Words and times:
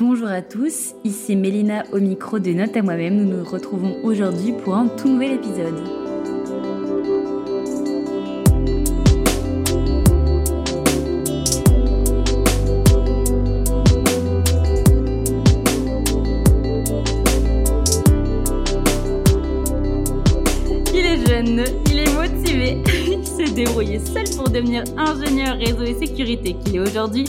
Bonjour 0.00 0.28
à 0.28 0.40
tous, 0.40 0.94
ici 1.04 1.36
Mélina 1.36 1.84
au 1.92 1.98
micro 1.98 2.38
de 2.38 2.52
Note 2.52 2.74
à 2.74 2.80
moi-même. 2.80 3.16
Nous 3.16 3.36
nous 3.36 3.44
retrouvons 3.44 4.02
aujourd'hui 4.02 4.54
pour 4.64 4.74
un 4.74 4.88
tout 4.88 5.10
nouvel 5.10 5.32
épisode. 5.32 5.74
Il 20.94 21.04
est 21.04 21.26
jeune, 21.26 21.64
il 21.90 21.98
est 21.98 22.14
motivé, 22.14 22.78
il 23.18 23.26
s'est 23.26 23.52
débrouillé 23.52 23.98
seul 23.98 24.24
pour 24.34 24.48
devenir 24.48 24.82
ingénieur 24.96 25.58
réseau 25.58 25.82
et 25.82 25.94
sécurité 25.94 26.56
qu'il 26.64 26.76
est 26.76 26.80
aujourd'hui. 26.80 27.26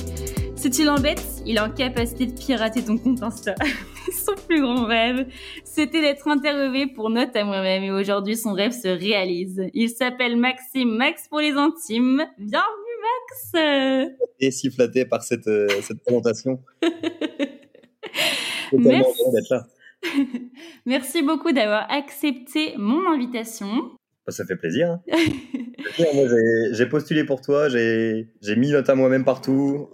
Tu 0.70 0.86
l'embêtes, 0.86 1.20
il 1.46 1.58
est 1.58 1.60
en 1.60 1.72
capacité 1.72 2.26
de 2.28 2.34
pirater 2.38 2.84
ton 2.84 2.98
compte 2.98 3.22
Insta. 3.24 3.56
son 4.14 4.34
plus 4.48 4.62
grand 4.62 4.86
rêve, 4.86 5.28
c'était 5.64 6.02
d'être 6.02 6.28
interviewé 6.28 6.88
pour 6.88 7.10
Note 7.10 7.36
à 7.36 7.44
moi-même 7.44 7.84
et 7.84 7.92
aujourd'hui 7.92 8.36
son 8.38 8.54
rêve 8.54 8.72
se 8.72 8.88
réalise. 8.88 9.62
Il 9.74 9.90
s'appelle 9.90 10.38
Maxime, 10.38 10.96
Max 10.96 11.28
pour 11.28 11.40
les 11.40 11.52
intimes. 11.52 12.24
Bienvenue 12.38 12.98
Max 13.02 13.52
Et 14.40 14.52
si 14.52 14.70
flatté 14.72 15.06
par 15.06 15.24
cette, 15.24 15.48
euh, 15.48 15.68
cette 15.82 16.02
présentation. 16.04 16.60
Merci. 18.74 19.22
Merci 20.86 21.22
beaucoup 21.22 21.52
d'avoir 21.52 21.92
accepté 21.92 22.74
mon 22.78 23.08
invitation. 23.12 23.68
Bah, 24.26 24.32
ça 24.32 24.46
fait 24.46 24.56
plaisir. 24.56 24.90
hein. 24.92 25.02
Moi, 26.14 26.28
j'ai- 26.28 26.74
j'ai 26.74 26.86
postulé 26.88 27.24
pour 27.24 27.42
toi, 27.42 27.70
j'ai 27.70 28.28
j'ai 28.42 28.56
mis 28.56 28.72
note 28.72 28.90
à 28.90 28.96
moi-même 28.96 29.26
partout, 29.26 29.90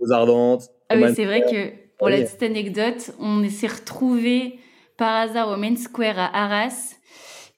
aux 0.00 0.12
ardentes. 0.12 0.68
Ah 0.90 0.96
oui, 0.96 1.14
c'est 1.14 1.24
vrai 1.24 1.40
que 1.42 1.72
pour 1.98 2.08
la 2.08 2.18
petite 2.22 2.42
anecdote, 2.42 3.12
on 3.18 3.48
s'est 3.48 3.66
retrouvés 3.66 4.58
par 4.96 5.14
hasard 5.16 5.48
au 5.48 5.56
Main 5.56 5.76
Square 5.76 6.18
à 6.18 6.44
Arras. 6.44 6.94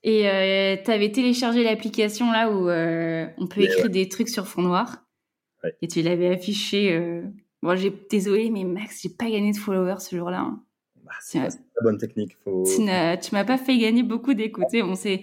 Et 0.04 0.28
euh, 0.28 0.76
tu 0.84 0.90
avais 0.90 1.10
téléchargé 1.12 1.62
l'application 1.64 2.30
là 2.32 2.50
où 2.50 2.68
euh, 2.68 3.26
on 3.38 3.46
peut 3.46 3.60
Mais 3.60 3.66
écrire 3.66 3.88
des 3.88 4.08
trucs 4.08 4.28
sur 4.28 4.46
fond 4.48 4.62
noir. 4.62 5.04
Ouais. 5.62 5.72
Et 5.80 5.88
tu 5.88 6.02
l'avais 6.02 6.28
affiché. 6.28 6.92
euh, 6.92 7.22
Bon, 7.62 7.76
j'ai 7.76 7.92
désolé, 8.10 8.50
mais 8.50 8.64
Max, 8.64 9.00
j'ai 9.02 9.10
pas 9.10 9.30
gagné 9.30 9.52
de 9.52 9.56
followers 9.56 10.00
ce 10.00 10.16
jour-là. 10.16 10.40
hein. 10.40 10.62
Bah, 11.04 11.12
c'est 11.20 11.38
la 11.38 11.48
bonne 11.82 11.98
technique. 11.98 12.36
Faut... 12.42 12.64
Tu 12.66 12.80
m'as 12.82 13.44
pas 13.44 13.58
fait 13.58 13.78
gagner 13.78 14.02
beaucoup 14.02 14.34
d'écoutes. 14.34 14.66
Bon, 14.72 14.94
c'est 14.96 15.22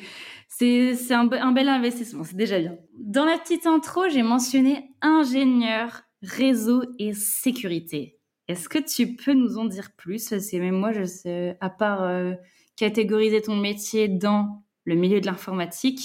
un 1.11 1.51
bel 1.51 1.67
investissement, 1.67 2.23
c'est 2.23 2.37
déjà 2.37 2.59
bien. 2.59 2.77
Dans 2.97 3.25
la 3.25 3.37
petite 3.37 3.65
intro, 3.67 4.07
j'ai 4.07 4.23
mentionné 4.23 4.91
ingénieur, 5.01 6.03
réseau 6.21 6.83
et 6.99 7.13
sécurité. 7.13 8.17
Est-ce 8.47 8.67
que 8.67 8.79
tu 8.79 9.15
peux 9.15 9.33
nous 9.33 9.57
en 9.57 9.65
dire 9.65 9.91
plus? 9.95 10.29
Parce 10.29 10.49
que 10.49 10.57
même 10.57 10.75
moi, 10.75 10.91
je 10.91 11.05
sais, 11.05 11.57
à 11.61 11.69
part 11.69 12.03
euh, 12.03 12.33
catégoriser 12.75 13.41
ton 13.41 13.55
métier 13.55 14.07
dans 14.07 14.63
le 14.85 14.95
milieu 14.95 15.21
de 15.21 15.25
l'informatique, 15.27 16.01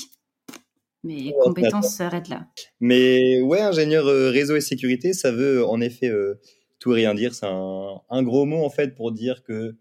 mes 1.03 1.33
Ouais, 1.33 1.35
compétences 1.43 1.97
s'arrêtent 1.97 2.29
là. 2.29 2.47
Mais 2.81 3.41
ouais, 3.41 3.61
ingénieur 3.61 4.07
euh, 4.07 4.31
réseau 4.31 4.57
et 4.57 4.61
sécurité, 4.61 5.13
ça 5.13 5.33
veut 5.33 5.65
en 5.65 5.81
effet 5.81 6.09
euh, 6.09 6.41
tout 6.81 6.91
rien 6.91 7.15
dire. 7.15 7.35
C'est 7.35 7.47
un, 7.47 8.01
un 8.11 8.23
gros 8.23 8.45
mot 8.45 8.65
en 8.65 8.71
fait 8.71 8.95
pour 8.95 9.13
dire 9.13 9.43
que 9.43 9.77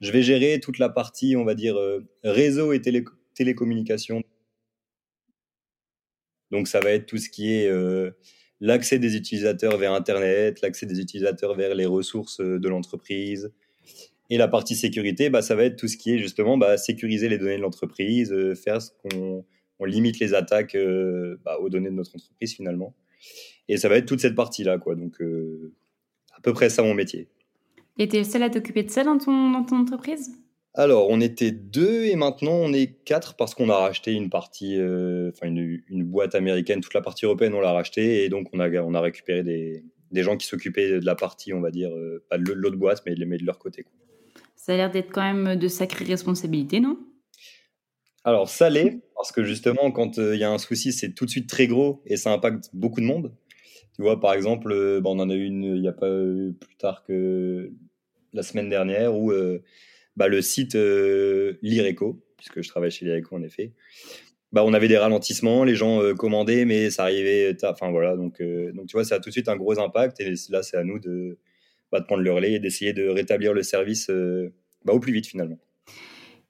je 0.00 0.10
vais 0.12 0.22
gérer 0.22 0.60
toute 0.60 0.78
la 0.78 0.88
partie, 0.88 1.36
on 1.36 1.44
va 1.44 1.54
dire, 1.54 1.76
réseau 2.24 2.72
et 2.72 2.80
télé- 2.80 3.04
télécommunications. 3.34 4.22
Donc 6.50 6.68
ça 6.68 6.80
va 6.80 6.90
être 6.90 7.06
tout 7.06 7.18
ce 7.18 7.28
qui 7.28 7.52
est 7.52 7.70
l'accès 8.60 8.98
des 8.98 9.16
utilisateurs 9.16 9.76
vers 9.78 9.92
Internet, 9.92 10.60
l'accès 10.60 10.86
des 10.86 11.00
utilisateurs 11.00 11.54
vers 11.54 11.74
les 11.74 11.86
ressources 11.86 12.40
euh, 12.40 12.58
de 12.58 12.68
l'entreprise. 12.68 13.52
Et 14.28 14.38
la 14.38 14.48
partie 14.48 14.76
sécurité, 14.76 15.28
bah, 15.30 15.42
ça 15.42 15.56
va 15.56 15.64
être 15.64 15.76
tout 15.76 15.88
ce 15.88 15.96
qui 15.96 16.12
est 16.12 16.18
justement 16.18 16.56
bah, 16.56 16.76
sécuriser 16.76 17.28
les 17.28 17.38
données 17.38 17.56
de 17.56 17.62
l'entreprise, 17.62 18.32
euh, 18.32 18.54
faire 18.54 18.80
ce 18.80 18.90
qu'on 19.02 19.44
on 19.78 19.84
limite 19.86 20.18
les 20.18 20.34
attaques 20.34 20.74
euh, 20.74 21.40
bah, 21.44 21.58
aux 21.58 21.70
données 21.70 21.90
de 21.90 21.94
notre 21.94 22.14
entreprise 22.14 22.54
finalement. 22.54 22.94
Et 23.68 23.76
ça 23.76 23.88
va 23.88 23.96
être 23.96 24.06
toute 24.06 24.20
cette 24.20 24.34
partie-là, 24.34 24.78
quoi. 24.78 24.94
Donc, 24.94 25.20
à 26.32 26.40
peu 26.40 26.52
près 26.52 26.70
ça 26.70 26.82
mon 26.82 26.94
métier. 26.94 27.28
Et 27.98 28.08
tu 28.08 28.16
es 28.16 28.18
le 28.20 28.24
seul 28.24 28.42
à 28.42 28.50
t'occuper 28.50 28.82
de 28.82 28.90
ça 28.90 29.04
dans 29.04 29.18
ton, 29.18 29.50
dans 29.50 29.62
ton 29.62 29.76
entreprise? 29.76 30.32
Alors, 30.74 31.08
on 31.10 31.20
était 31.20 31.50
deux 31.50 32.04
et 32.04 32.14
maintenant 32.14 32.52
on 32.52 32.72
est 32.72 33.02
quatre 33.04 33.34
parce 33.34 33.54
qu'on 33.54 33.68
a 33.70 33.76
racheté 33.76 34.12
une 34.12 34.30
partie, 34.30 34.78
euh, 34.78 35.30
enfin 35.34 35.48
une, 35.48 35.82
une 35.88 36.04
boîte 36.04 36.36
américaine, 36.36 36.80
toute 36.80 36.94
la 36.94 37.00
partie 37.00 37.24
européenne 37.24 37.54
on 37.54 37.60
l'a 37.60 37.72
racheté 37.72 38.24
et 38.24 38.28
donc 38.28 38.48
on 38.52 38.60
a, 38.60 38.70
on 38.80 38.94
a 38.94 39.00
récupéré 39.00 39.42
des, 39.42 39.84
des 40.12 40.22
gens 40.22 40.36
qui 40.36 40.46
s'occupaient 40.46 41.00
de 41.00 41.04
la 41.04 41.16
partie, 41.16 41.52
on 41.52 41.60
va 41.60 41.72
dire, 41.72 41.90
euh, 41.90 42.24
pas 42.30 42.38
de 42.38 42.52
l'autre 42.52 42.76
boîte, 42.76 43.02
mais, 43.04 43.14
mais 43.26 43.36
de 43.36 43.44
leur 43.44 43.58
côté. 43.58 43.82
Quoi. 43.82 43.92
Ça 44.54 44.74
a 44.74 44.76
l'air 44.76 44.90
d'être 44.92 45.10
quand 45.10 45.22
même 45.22 45.56
de 45.56 45.68
sacrées 45.68 46.04
responsabilités, 46.04 46.78
non? 46.78 46.98
Alors, 48.22 48.48
ça 48.48 48.68
l'est, 48.68 49.00
parce 49.16 49.32
que 49.32 49.42
justement, 49.42 49.90
quand 49.90 50.18
euh, 50.18 50.36
il 50.36 50.40
y 50.40 50.44
a 50.44 50.50
un 50.52 50.58
souci, 50.58 50.92
c'est 50.92 51.14
tout 51.14 51.24
de 51.24 51.30
suite 51.30 51.48
très 51.48 51.66
gros 51.66 52.02
et 52.06 52.16
ça 52.16 52.32
impacte 52.32 52.68
beaucoup 52.74 53.00
de 53.00 53.06
monde. 53.06 53.34
Tu 53.96 54.02
vois, 54.02 54.20
par 54.20 54.34
exemple, 54.34 55.00
bah, 55.00 55.10
on 55.10 55.18
en 55.18 55.30
a 55.30 55.34
eu 55.34 55.46
une 55.46 55.64
il 55.64 55.80
n'y 55.80 55.88
a 55.88 55.92
pas 55.92 56.10
plus 56.60 56.76
tard 56.78 57.02
que 57.02 57.72
la 58.32 58.42
semaine 58.42 58.68
dernière 58.68 59.16
où 59.16 59.32
bah, 60.20 60.28
le 60.28 60.42
site 60.42 60.74
euh, 60.74 61.54
Lireco, 61.62 62.22
puisque 62.36 62.60
je 62.60 62.68
travaille 62.68 62.90
chez 62.90 63.06
Lireco 63.06 63.34
en 63.36 63.42
effet, 63.42 63.72
bah, 64.52 64.62
on 64.66 64.74
avait 64.74 64.86
des 64.86 64.98
ralentissements, 64.98 65.64
les 65.64 65.74
gens 65.74 66.02
euh, 66.02 66.12
commandaient, 66.12 66.66
mais 66.66 66.90
ça 66.90 67.04
arrivait 67.04 67.54
tard. 67.54 67.72
Enfin 67.72 67.90
voilà, 67.90 68.16
donc, 68.16 68.42
euh, 68.42 68.70
donc 68.72 68.86
tu 68.86 68.96
vois, 68.98 69.04
ça 69.04 69.14
a 69.14 69.18
tout 69.20 69.30
de 69.30 69.32
suite 69.32 69.48
un 69.48 69.56
gros 69.56 69.78
impact 69.80 70.20
et 70.20 70.34
là, 70.50 70.62
c'est 70.62 70.76
à 70.76 70.84
nous 70.84 70.98
de, 70.98 71.38
bah, 71.90 72.00
de 72.00 72.04
prendre 72.04 72.22
le 72.22 72.30
relais 72.30 72.52
et 72.52 72.58
d'essayer 72.58 72.92
de 72.92 73.08
rétablir 73.08 73.54
le 73.54 73.62
service 73.62 74.10
bah, 74.84 74.92
au 74.92 75.00
plus 75.00 75.12
vite 75.14 75.26
finalement. 75.26 75.58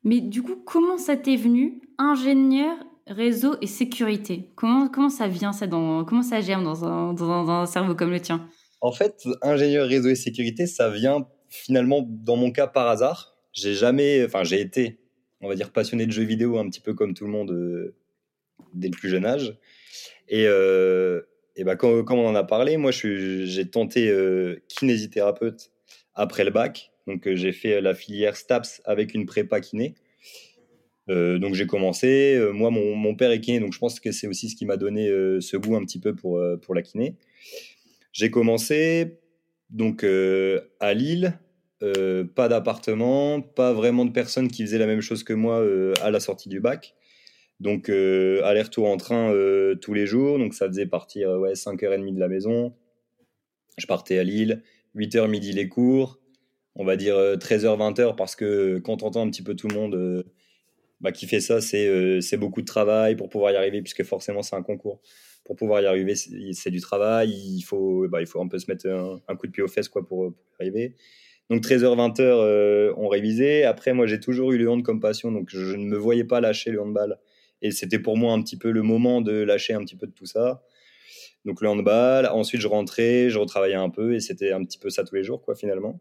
Mais 0.02 0.20
du 0.20 0.42
coup, 0.42 0.56
comment 0.56 0.98
ça 0.98 1.16
t'est 1.16 1.36
venu, 1.36 1.80
ingénieur, 1.96 2.76
réseau 3.06 3.54
et 3.60 3.68
sécurité? 3.68 4.48
Comment, 4.56 4.88
comment 4.88 5.10
ça 5.10 5.28
vient 5.28 5.52
ça 5.52 5.68
dans, 5.68 6.04
Comment 6.04 6.22
ça 6.22 6.40
germe 6.40 6.64
dans 6.64 6.84
un, 6.84 7.12
dans 7.12 7.30
un- 7.30 7.44
dans 7.44 7.52
un 7.52 7.66
cerveau 7.66 7.94
comme 7.94 8.10
le 8.10 8.20
tien? 8.20 8.48
En 8.80 8.90
fait, 8.92 9.22
ingénieur 9.42 9.86
réseau 9.86 10.08
et 10.08 10.14
sécurité, 10.16 10.66
ça 10.66 10.88
vient 10.90 11.28
finalement, 11.50 12.04
dans 12.08 12.36
mon 12.36 12.50
cas, 12.50 12.66
par 12.66 12.88
hasard. 12.88 13.29
J'ai 13.52 13.74
jamais, 13.74 14.24
enfin, 14.24 14.44
j'ai 14.44 14.60
été, 14.60 14.98
on 15.40 15.48
va 15.48 15.54
dire, 15.54 15.72
passionné 15.72 16.06
de 16.06 16.12
jeux 16.12 16.24
vidéo 16.24 16.58
un 16.58 16.68
petit 16.68 16.80
peu 16.80 16.94
comme 16.94 17.14
tout 17.14 17.24
le 17.24 17.30
monde 17.30 17.50
euh, 17.50 17.94
dès 18.74 18.88
le 18.88 18.96
plus 18.96 19.08
jeune 19.08 19.26
âge. 19.26 19.56
Et, 20.28 20.44
euh, 20.46 21.22
et 21.56 21.64
bah, 21.64 21.76
quand, 21.76 22.04
on 22.10 22.26
en 22.26 22.34
a 22.34 22.44
parlé, 22.44 22.76
moi, 22.76 22.92
j'ai 22.92 23.68
tenté 23.68 24.08
euh, 24.08 24.62
kinésithérapeute 24.68 25.72
après 26.14 26.44
le 26.44 26.50
bac. 26.50 26.92
Donc, 27.06 27.28
j'ai 27.34 27.52
fait 27.52 27.80
la 27.80 27.94
filière 27.94 28.36
STAPS 28.36 28.82
avec 28.84 29.14
une 29.14 29.26
prépa 29.26 29.60
kiné. 29.60 29.94
Donc 31.08 31.54
j'ai 31.54 31.66
commencé, 31.66 32.38
moi 32.52 32.70
mon, 32.70 32.94
mon 32.94 33.16
père 33.16 33.32
est 33.32 33.40
kiné, 33.40 33.58
donc 33.58 33.72
je 33.72 33.80
pense 33.80 33.98
que 33.98 34.12
c'est 34.12 34.28
aussi 34.28 34.48
ce 34.48 34.54
qui 34.54 34.64
m'a 34.64 34.76
donné 34.76 35.08
ce 35.40 35.56
goût 35.56 35.74
un 35.74 35.84
petit 35.84 35.98
peu 35.98 36.14
pour, 36.14 36.40
pour 36.62 36.72
la 36.72 36.82
kiné. 36.82 37.16
J'ai 38.12 38.30
commencé 38.30 39.18
donc 39.70 40.04
à 40.04 40.94
Lille, 40.94 41.36
euh, 41.82 42.24
pas 42.24 42.48
d'appartement, 42.48 43.40
pas 43.40 43.72
vraiment 43.72 44.04
de 44.04 44.12
personnes 44.12 44.48
qui 44.48 44.62
faisaient 44.62 44.78
la 44.78 44.86
même 44.86 45.00
chose 45.00 45.24
que 45.24 45.32
moi 45.32 45.60
euh, 45.60 45.94
à 46.02 46.10
la 46.10 46.20
sortie 46.20 46.48
du 46.48 46.60
bac. 46.60 46.94
Donc 47.58 47.88
euh, 47.88 48.42
aller-retour 48.44 48.88
en 48.88 48.96
train 48.96 49.32
tous 49.80 49.94
les 49.94 50.06
jours, 50.06 50.38
donc 50.38 50.54
ça 50.54 50.66
faisait 50.66 50.86
partir 50.86 51.30
ouais, 51.30 51.52
5h30 51.52 52.14
de 52.14 52.20
la 52.20 52.28
maison. 52.28 52.74
Je 53.78 53.86
partais 53.86 54.18
à 54.18 54.24
Lille, 54.24 54.62
8h 54.96 55.28
midi 55.28 55.52
les 55.52 55.68
cours, 55.68 56.20
on 56.74 56.84
va 56.84 56.96
dire 56.96 57.16
euh, 57.16 57.36
13h 57.36 57.76
20h 57.94 58.16
parce 58.16 58.36
que 58.36 58.78
quand 58.78 59.02
on 59.02 59.06
entend 59.06 59.26
un 59.26 59.30
petit 59.30 59.42
peu 59.42 59.54
tout 59.54 59.68
le 59.68 59.74
monde 59.74 60.24
bah, 61.00 61.12
qui 61.12 61.26
fait 61.26 61.40
ça, 61.40 61.60
c'est 61.60 62.36
beaucoup 62.36 62.60
de 62.60 62.66
travail 62.66 63.16
pour 63.16 63.30
pouvoir 63.30 63.52
y 63.52 63.56
arriver, 63.56 63.80
puisque 63.80 64.04
forcément 64.04 64.42
c'est 64.42 64.56
un 64.56 64.62
concours. 64.62 65.00
Pour 65.44 65.56
pouvoir 65.56 65.80
y 65.80 65.86
arriver, 65.86 66.14
c'est 66.14 66.70
du 66.70 66.80
travail, 66.80 67.30
il 67.30 67.62
faut, 67.62 68.06
bah, 68.08 68.20
il 68.20 68.26
faut 68.26 68.40
un 68.40 68.48
peu 68.48 68.58
se 68.58 68.70
mettre 68.70 68.86
un, 68.86 69.20
un 69.26 69.36
coup 69.36 69.46
de 69.46 69.52
pied 69.52 69.62
aux 69.62 69.68
fesses 69.68 69.88
quoi, 69.88 70.06
pour, 70.06 70.32
pour 70.32 70.60
y 70.60 70.62
arriver. 70.62 70.96
Donc 71.50 71.62
13h, 71.64 71.96
20h, 71.96 72.20
euh, 72.20 72.94
on 72.96 73.08
révisait. 73.08 73.64
Après, 73.64 73.92
moi, 73.92 74.06
j'ai 74.06 74.20
toujours 74.20 74.52
eu 74.52 74.58
le 74.58 74.70
hand 74.70 74.84
comme 74.84 75.00
passion, 75.00 75.32
donc 75.32 75.48
je 75.50 75.74
ne 75.74 75.84
me 75.84 75.96
voyais 75.96 76.22
pas 76.22 76.40
lâcher 76.40 76.70
le 76.70 76.80
handball. 76.80 77.18
Et 77.60 77.72
c'était 77.72 77.98
pour 77.98 78.16
moi 78.16 78.32
un 78.32 78.40
petit 78.40 78.56
peu 78.56 78.70
le 78.70 78.82
moment 78.82 79.20
de 79.20 79.32
lâcher 79.32 79.74
un 79.74 79.80
petit 79.84 79.96
peu 79.96 80.06
de 80.06 80.12
tout 80.12 80.26
ça. 80.26 80.62
Donc 81.44 81.60
le 81.60 81.68
handball, 81.68 82.26
ensuite 82.26 82.60
je 82.60 82.68
rentrais, 82.68 83.30
je 83.30 83.38
retravaillais 83.38 83.74
un 83.74 83.90
peu, 83.90 84.14
et 84.14 84.20
c'était 84.20 84.52
un 84.52 84.62
petit 84.64 84.78
peu 84.78 84.90
ça 84.90 85.02
tous 85.04 85.16
les 85.16 85.24
jours, 85.24 85.42
quoi, 85.42 85.56
finalement. 85.56 85.98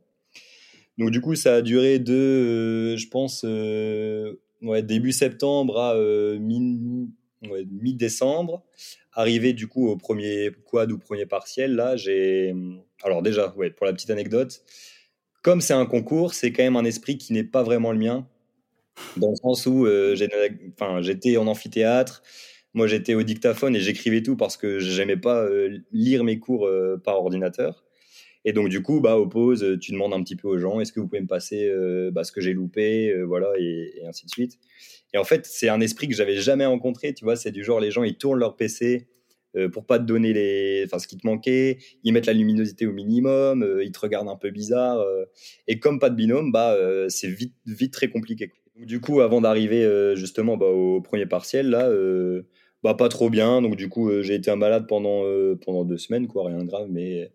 Donc 1.00 1.10
du 1.10 1.20
coup, 1.20 1.36
ça 1.36 1.56
a 1.56 1.62
duré 1.62 1.98
de, 1.98 2.14
euh, 2.14 2.98
je 2.98 3.08
pense, 3.08 3.44
euh, 3.44 4.36
début 4.84 5.14
septembre 5.14 5.80
à 5.80 5.96
mi-décembre. 7.42 8.64
Arrivé 9.14 9.54
du 9.54 9.68
coup 9.68 9.88
au 9.88 9.98
premier 9.98 10.52
quad 10.66 10.92
ou 10.92 11.00
premier 11.00 11.26
partiel, 11.26 11.76
là, 11.76 11.96
j'ai... 11.96 12.54
Alors 13.02 13.24
déjà, 13.24 13.54
ouais, 13.56 13.72
pour 13.72 13.86
la 13.86 13.94
petite 13.94 14.12
anecdote, 14.12 14.62
comme 15.42 15.62
c'est 15.62 15.74
un 15.74 15.86
concours, 15.86 16.34
c'est 16.34 16.52
quand 16.52 16.64
même 16.64 16.76
un 16.76 16.86
esprit 16.86 17.18
qui 17.18 17.34
n'est 17.34 17.44
pas 17.44 17.64
vraiment 17.64 17.92
le 17.92 18.00
mien, 18.00 18.28
dans 19.18 19.30
le 19.30 19.36
sens 19.36 19.66
où 19.66 19.86
euh, 19.86 20.16
j'étais 20.16 21.38
en 21.38 21.48
amphithéâtre, 21.48 22.22
moi 22.74 22.88
j'étais 22.88 23.14
au 23.14 23.24
dictaphone 23.24 23.76
et 23.76 23.80
j'écrivais 23.80 24.22
tout 24.22 24.36
parce 24.36 24.58
que 24.58 24.80
j'aimais 24.80 25.18
pas 25.18 25.44
euh, 25.44 25.80
lire 25.92 26.24
mes 26.24 26.40
cours 26.40 26.68
euh, 26.68 26.98
par 27.04 27.20
ordinateur. 27.20 27.84
Et 28.46 28.54
donc, 28.54 28.70
du 28.70 28.82
coup, 28.82 29.02
bah, 29.02 29.18
au 29.18 29.28
pause, 29.28 29.78
tu 29.82 29.92
demandes 29.92 30.14
un 30.14 30.24
petit 30.24 30.38
peu 30.38 30.48
aux 30.48 30.58
gens 30.58 30.80
est-ce 30.80 30.94
que 30.94 31.02
vous 31.02 31.08
pouvez 31.08 31.22
me 31.22 31.28
passer 31.28 31.70
bah, 32.14 32.24
ce 32.24 32.32
que 32.32 32.40
j'ai 32.40 32.54
loupé 32.54 33.14
voilà, 33.24 33.52
et, 33.60 34.02
ainsi 34.08 34.26
de 34.26 34.32
suite. 34.32 34.58
Et 35.14 35.18
en 35.18 35.26
fait, 35.26 35.46
c'est 35.46 35.68
un 35.68 35.82
esprit 35.82 36.08
que 36.08 36.16
j'avais 36.16 36.38
jamais 36.38 36.66
rencontré. 36.66 37.14
Tu 37.14 37.26
vois, 37.26 37.36
c'est 37.36 37.52
du 37.52 37.66
genre, 37.66 37.82
les 37.82 37.92
gens, 37.92 38.04
ils 38.04 38.16
tournent 38.16 38.40
leur 38.40 38.56
PC 38.56 39.10
pour 39.74 39.86
pas 39.86 40.00
te 40.00 40.04
donner 40.04 40.34
les, 40.34 40.84
enfin, 40.86 41.00
ce 41.00 41.08
qui 41.08 41.18
te 41.18 41.26
manquait. 41.26 41.78
Ils 42.04 42.14
mettent 42.14 42.28
la 42.28 42.34
luminosité 42.34 42.86
au 42.86 42.92
minimum. 42.92 43.66
ils 43.84 43.92
te 43.92 44.00
regardent 44.00 44.30
un 44.30 44.36
peu 44.36 44.52
bizarre. 44.52 45.04
et 45.68 45.80
comme 45.80 46.00
pas 46.00 46.10
de 46.10 46.16
binôme, 46.16 46.52
bah, 46.52 46.78
c'est 47.10 47.28
vite, 47.28 47.54
vite 47.66 47.94
très 47.94 48.10
compliqué. 48.10 48.52
Du 48.76 49.02
coup, 49.02 49.22
avant 49.22 49.42
d'arriver 49.42 50.14
justement 50.16 50.56
bah, 50.58 50.68
au 50.68 51.02
premier 51.02 51.26
partiel, 51.26 51.70
là, 51.70 51.90
bah, 52.84 52.94
pas 52.94 53.10
trop 53.10 53.30
bien. 53.30 53.62
Donc, 53.62 53.76
du 53.76 53.90
coup, 53.90 54.22
j'ai 54.22 54.36
été 54.36 54.52
un 54.52 54.56
malade 54.56 54.86
pendant, 54.88 55.24
pendant 55.66 55.84
deux 55.84 55.98
semaines, 55.98 56.28
quoi, 56.28 56.48
rien 56.48 56.60
de 56.60 56.68
grave. 56.68 56.88
Mais... 56.90 57.32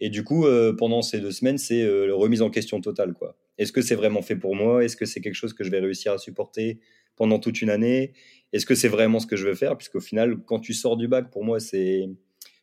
Et 0.00 0.10
du 0.10 0.24
coup, 0.24 0.46
pendant 0.78 1.02
ces 1.02 1.20
deux 1.20 1.32
semaines, 1.32 1.58
c'est 1.58 1.84
la 1.84 2.14
remise 2.14 2.42
en 2.42 2.50
question 2.50 2.80
totale, 2.80 3.12
quoi. 3.14 3.36
Est-ce 3.58 3.72
que 3.72 3.82
c'est 3.82 3.96
vraiment 3.96 4.22
fait 4.22 4.36
pour 4.36 4.54
moi? 4.54 4.84
Est-ce 4.84 4.96
que 4.96 5.04
c'est 5.04 5.20
quelque 5.20 5.34
chose 5.34 5.52
que 5.52 5.64
je 5.64 5.70
vais 5.70 5.80
réussir 5.80 6.12
à 6.12 6.18
supporter? 6.18 6.78
Pendant 7.18 7.38
toute 7.38 7.60
une 7.60 7.70
année 7.70 8.12
Est-ce 8.52 8.64
que 8.64 8.74
c'est 8.74 8.88
vraiment 8.88 9.20
ce 9.20 9.26
que 9.26 9.36
je 9.36 9.46
veux 9.46 9.54
faire? 9.54 9.76
Puisqu'au 9.76 10.00
final, 10.00 10.38
quand 10.46 10.60
tu 10.60 10.72
sors 10.72 10.96
du 10.96 11.08
bac, 11.08 11.30
pour 11.30 11.44
moi, 11.44 11.60
c'est 11.60 12.08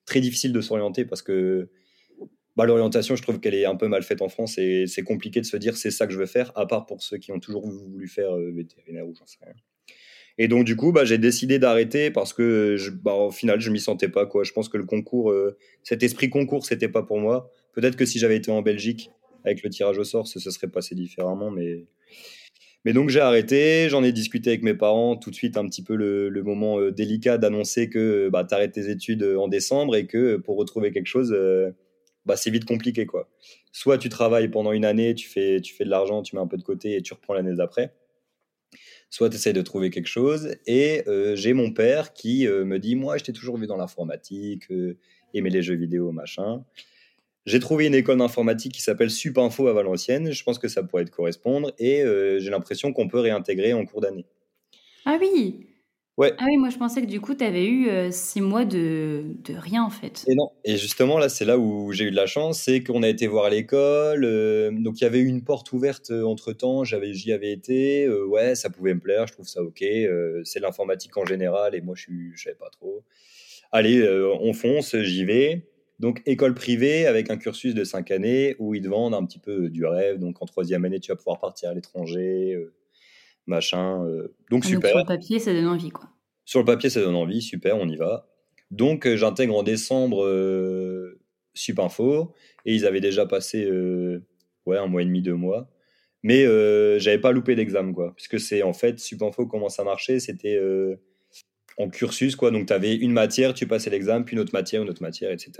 très 0.05 0.21
difficile 0.21 0.53
de 0.53 0.61
s'orienter 0.61 1.05
parce 1.05 1.21
que 1.21 1.69
bah, 2.55 2.65
l'orientation, 2.65 3.15
je 3.15 3.21
trouve 3.21 3.39
qu'elle 3.39 3.55
est 3.55 3.65
un 3.65 3.75
peu 3.75 3.87
mal 3.87 4.01
faite 4.03 4.21
en 4.21 4.29
France 4.29 4.57
et 4.57 4.87
c'est 4.87 5.03
compliqué 5.03 5.41
de 5.41 5.45
se 5.45 5.57
dire 5.57 5.75
c'est 5.75 5.91
ça 5.91 6.07
que 6.07 6.13
je 6.13 6.17
veux 6.17 6.25
faire, 6.25 6.51
à 6.55 6.65
part 6.65 6.85
pour 6.85 7.03
ceux 7.03 7.17
qui 7.17 7.31
ont 7.31 7.39
toujours 7.39 7.67
voulu 7.67 8.07
faire 8.07 8.33
euh, 8.35 8.51
vétérinaire 8.51 9.05
ou 9.05 9.13
j'en 9.13 9.25
sais 9.25 9.39
rien. 9.43 9.53
Et 10.37 10.47
donc, 10.47 10.65
du 10.65 10.75
coup, 10.75 10.91
bah, 10.91 11.05
j'ai 11.05 11.17
décidé 11.17 11.59
d'arrêter 11.59 12.11
parce 12.11 12.33
que, 12.33 12.77
bah, 13.03 13.13
au 13.13 13.31
final, 13.31 13.59
je 13.59 13.71
m'y 13.71 13.79
sentais 13.79 14.09
pas. 14.09 14.25
Quoi. 14.25 14.43
Je 14.43 14.51
pense 14.51 14.69
que 14.69 14.77
le 14.77 14.85
concours, 14.85 15.31
euh, 15.31 15.57
cet 15.83 16.03
esprit 16.03 16.29
concours, 16.29 16.65
c'était 16.65 16.89
pas 16.89 17.03
pour 17.03 17.19
moi. 17.19 17.49
Peut-être 17.73 17.95
que 17.95 18.05
si 18.05 18.19
j'avais 18.19 18.35
été 18.37 18.51
en 18.51 18.61
Belgique 18.61 19.11
avec 19.45 19.63
le 19.63 19.69
tirage 19.69 19.97
au 19.97 20.03
sort, 20.03 20.27
se 20.27 20.39
serait 20.39 20.67
passé 20.67 20.95
différemment. 20.95 21.51
Mais, 21.51 21.85
mais 22.85 22.93
donc, 22.93 23.09
j'ai 23.09 23.19
arrêté. 23.19 23.89
J'en 23.89 24.03
ai 24.03 24.11
discuté 24.11 24.51
avec 24.51 24.63
mes 24.63 24.73
parents. 24.73 25.17
Tout 25.17 25.31
de 25.31 25.35
suite, 25.35 25.57
un 25.57 25.65
petit 25.67 25.83
peu 25.83 25.95
le, 25.95 26.43
moment 26.43 26.79
euh, 26.79 26.91
délicat 26.91 27.37
d'annoncer 27.37 27.89
que 27.89 28.29
bah, 28.29 28.45
tu 28.47 28.53
arrêtes 28.55 28.73
tes 28.73 28.89
études 28.89 29.23
en 29.23 29.47
décembre 29.47 29.95
et 29.95 30.07
que 30.07 30.37
pour 30.37 30.55
retrouver 30.57 30.91
quelque 30.91 31.07
chose, 31.07 31.35
bah, 32.25 32.37
c'est 32.37 32.51
vite 32.51 32.65
compliqué. 32.65 33.05
quoi. 33.05 33.29
Soit 33.71 33.97
tu 33.97 34.09
travailles 34.09 34.47
pendant 34.47 34.71
une 34.71 34.85
année, 34.85 35.15
tu 35.15 35.27
fais, 35.27 35.59
tu 35.59 35.73
fais 35.73 35.83
de 35.83 35.89
l'argent, 35.89 36.21
tu 36.21 36.35
mets 36.35 36.41
un 36.41 36.47
peu 36.47 36.57
de 36.57 36.63
côté 36.63 36.95
et 36.95 37.01
tu 37.01 37.13
reprends 37.13 37.33
l'année 37.33 37.55
d'après 37.55 37.93
soit 39.15 39.29
tu 39.29 39.35
essaies 39.35 39.53
de 39.53 39.61
trouver 39.61 39.89
quelque 39.89 40.07
chose. 40.07 40.55
Et 40.67 41.03
euh, 41.07 41.35
j'ai 41.35 41.53
mon 41.53 41.71
père 41.71 42.13
qui 42.13 42.47
euh, 42.47 42.65
me 42.65 42.79
dit 42.79 42.95
Moi, 42.95 43.17
je 43.17 43.23
t'ai 43.23 43.33
toujours 43.33 43.57
vu 43.57 43.67
dans 43.67 43.77
l'informatique, 43.77 44.69
euh, 44.71 44.97
aimer 45.33 45.49
les 45.49 45.61
jeux 45.61 45.75
vidéo, 45.75 46.11
machin. 46.11 46.63
J'ai 47.45 47.59
trouvé 47.59 47.86
une 47.86 47.95
école 47.95 48.18
d'informatique 48.18 48.74
qui 48.74 48.81
s'appelle 48.81 49.12
Supinfo 49.12 49.68
à 49.68 49.74
Valenciennes. 49.74 50.31
Je 50.31 50.44
pense 50.44 50.57
que 50.57 50.68
ça 50.68 50.83
pourrait 50.83 51.06
te 51.06 51.12
correspondre. 51.12 51.71
Et 51.77 52.03
j'ai 52.39 52.50
l'impression 52.50 52.92
qu'on 52.92 53.07
peut 53.07 53.19
réintégrer 53.19 53.74
en 53.74 53.86
cours 53.86 54.01
d'année. 54.01 54.25
Ah 55.06 55.18
oui 55.21 55.68
ah 56.18 56.45
oui, 56.45 56.56
moi 56.57 56.69
je 56.69 56.77
pensais 56.77 57.01
que 57.01 57.07
du 57.07 57.19
coup, 57.19 57.36
tu 57.36 57.44
avais 57.44 57.65
eu 57.65 57.89
euh, 57.89 58.09
six 58.09 58.39
mois 58.39 58.63
de, 58.63 59.24
de 59.44 59.53
rien 59.53 59.83
en 59.83 59.89
fait. 59.89 60.24
Et 60.27 60.36
non, 60.36 60.50
et 60.63 60.77
justement 60.77 61.18
là, 61.18 61.27
c'est 61.27 61.44
là 61.44 61.57
où 61.57 61.92
j'ai 61.92 62.06
eu 62.06 62.12
de 62.12 62.15
la 62.15 62.25
chance, 62.25 62.62
c'est 62.62 62.83
qu'on 62.83 63.03
a 63.03 63.09
été 63.09 63.27
voir 63.27 63.50
l'école, 63.50 64.24
euh, 64.24 64.71
donc 64.71 65.01
il 65.01 65.03
y 65.03 65.07
avait 65.07 65.19
eu 65.19 65.27
une 65.27 65.44
porte 65.44 65.74
ouverte 65.74 66.12
euh, 66.12 66.24
entre 66.24 66.53
temps, 66.53 66.86
j'avais, 66.86 67.13
j'y 67.13 67.33
avais 67.33 67.51
été, 67.51 68.07
ouais, 68.07 68.56
ça 68.56 68.69
pouvait 68.69 68.94
me 68.94 69.01
plaire, 69.01 69.27
je 69.27 69.33
trouve 69.33 69.48
ça 69.48 69.62
ok, 69.62 69.83
c'est 70.44 70.59
l'informatique 70.62 71.18
en 71.18 71.25
général 71.25 71.75
et 71.75 71.81
moi 71.81 71.95
je 71.98 72.06
je 72.33 72.44
savais 72.44 72.56
pas 72.56 72.69
trop. 72.69 73.03
Allez, 73.71 74.07
on 74.39 74.53
fonce, 74.53 74.95
j'y 74.95 75.25
vais. 75.25 75.68
Donc 76.00 76.21
école 76.25 76.53
privée 76.53 77.07
avec 77.07 77.30
un 77.30 77.38
cursus 77.38 77.74
de 77.74 77.83
cinq 77.83 78.12
années 78.12 78.56
où 78.59 78.75
ils 78.75 78.81
te 78.81 78.88
vendent 78.88 79.13
un 79.13 79.25
petit 79.25 79.39
peu 79.39 79.69
du 79.69 79.86
rêve, 79.86 80.19
donc 80.19 80.42
en 80.42 80.45
troisième 80.45 80.83
année 80.86 81.00
tu 81.00 81.12
vas 81.12 81.15
pouvoir 81.15 81.39
partir 81.39 81.69
à 81.69 81.74
l'étranger 81.74 82.57
machin. 83.47 84.03
Euh, 84.06 84.36
donc 84.50 84.63
ah, 84.65 84.69
super. 84.69 84.89
sur 84.89 85.00
le 85.00 85.06
papier, 85.06 85.39
ça 85.39 85.53
donne 85.53 85.68
envie, 85.68 85.89
quoi. 85.89 86.09
Sur 86.45 86.59
le 86.59 86.65
papier, 86.65 86.89
ça 86.89 87.01
donne 87.01 87.15
envie, 87.15 87.42
super, 87.42 87.77
on 87.77 87.88
y 87.88 87.95
va. 87.95 88.27
Donc 88.71 89.07
euh, 89.07 89.15
j'intègre 89.15 89.56
en 89.56 89.63
décembre 89.63 90.24
euh, 90.24 91.19
Supinfo 91.53 92.33
et 92.65 92.74
ils 92.74 92.86
avaient 92.86 93.01
déjà 93.01 93.25
passé 93.25 93.69
ouais, 94.65 94.77
un 94.77 94.88
mois 94.88 95.01
et 95.01 95.06
demi, 95.06 95.21
deux 95.21 95.36
mois. 95.36 95.69
Mais 96.24 96.44
j'avais 97.00 97.19
pas 97.19 97.31
loupé 97.31 97.56
d'examen, 97.56 97.94
quoi. 97.94 98.13
Puisque 98.15 98.39
c'est 98.39 98.63
en 98.63 98.74
fait, 98.74 99.00
Supinfo, 99.00 99.45
comment 99.45 99.69
ça 99.69 99.83
marchait? 99.83 100.19
C'était 100.19 100.59
en 101.77 101.89
cursus, 101.89 102.36
quoi. 102.36 102.51
Donc 102.51 102.68
tu 102.68 102.74
avais 102.74 102.95
une 102.95 103.12
matière, 103.12 103.54
tu 103.54 103.68
passais 103.68 103.89
l'examen, 103.89 104.24
puis 104.24 104.36
une 104.36 104.42
autre 104.42 104.54
matière, 104.54 104.81
une 104.81 104.89
autre 104.89 105.01
matière, 105.01 105.31
etc. 105.31 105.51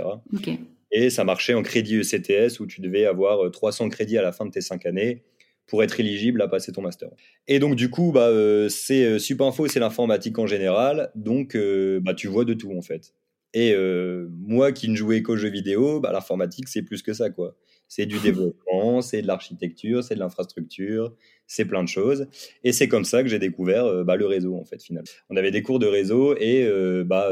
Et 0.92 1.10
ça 1.10 1.24
marchait 1.24 1.54
en 1.54 1.62
crédit 1.62 1.98
ECTS 1.98 2.60
où 2.60 2.68
tu 2.68 2.82
devais 2.82 3.06
avoir 3.06 3.52
300 3.52 3.90
crédits 3.90 4.18
à 4.18 4.22
la 4.22 4.32
fin 4.32 4.46
de 4.46 4.52
tes 4.52 4.62
cinq 4.62 4.86
années 4.86 5.24
pour 5.68 5.84
être 5.84 6.00
éligible 6.00 6.42
à 6.42 6.48
passer 6.48 6.72
ton 6.72 6.82
master. 6.82 7.10
Et 7.48 7.60
donc 7.60 7.76
du 7.76 7.90
coup, 7.90 8.12
bah, 8.12 8.28
euh, 8.28 8.70
c'est 8.70 9.04
euh, 9.04 9.20
Supinfo, 9.20 9.68
c'est 9.68 9.80
l'informatique 9.80 10.38
en 10.38 10.48
général, 10.48 11.12
donc 11.16 11.56
euh, 11.56 12.00
bah, 12.02 12.14
tu 12.14 12.28
vois 12.28 12.46
de 12.46 12.54
tout 12.54 12.72
en 12.76 12.82
fait. 12.82 13.14
Et 13.58 13.74
moi 14.30 14.74
qui 14.74 14.90
ne 14.90 14.98
jouais 14.98 15.22
qu'aux 15.22 15.38
jeux 15.38 15.50
vidéo, 15.50 16.02
bah, 16.02 16.12
l'informatique 16.12 16.68
c'est 16.68 16.82
plus 16.82 17.02
que 17.02 17.14
ça 17.14 17.30
quoi. 17.30 17.56
C'est 17.88 18.06
du 18.06 18.20
développement, 18.20 19.02
c'est 19.04 19.22
de 19.22 19.28
l'architecture, 19.28 20.04
c'est 20.04 20.16
de 20.16 20.20
l'infrastructure, 20.20 21.16
c'est 21.48 21.66
plein 21.66 21.84
de 21.84 21.88
choses. 21.88 22.28
Et 22.64 22.72
c'est 22.72 22.88
comme 22.88 23.06
ça 23.06 23.24
que 23.24 23.30
j'ai 23.30 23.40
découvert 23.40 24.04
bah, 24.04 24.16
le 24.16 24.26
réseau 24.26 24.56
en 24.56 24.66
fait 24.66 24.82
finalement. 24.82 25.08
On 25.30 25.36
avait 25.36 25.52
des 25.52 25.62
cours 25.62 25.80
de 25.80 25.88
réseau 25.88 26.36
et 26.38 26.68
bah, 27.06 27.32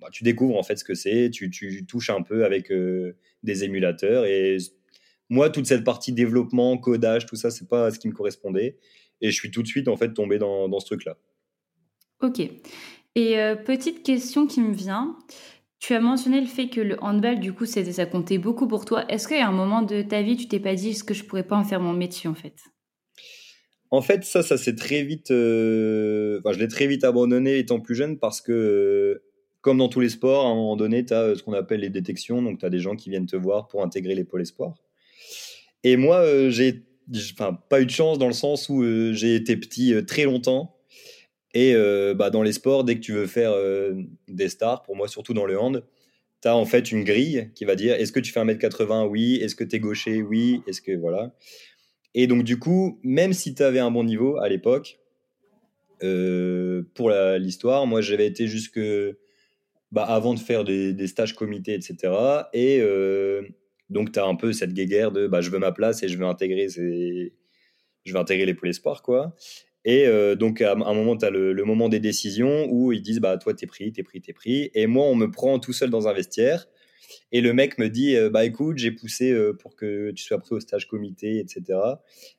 bah, 0.00 0.08
tu 0.10 0.24
découvres 0.24 0.56
en 0.56 0.62
fait 0.62 0.76
ce 0.76 0.84
que 0.84 0.94
c'est, 0.94 1.30
tu, 1.30 1.50
tu, 1.50 1.86
touches 1.86 2.10
un 2.10 2.22
peu 2.22 2.44
avec 2.44 2.72
des 3.42 3.64
émulateurs 3.64 4.24
et 4.26 4.58
moi, 5.30 5.48
toute 5.48 5.66
cette 5.66 5.84
partie 5.84 6.12
développement, 6.12 6.76
codage, 6.76 7.24
tout 7.24 7.36
ça, 7.36 7.50
c'est 7.52 7.68
pas 7.68 7.90
ce 7.92 8.00
qui 8.00 8.08
me 8.08 8.12
correspondait. 8.12 8.76
Et 9.20 9.30
je 9.30 9.34
suis 9.34 9.50
tout 9.50 9.62
de 9.62 9.68
suite 9.68 9.86
en 9.86 9.96
fait 9.96 10.12
tombé 10.12 10.38
dans, 10.38 10.78
ce 10.80 10.86
truc-là. 10.86 11.16
Ok. 12.20 12.40
Et 13.14 13.38
euh, 13.38 13.54
petite 13.54 14.02
question 14.02 14.46
qui 14.46 14.60
me 14.60 14.74
vient. 14.74 15.16
Tu 15.80 15.94
as 15.94 16.00
mentionné 16.00 16.40
le 16.40 16.46
fait 16.46 16.68
que 16.68 16.80
le 16.80 17.02
handball, 17.02 17.40
du 17.40 17.54
coup, 17.54 17.64
ça 17.64 18.06
comptait 18.06 18.36
beaucoup 18.36 18.68
pour 18.68 18.84
toi. 18.84 19.04
Est-ce 19.08 19.26
qu'à 19.26 19.46
un 19.48 19.50
moment 19.52 19.80
de 19.80 20.02
ta 20.02 20.20
vie, 20.20 20.36
tu 20.36 20.46
t'es 20.46 20.60
pas 20.60 20.74
dit, 20.74 20.90
est-ce 20.90 21.04
que 21.04 21.14
je 21.14 21.24
pourrais 21.24 21.42
pas 21.42 21.56
en 21.56 21.64
faire 21.64 21.80
mon 21.80 21.94
métier, 21.94 22.28
en 22.28 22.34
fait? 22.34 22.54
En 23.90 24.02
fait, 24.02 24.22
ça, 24.24 24.42
ça 24.42 24.58
s'est 24.58 24.74
très 24.76 25.02
vite... 25.02 25.30
Euh, 25.30 26.38
enfin, 26.38 26.52
je 26.52 26.58
l'ai 26.58 26.68
très 26.68 26.86
vite 26.86 27.02
abandonné 27.02 27.58
étant 27.58 27.80
plus 27.80 27.94
jeune 27.94 28.18
parce 28.18 28.42
que, 28.42 29.22
comme 29.62 29.78
dans 29.78 29.88
tous 29.88 30.00
les 30.00 30.10
sports, 30.10 30.46
à 30.46 30.50
un 30.50 30.54
moment 30.54 30.76
donné, 30.76 31.04
tu 31.04 31.14
as 31.14 31.22
euh, 31.22 31.34
ce 31.34 31.42
qu'on 31.42 31.54
appelle 31.54 31.80
les 31.80 31.90
détections. 31.90 32.42
Donc, 32.42 32.60
tu 32.60 32.66
as 32.66 32.70
des 32.70 32.78
gens 32.78 32.94
qui 32.94 33.08
viennent 33.08 33.26
te 33.26 33.36
voir 33.36 33.66
pour 33.66 33.82
intégrer 33.82 34.14
les 34.14 34.24
pôles 34.24 34.42
espoirs. 34.42 34.74
Et 35.82 35.96
moi, 35.96 36.16
euh, 36.18 36.50
j'ai 36.50 36.84
enfin, 37.32 37.58
pas 37.68 37.80
eu 37.80 37.86
de 37.86 37.90
chance 37.90 38.18
dans 38.18 38.26
le 38.26 38.32
sens 38.32 38.68
où 38.68 38.82
euh, 38.82 39.12
j'ai 39.12 39.34
été 39.34 39.56
petit 39.56 39.94
euh, 39.94 40.02
très 40.02 40.24
longtemps. 40.24 40.76
Et 41.54 41.74
bah, 42.14 42.30
dans 42.30 42.42
les 42.42 42.52
sports, 42.52 42.84
dès 42.84 42.94
que 42.96 43.00
tu 43.00 43.12
veux 43.12 43.26
faire 43.26 43.54
des 44.28 44.48
stars, 44.48 44.82
pour 44.82 44.96
moi, 44.96 45.08
surtout 45.08 45.34
dans 45.34 45.46
le 45.46 45.58
hand, 45.58 45.84
tu 46.42 46.48
as 46.48 46.56
en 46.56 46.64
fait 46.64 46.90
une 46.92 47.04
grille 47.04 47.50
qui 47.54 47.64
va 47.64 47.74
dire 47.74 47.94
est-ce 47.94 48.12
que 48.12 48.20
tu 48.20 48.32
fais 48.32 48.40
1m80 48.40 49.08
Oui. 49.08 49.36
Est-ce 49.42 49.54
que 49.54 49.64
tu 49.64 49.76
es 49.76 49.80
gaucher 49.80 50.22
Oui. 50.22 50.62
Est-ce 50.66 50.80
que. 50.80 50.96
Voilà. 50.96 51.34
Et 52.14 52.26
donc, 52.26 52.44
du 52.44 52.58
coup, 52.58 52.98
même 53.02 53.32
si 53.32 53.54
tu 53.54 53.62
avais 53.62 53.78
un 53.78 53.90
bon 53.90 54.04
niveau 54.04 54.38
à 54.38 54.48
l'époque, 54.48 54.98
pour 56.00 57.10
l'histoire, 57.10 57.86
moi, 57.86 58.00
j'avais 58.00 58.26
été 58.26 58.46
jusque. 58.46 58.80
Bah, 59.92 60.04
avant 60.04 60.34
de 60.34 60.38
faire 60.38 60.62
des, 60.62 61.06
stages 61.08 61.34
comités, 61.34 61.74
etc. 61.74 62.12
Et 62.52 62.80
donc, 63.90 64.12
tu 64.12 64.20
as 64.20 64.24
un 64.24 64.36
peu 64.36 64.52
cette 64.52 64.72
guéguerre 64.72 65.10
de 65.10 65.26
bah, 65.26 65.40
je 65.40 65.50
veux 65.50 65.58
ma 65.58 65.72
place 65.72 66.02
et 66.02 66.08
je 66.08 66.16
veux 66.16 66.24
intégrer, 66.24 66.68
je 66.68 68.16
intégrer 68.16 68.46
les 68.46 68.54
pôles 68.54 68.68
espoirs, 68.68 69.02
quoi. 69.02 69.36
Et 69.84 70.06
euh, 70.06 70.34
donc, 70.34 70.60
à 70.60 70.72
un 70.72 70.94
moment, 70.94 71.16
tu 71.16 71.24
as 71.24 71.30
le, 71.30 71.54
moment 71.64 71.88
des 71.88 72.00
décisions 72.00 72.66
où 72.70 72.92
ils 72.92 73.02
disent 73.02 73.20
bah, 73.20 73.38
Toi, 73.38 73.54
t'es 73.54 73.66
pris, 73.66 73.92
t'es 73.92 74.02
pris, 74.02 74.20
t'es 74.20 74.32
pris. 74.32 74.70
Et 74.74 74.86
moi, 74.86 75.06
on 75.06 75.14
me 75.14 75.30
prend 75.30 75.58
tout 75.58 75.72
seul 75.72 75.90
dans 75.90 76.08
un 76.08 76.12
vestiaire. 76.12 76.66
Et 77.32 77.40
le 77.40 77.52
mec 77.52 77.78
me 77.78 77.88
dit 77.88 78.16
euh, 78.16 78.30
Bah 78.30 78.44
écoute, 78.44 78.78
j'ai 78.78 78.90
poussé 78.90 79.32
euh, 79.32 79.52
pour 79.52 79.74
que 79.74 80.10
tu 80.12 80.22
sois 80.22 80.38
pris 80.38 80.54
au 80.54 80.60
stage 80.60 80.86
comité, 80.86 81.38
etc. 81.38 81.78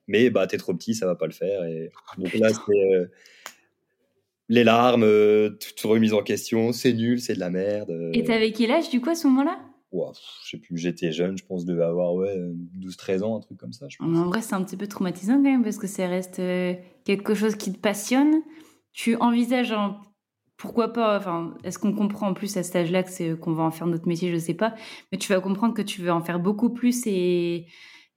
Mais 0.08 0.30
bah, 0.30 0.48
t'es 0.48 0.58
trop 0.58 0.74
petit, 0.74 0.94
ça 0.94 1.06
va 1.06 1.16
pas 1.16 1.26
le 1.26 1.34
faire. 1.34 1.64
Et 1.66 1.92
donc 2.18 2.34
là, 2.36 2.50
c'est 2.50 3.10
les 4.50 4.66
larmes, 4.66 5.06
toute 5.60 5.80
remise 5.82 6.14
en 6.14 6.24
question 6.24 6.74
c'est 6.74 6.92
nul, 6.92 7.22
c'est 7.22 7.36
de 7.36 7.40
la 7.40 7.50
merde. 7.50 8.12
Et 8.14 8.24
t'avais 8.26 8.52
quel 8.52 8.72
âge 8.72 8.90
du 8.90 9.00
coup 9.00 9.10
à 9.10 9.16
ce 9.16 9.28
moment-là? 9.28 9.58
Je 9.94 10.50
sais 10.50 10.58
plus, 10.58 10.78
j'étais 10.78 11.12
jeune, 11.12 11.38
je 11.38 11.46
pense, 11.46 11.62
je 11.62 11.68
devais 11.68 11.84
avoir 11.84 12.14
ouais, 12.14 12.38
12-13 12.80 13.24
ans, 13.24 13.38
un 13.38 13.40
truc 13.42 13.58
comme 13.58 13.74
ça. 13.74 13.88
Je 13.90 13.98
En 14.00 14.26
vrai, 14.26 14.42
c'est 14.42 14.56
un 14.56 14.64
petit 14.64 14.78
peu 14.78 14.88
traumatisant 14.88 15.36
quand 15.36 15.42
même, 15.42 15.64
parce 15.64 15.78
que 15.78 15.88
ça 15.88 16.08
reste 16.08 16.40
euh, 16.40 16.74
quelque 17.04 17.34
chose 17.34 17.56
qui 17.56 17.74
te 17.74 17.80
passionne. 17.80 18.42
Tu 18.94 19.16
envisages, 19.18 19.74
pourquoi 20.58 20.94
pas, 20.94 21.18
enfin, 21.18 21.56
est-ce 21.64 21.80
qu'on 21.80 21.94
comprend 21.94 22.30
en 22.30 22.34
plus 22.34 22.56
à 22.58 22.64
cet 22.64 22.76
âge-là 22.76 23.04
que 23.04 23.10
c'est 23.10 23.38
qu'on 23.38 23.54
va 23.54 23.64
en 23.64 23.72
faire 23.72 23.88
notre 23.88 24.08
métier, 24.08 24.32
je 24.32 24.38
sais 24.38 24.54
pas, 24.54 24.76
mais 25.12 25.18
tu 25.18 25.32
vas 25.32 25.40
comprendre 25.40 25.74
que 25.74 25.82
tu 25.82 26.02
veux 26.02 26.12
en 26.12 26.22
faire 26.22 26.40
beaucoup 26.40 26.70
plus 26.70 27.06
et, 27.06 27.68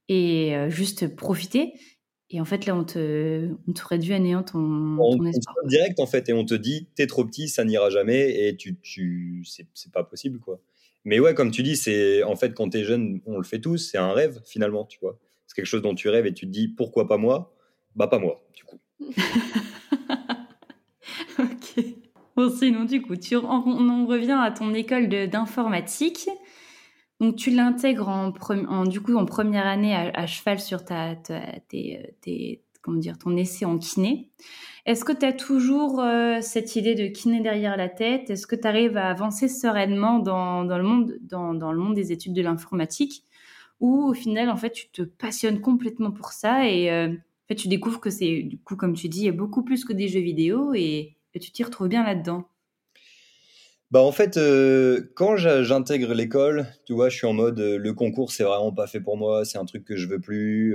et 0.09 0.57
euh, 0.57 0.69
juste 0.69 1.15
profiter. 1.17 1.73
Et 2.31 2.41
en 2.41 2.45
fait, 2.45 2.67
là, 2.67 2.75
on 2.75 2.85
te, 2.85 3.49
on 3.69 3.73
te 3.73 3.87
réduit 3.87 4.15
à 4.15 4.19
néant 4.19 4.43
ton, 4.43 4.97
ton 4.97 5.25
espoir. 5.25 5.55
direct, 5.67 6.01
en 6.01 6.07
fait, 6.07 6.29
et 6.29 6.33
on 6.33 6.45
te 6.45 6.55
dit, 6.55 6.89
t'es 6.95 7.07
trop 7.07 7.25
petit, 7.25 7.49
ça 7.49 7.65
n'ira 7.65 7.91
jamais, 7.91 8.49
et 8.49 8.57
tu, 8.57 8.77
tu, 8.81 9.45
c'est 9.45 9.93
pas 9.93 10.03
possible, 10.03 10.41
quoi. 10.41 10.61
Mais 11.05 11.21
ouais, 11.21 11.35
comme 11.35 11.51
tu 11.51 11.63
dis, 11.63 11.77
c'est 11.77 12.23
en 12.23 12.37
fait 12.37 12.55
quand 12.55 12.71
tu 12.71 12.79
es 12.79 12.85
jeune, 12.85 13.21
on 13.27 13.37
le 13.37 13.45
fait 13.45 13.61
tous, 13.61 13.79
c'est 13.79 13.99
un 13.99 14.13
rêve 14.13 14.41
finalement, 14.45 14.85
tu 14.85 14.99
vois. 15.01 15.19
C'est 15.47 15.55
quelque 15.55 15.67
chose 15.67 15.83
dont 15.83 15.95
tu 15.95 16.09
rêves 16.09 16.27
et 16.27 16.33
tu 16.33 16.47
te 16.47 16.51
dis 16.51 16.69
pourquoi 16.69 17.07
pas 17.07 17.19
moi? 17.19 17.55
Bah 17.95 18.09
pas 18.09 18.19
moi, 18.19 18.43
du 18.55 18.65
coup. 18.65 18.81
ok. 21.39 21.85
Bon, 22.37 22.51
sinon, 22.51 22.85
du 22.85 23.01
coup, 23.01 23.17
tu, 23.17 23.37
on, 23.37 24.07
revient 24.07 24.37
à 24.41 24.51
ton 24.51 24.75
école 24.75 25.09
d'informatique. 25.29 26.29
Donc, 27.21 27.37
tu 27.37 27.51
l'intègres 27.51 28.09
en, 28.09 28.85
du 28.85 29.01
coup, 29.01 29.15
en 29.15 29.25
première 29.25 29.67
année 29.67 29.95
à, 29.95 30.27
cheval 30.27 30.59
sur 30.59 30.85
ta, 30.85 31.15
tes, 31.15 32.64
comment 32.85 32.99
dire, 32.99 33.19
ton 33.19 33.37
essai 33.37 33.65
en 33.65 33.79
kiné. 33.79 34.31
Est-ce 34.85 35.05
que 35.05 35.13
tu 35.13 35.25
as 35.25 35.33
toujours 35.33 36.01
euh, 36.01 36.41
cette 36.43 36.77
idée 36.77 36.95
de 36.95 37.07
kiné 37.07 37.41
derrière 37.41 37.77
la 37.79 37.89
tête? 37.89 38.29
Est-ce 38.29 38.47
que 38.47 38.55
tu 38.55 38.69
arrives 38.69 38.99
à 38.99 39.09
avancer 39.09 39.49
sereinement 39.49 40.19
dans, 40.19 40.65
dans 40.65 40.77
le, 40.77 40.85
monde, 40.85 41.17
dans, 41.23 41.55
dans, 41.55 41.73
le 41.73 41.79
monde 41.79 41.95
des 41.95 42.13
études 42.13 42.35
de 42.35 42.43
l'informatique? 42.43 43.25
Ou 43.81 44.05
au 44.05 44.13
final, 44.13 44.51
en 44.51 44.57
fait, 44.57 44.71
tu 44.71 44.89
te 44.91 45.01
passionnes 45.01 45.63
complètement 45.63 46.11
pour 46.11 46.33
ça 46.33 46.69
et 46.69 46.91
euh, 46.91 47.09
tu 47.57 47.69
découvres 47.69 48.01
que 48.01 48.11
c'est, 48.11 48.43
du 48.43 48.59
coup, 48.59 48.77
comme 48.77 48.93
tu 48.93 49.09
dis, 49.09 49.31
beaucoup 49.33 49.65
plus 49.65 49.87
que 49.87 49.95
des 49.95 50.09
jeux 50.09 50.21
vidéo 50.21 50.75
et 50.75 51.17
tu 51.41 51.51
t'y 51.51 51.65
retrouves 51.65 51.89
bien 51.89 52.05
là-dedans 52.05 52.47
bah 53.91 54.01
en 54.01 54.11
fait, 54.11 54.39
euh, 54.39 55.13
quand 55.15 55.37
j'intègre 55.37 56.15
l'école, 56.15 56.67
tu 56.85 56.95
vois, 56.95 57.11
je 57.11 57.17
suis 57.17 57.29
en 57.29 57.33
mode 57.33 57.61
le 57.61 57.93
concours, 57.93 58.33
c'est 58.33 58.43
vraiment 58.43 58.73
pas 58.73 58.89
fait 58.89 58.99
pour 58.99 59.17
moi, 59.17 59.45
c'est 59.45 59.59
un 59.59 59.67
truc 59.67 59.85
que 59.85 59.95
je 59.95 60.09
veux 60.09 60.19
plus. 60.19 60.75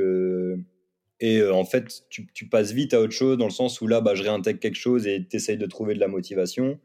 Et 1.19 1.43
en 1.43 1.65
fait, 1.65 2.03
tu, 2.09 2.47
passes 2.47 2.71
vite 2.71 2.93
à 2.93 3.01
autre 3.01 3.13
chose 3.13 3.37
dans 3.37 3.45
le 3.45 3.51
sens 3.51 3.81
où 3.81 3.87
là, 3.87 4.01
bah, 4.01 4.15
je 4.15 4.23
réintègre 4.23 4.59
quelque 4.59 4.77
chose 4.77 5.07
et 5.07 5.25
tu 5.29 5.35
essayes 5.35 5.57
de 5.57 5.65
trouver 5.65 5.93
de 5.93 5.99
la 5.99 6.07
motivation. 6.07 6.79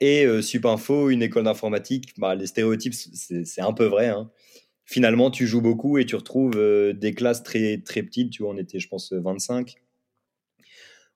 Et 0.00 0.26
Supinfo, 0.42 1.10
une 1.10 1.22
école 1.22 1.44
d'informatique, 1.44 2.14
bah, 2.18 2.34
les 2.34 2.46
stéréotypes, 2.46 2.94
c'est 2.94 3.60
un 3.60 3.72
peu 3.72 3.84
vrai. 3.84 4.08
Hein. 4.08 4.30
Finalement, 4.84 5.30
tu 5.30 5.46
joues 5.46 5.60
beaucoup 5.60 5.98
et 5.98 6.06
tu 6.06 6.16
retrouves 6.16 6.58
des 6.94 7.14
classes 7.14 7.42
très, 7.42 7.78
très 7.78 8.02
petites. 8.02 8.30
Tu 8.30 8.42
vois, 8.42 8.52
on 8.52 8.58
était, 8.58 8.78
je 8.78 8.88
pense, 8.88 9.12
25 9.12 9.76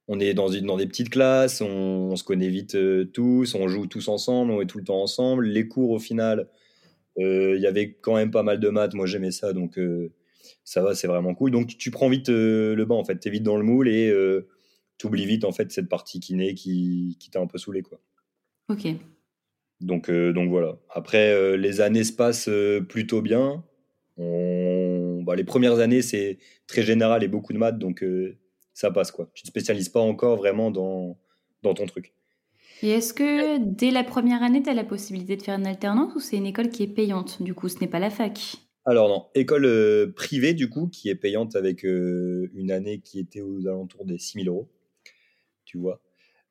on 0.08 0.20
est 0.20 0.34
dans, 0.34 0.48
une, 0.48 0.66
dans 0.66 0.76
des 0.76 0.86
petites 0.86 1.10
classes, 1.10 1.60
on, 1.60 2.14
se 2.16 2.24
connaît 2.24 2.48
vite 2.48 2.76
euh, 2.76 3.04
tous, 3.12 3.54
on 3.54 3.68
joue 3.68 3.86
tous 3.86 4.08
ensemble, 4.08 4.52
on 4.52 4.60
est 4.60 4.66
tout 4.66 4.78
le 4.78 4.84
temps 4.84 5.02
ensemble. 5.02 5.46
Les 5.46 5.66
cours, 5.68 5.90
au 5.90 5.98
final, 5.98 6.48
euh, 7.18 7.54
il 7.56 7.62
y 7.62 7.66
avait 7.66 7.92
quand 8.00 8.14
même 8.14 8.30
pas 8.30 8.42
mal 8.42 8.60
de 8.60 8.68
maths. 8.68 8.94
Moi, 8.94 9.06
j'aimais 9.06 9.32
ça, 9.32 9.52
donc 9.52 9.78
euh, 9.78 10.12
ça 10.64 10.82
va, 10.82 10.94
c'est 10.94 11.06
vraiment 11.06 11.34
cool. 11.34 11.50
Donc, 11.50 11.76
tu, 11.78 11.90
prends 11.90 12.08
vite 12.08 12.28
le 12.28 12.84
banc, 12.84 12.98
en 12.98 13.04
fait. 13.04 13.18
Tu 13.18 13.28
es 13.28 13.30
vite 13.30 13.42
dans 13.42 13.56
le 13.56 13.64
moule 13.64 13.88
et 13.88 14.12
tu 14.98 15.06
oublies 15.06 15.26
vite, 15.26 15.44
en 15.44 15.52
fait, 15.52 15.70
cette 15.72 15.88
partie 15.88 16.20
kiné 16.20 16.54
qui, 16.54 17.16
qui 17.20 17.30
t'a 17.30 17.40
un 17.40 17.46
peu 17.46 17.58
saoulé, 17.58 17.82
quoi. 17.82 18.00
Ok. 18.68 18.86
Donc, 19.80 20.10
donc 20.10 20.50
voilà. 20.50 20.78
Après, 20.90 21.56
les 21.56 21.80
années 21.80 22.04
se 22.04 22.12
passent 22.12 22.50
plutôt 22.88 23.22
bien. 23.22 23.64
On... 24.16 25.22
Bah, 25.22 25.36
les 25.36 25.44
premières 25.44 25.78
années, 25.80 26.02
c'est 26.02 26.38
très 26.66 26.82
général 26.82 27.24
et 27.24 27.28
beaucoup 27.28 27.52
de 27.52 27.58
maths, 27.58 27.78
donc 27.78 28.04
ça 28.76 28.90
passe 28.90 29.10
quoi. 29.10 29.28
Tu 29.34 29.42
te 29.42 29.48
spécialises 29.48 29.88
pas 29.88 30.00
encore 30.00 30.36
vraiment 30.36 30.70
dans, 30.70 31.18
dans 31.62 31.74
ton 31.74 31.86
truc. 31.86 32.12
Et 32.82 32.90
est-ce 32.90 33.14
que 33.14 33.58
dès 33.58 33.90
la 33.90 34.04
première 34.04 34.42
année, 34.42 34.62
tu 34.62 34.68
as 34.68 34.74
la 34.74 34.84
possibilité 34.84 35.36
de 35.36 35.42
faire 35.42 35.58
une 35.58 35.66
alternance 35.66 36.14
ou 36.14 36.20
c'est 36.20 36.36
une 36.36 36.46
école 36.46 36.68
qui 36.68 36.82
est 36.82 36.88
payante? 36.88 37.42
Du 37.42 37.54
coup, 37.54 37.68
ce 37.68 37.78
n'est 37.80 37.88
pas 37.88 37.98
la 37.98 38.10
fac? 38.10 38.56
Alors 38.88 39.08
non, 39.08 39.26
école 39.34 39.64
euh, 39.64 40.12
privée 40.14 40.54
du 40.54 40.70
coup, 40.70 40.86
qui 40.86 41.08
est 41.08 41.16
payante 41.16 41.56
avec 41.56 41.84
euh, 41.84 42.48
une 42.54 42.70
année 42.70 43.00
qui 43.00 43.18
était 43.18 43.40
aux 43.40 43.66
alentours 43.66 44.04
des 44.04 44.16
6 44.16 44.44
000 44.44 44.54
euros. 44.54 44.68
Tu 45.64 45.76
vois. 45.78 46.00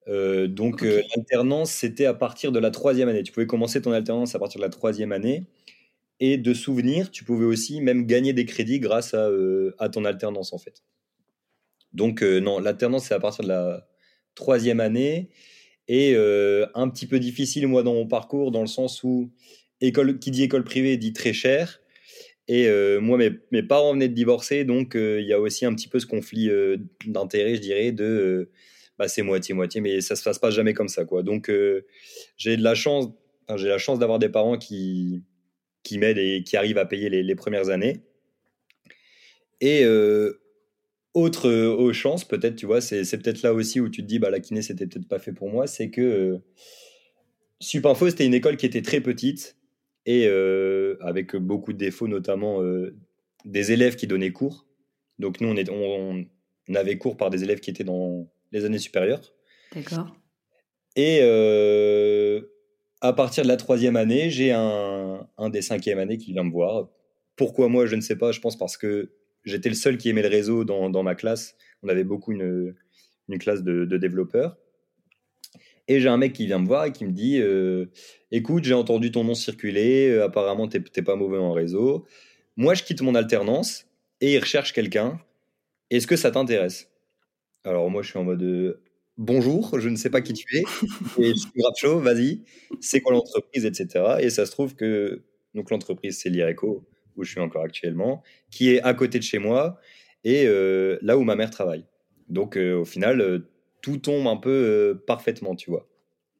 Euh, 0.09 0.47
donc 0.47 0.81
l'alternance, 0.81 1.71
c'était 1.71 2.05
à 2.05 2.13
partir 2.13 2.51
de 2.51 2.59
la 2.59 2.71
troisième 2.71 3.09
année. 3.09 3.23
Tu 3.23 3.31
pouvais 3.31 3.47
commencer 3.47 3.81
ton 3.81 3.93
alternance 3.93 4.35
à 4.35 4.39
partir 4.39 4.59
de 4.59 4.65
la 4.65 4.69
troisième 4.69 5.13
année. 5.13 5.45
Et 6.19 6.37
de 6.37 6.53
souvenir, 6.53 7.11
tu 7.11 7.23
pouvais 7.25 7.45
aussi 7.45 7.81
même 7.81 8.05
gagner 8.05 8.33
des 8.33 8.45
crédits 8.45 8.79
grâce 8.79 9.13
à, 9.13 9.29
à 9.79 9.89
ton 9.89 10.05
alternance 10.05 10.53
en 10.53 10.57
fait. 10.57 10.83
Donc, 11.93 12.21
non, 12.21 12.59
l'alternance, 12.59 13.05
c'est 13.07 13.13
à 13.13 13.19
partir 13.19 13.43
de 13.43 13.49
la 13.49 13.87
troisième 14.35 14.79
année. 14.81 15.29
Et 15.87 16.15
un 16.15 16.89
petit 16.89 17.07
peu 17.07 17.19
difficile, 17.19 17.67
moi, 17.67 17.83
dans 17.83 17.93
mon 17.93 18.07
parcours, 18.07 18.51
dans 18.51 18.61
le 18.61 18.67
sens 18.67 19.03
où 19.03 19.31
école, 19.81 20.19
qui 20.19 20.31
dit 20.31 20.43
école 20.43 20.63
privée 20.63 20.97
dit 20.97 21.13
très 21.13 21.33
cher. 21.33 21.81
Et 22.47 22.67
euh, 22.67 22.99
moi, 22.99 23.17
mes, 23.51 23.63
parents 23.63 23.93
venaient 23.93 24.07
de 24.07 24.13
divorcer, 24.13 24.65
donc 24.65 24.91
il 24.95 25.25
y 25.25 25.33
a 25.33 25.39
aussi 25.39 25.65
un 25.65 25.73
petit 25.73 25.87
peu 25.87 25.99
ce 25.99 26.05
conflit 26.05 26.49
d'intérêt, 27.05 27.55
je 27.55 27.61
dirais, 27.61 27.91
de 27.91 28.49
bah, 28.97 29.07
c'est 29.07 29.23
moitié-moitié, 29.23 29.81
mais 29.81 29.99
ça 30.01 30.15
se 30.15 30.23
passe 30.23 30.39
pas 30.39 30.51
jamais 30.51 30.73
comme 30.73 30.87
ça. 30.87 31.05
quoi. 31.05 31.23
Donc, 31.23 31.51
j'ai 32.37 32.57
de 32.57 32.63
la 32.63 32.75
chance, 32.75 33.07
j'ai 33.55 33.67
la 33.67 33.79
chance 33.79 33.99
d'avoir 33.99 34.19
des 34.19 34.29
parents 34.29 34.57
qui, 34.57 35.23
qui 35.83 35.97
m'aident 35.97 36.19
et 36.19 36.43
qui 36.43 36.55
arrivent 36.55 36.77
à 36.77 36.85
payer 36.85 37.09
les, 37.09 37.35
premières 37.35 37.69
années. 37.69 38.01
Et 39.59 39.83
autre 41.15 41.47
euh, 41.47 41.93
chance, 41.93 42.25
peut-être, 42.25 42.57
tu 42.57 42.65
vois, 42.65 42.81
c'est 42.81 43.17
peut-être 43.17 43.41
là 43.41 43.53
aussi 43.53 43.79
où 43.79 43.89
tu 43.89 44.01
te 44.01 44.07
dis, 44.07 44.19
bah, 44.19 44.29
la 44.29 44.41
kiné, 44.41 44.61
c'était 44.61 44.85
peut-être 44.85 45.07
pas 45.07 45.17
fait 45.17 45.31
pour 45.31 45.49
moi, 45.49 45.65
c'est 45.65 45.89
que 45.89 46.01
euh, 46.01 46.37
Supinfo, 47.61 48.09
c'était 48.09 48.25
une 48.25 48.33
école 48.33 48.57
qui 48.57 48.65
était 48.65 48.81
très 48.81 48.99
petite 48.99 49.55
et 50.05 50.27
euh, 50.27 50.97
avec 51.01 51.35
beaucoup 51.35 51.73
de 51.73 51.77
défauts, 51.77 52.07
notamment 52.07 52.61
euh, 52.61 52.95
des 53.43 53.71
élèves 53.71 53.95
qui 53.95 54.07
donnaient 54.07 54.31
cours. 54.31 54.65
Donc, 55.19 55.41
nous, 55.41 55.47
on, 55.47 55.55
est, 55.55 55.69
on, 55.69 56.25
avait 56.73 56.97
cours 56.97 57.17
par 57.17 57.29
des 57.29 57.43
élèves 57.43 57.59
qui 57.59 57.69
étaient 57.69 57.83
dans 57.83 58.27
les 58.51 58.65
années 58.65 58.79
supérieures. 58.79 59.33
D'accord. 59.73 60.15
Et 60.95 61.21
à 63.01 63.13
partir 63.13 63.43
de 63.43 63.47
la 63.47 63.57
troisième 63.57 63.95
année, 63.95 64.29
j'ai 64.29 64.51
un, 64.51 65.27
un 65.37 65.49
des 65.49 65.61
cinquièmes 65.61 65.99
années 65.99 66.17
qui 66.17 66.33
vient 66.33 66.43
me 66.43 66.51
voir. 66.51 66.89
Pourquoi 67.35 67.67
moi, 67.69 67.85
je 67.85 67.95
ne 67.95 68.01
sais 68.01 68.15
pas. 68.15 68.31
Je 68.31 68.39
pense 68.39 68.57
parce 68.57 68.77
que 68.77 69.11
j'étais 69.43 69.69
le 69.69 69.75
seul 69.75 69.97
qui 69.97 70.09
aimait 70.09 70.21
le 70.21 70.29
réseau 70.29 70.65
dans, 70.65 70.89
dans, 70.89 71.03
ma 71.03 71.15
classe. 71.15 71.55
On 71.83 71.87
avait 71.87 72.03
beaucoup 72.03 72.31
une, 72.31 72.75
une 73.29 73.37
classe 73.39 73.63
de, 73.63 73.85
développeurs. 73.97 74.57
Et 75.87 75.99
j'ai 75.99 76.09
un 76.09 76.17
mec 76.17 76.33
qui 76.33 76.45
vient 76.47 76.59
me 76.59 76.65
voir 76.65 76.85
et 76.85 76.91
qui 76.91 77.05
me 77.05 77.11
dit 77.11 77.39
euh, 77.39 77.85
Écoute, 78.31 78.63
j'ai 78.63 78.73
entendu 78.73 79.11
ton 79.11 79.23
nom 79.23 79.35
circuler, 79.35 80.09
euh, 80.09 80.25
apparemment, 80.25 80.67
t'es 80.67 80.79
pas 81.01 81.15
mauvais 81.15 81.37
en 81.37 81.51
réseau. 81.51 82.05
Moi, 82.57 82.73
je 82.73 82.83
quitte 82.83 83.01
mon 83.01 83.13
alternance 83.13 83.87
et 84.21 84.33
il 84.33 84.39
recherche 84.39 84.73
quelqu'un. 84.73 85.19
Est-ce 85.91 86.07
que 86.07 86.15
ça 86.15 86.31
t'intéresse? 86.31 86.89
Alors, 87.63 87.89
moi, 87.89 88.01
je 88.01 88.09
suis 88.09 88.19
en 88.19 88.23
mode 88.23 88.41
euh, 88.41 88.81
Bonjour, 89.17 89.79
je 89.79 89.87
ne 89.87 89.95
sais 89.95 90.09
pas 90.09 90.21
qui 90.21 90.33
tu 90.33 90.57
es, 90.57 90.63
et 91.19 91.29
je 91.29 91.35
suis 91.35 91.51
grave 91.55 91.71
chaud, 91.77 91.99
vas-y, 91.99 92.41
c'est 92.81 92.99
quoi 92.99 93.13
l'entreprise, 93.13 93.63
etc. 93.65 94.17
Et 94.19 94.29
ça 94.29 94.45
se 94.45 94.51
trouve 94.51 94.75
que 94.75 95.23
donc 95.53 95.69
l'entreprise, 95.69 96.19
c'est 96.19 96.29
l'IRECO 96.29 96.85
où 97.15 97.23
je 97.23 97.31
suis 97.31 97.39
encore 97.39 97.63
actuellement, 97.63 98.23
qui 98.51 98.71
est 98.71 98.81
à 98.81 98.93
côté 98.93 99.17
de 99.19 99.23
chez 99.23 99.39
moi 99.39 99.79
et 100.25 100.45
là 101.01 101.17
où 101.17 101.23
ma 101.23 101.37
mère 101.37 101.49
travaille. 101.49 101.85
Donc 102.27 102.57
au 102.57 102.83
final, 102.83 103.45
tout 103.85 103.97
tombe 103.97 104.25
un 104.25 104.37
peu 104.37 104.99
parfaitement, 105.05 105.55
tu 105.55 105.69
vois. 105.69 105.87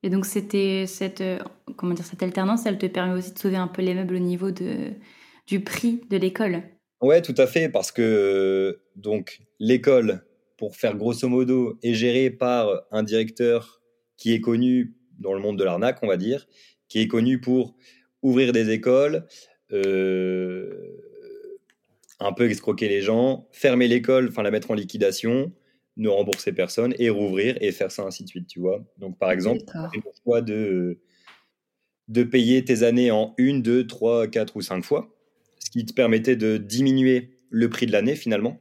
Et 0.02 0.10
donc 0.10 0.25
c'était 0.25 0.86
cette 0.88 1.24
comment 1.78 1.94
dire 1.94 2.06
cette 2.06 2.24
alternance, 2.24 2.66
elle 2.66 2.80
te 2.80 2.88
permet 2.88 3.14
aussi 3.14 3.34
de 3.34 3.40
sauver 3.40 3.58
un 3.58 3.68
peu 3.68 3.84
les 3.84 3.94
meubles 3.94 4.16
au 4.16 4.20
niveau 4.20 4.50
de 4.50 4.90
du 5.46 5.60
prix 5.60 6.02
de 6.10 6.18
l'école. 6.18 6.64
Ouais, 7.02 7.22
tout 7.22 7.36
à 7.38 7.46
fait, 7.46 7.70
parce 7.70 7.92
que 7.92 8.80
donc 8.96 9.42
l'école, 9.60 10.25
pour 10.58 10.75
faire 10.75 10.96
grosso 10.96 11.28
modo, 11.30 11.78
est 11.84 11.94
gérée 11.94 12.32
par 12.32 12.68
un 12.90 13.04
directeur 13.04 13.84
qui 14.18 14.34
est 14.34 14.42
connu 14.42 14.96
dans 15.20 15.34
le 15.34 15.40
monde 15.40 15.60
de 15.60 15.64
l'arnaque, 15.64 16.00
on 16.02 16.08
va 16.08 16.18
dire, 16.18 16.48
qui 16.88 17.00
est 17.00 17.08
connu 17.08 17.40
pour 17.40 17.75
ouvrir 18.24 18.54
des 18.54 18.72
écoles, 18.72 19.28
euh, 19.72 20.98
un 22.20 22.34
peu 22.34 22.50
escroquer 22.50 22.90
les 22.90 23.02
gens, 23.02 23.48
fermer 23.52 23.88
l'école, 23.88 24.30
enfin 24.30 24.42
la 24.42 24.50
mettre 24.50 24.72
en 24.72 24.74
liquidation, 24.74 25.52
ne 25.98 26.10
rembourser 26.10 26.52
personne 26.52 26.94
et 27.00 27.10
rouvrir 27.10 27.58
et 27.62 27.72
faire 27.72 27.92
ça 27.92 28.04
ainsi 28.04 28.24
de 28.24 28.30
suite, 28.30 28.48
tu 28.48 28.60
vois. 28.60 28.84
Donc 28.98 29.18
par 29.18 29.32
exemple, 29.32 29.62
tu 29.94 30.00
le 30.00 30.12
choix 30.24 30.42
de, 30.42 31.00
de 32.08 32.24
payer 32.24 32.64
tes 32.66 32.84
années 32.84 33.12
en 33.12 33.34
une, 33.38 33.62
deux, 33.62 33.88
trois, 33.88 34.28
quatre 34.28 34.56
ou 34.58 34.62
cinq 34.62 34.84
fois, 34.84 35.16
ce 35.60 35.70
qui 35.70 35.86
te 35.86 35.94
permettait 35.94 36.36
de 36.36 36.58
diminuer 36.58 37.40
le 37.50 37.70
prix 37.70 37.86
de 37.86 37.92
l'année 37.92 38.16
finalement. 38.16 38.60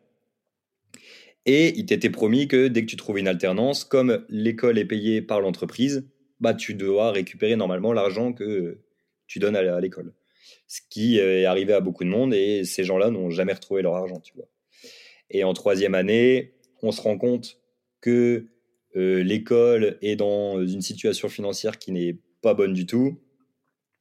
Et 1.47 1.79
il 1.79 1.87
t'était 1.87 2.11
promis 2.11 2.49
que 2.49 2.69
dès 2.69 2.83
que 2.83 2.91
tu 2.91 2.97
trouvais 2.97 3.21
une 3.21 3.29
alternance, 3.29 3.85
comme 3.85 4.25
l'école 4.29 4.79
est 4.79 4.87
payée 4.87 5.21
par 5.21 5.41
l'entreprise, 5.41 6.09
bah 6.41 6.55
tu 6.55 6.75
dois 6.75 7.11
récupérer 7.11 7.57
normalement 7.57 7.93
l'argent 7.93 8.33
que 8.33 8.79
tu 9.27 9.41
donnes 9.41 9.57
à 9.57 9.81
l'école 9.81 10.15
ce 10.67 10.81
qui 10.89 11.19
est 11.19 11.45
arrivé 11.45 11.73
à 11.73 11.81
beaucoup 11.81 12.05
de 12.05 12.09
monde 12.09 12.35
et 12.35 12.65
ces 12.65 12.85
gens-là 12.85 13.11
n'ont 13.11 13.31
jamais 13.31 13.53
retrouvé 13.53 13.83
leur 13.83 13.95
argent, 13.95 14.21
tu 14.21 14.35
vois. 14.35 14.49
Et 15.31 15.45
en 15.45 15.53
troisième 15.53 15.95
année, 15.95 16.55
on 16.85 16.93
se 16.93 17.01
rend 17.01 17.19
compte 17.19 17.59
que 18.01 18.47
euh, 18.97 19.23
l'école 19.23 19.99
est 20.03 20.17
dans 20.17 20.65
une 20.65 20.83
situation 20.83 21.29
financière 21.29 21.79
qui 21.79 21.93
n'est 21.93 22.19
pas 22.43 22.55
bonne 22.55 22.75
du 22.75 22.87
tout, 22.87 23.21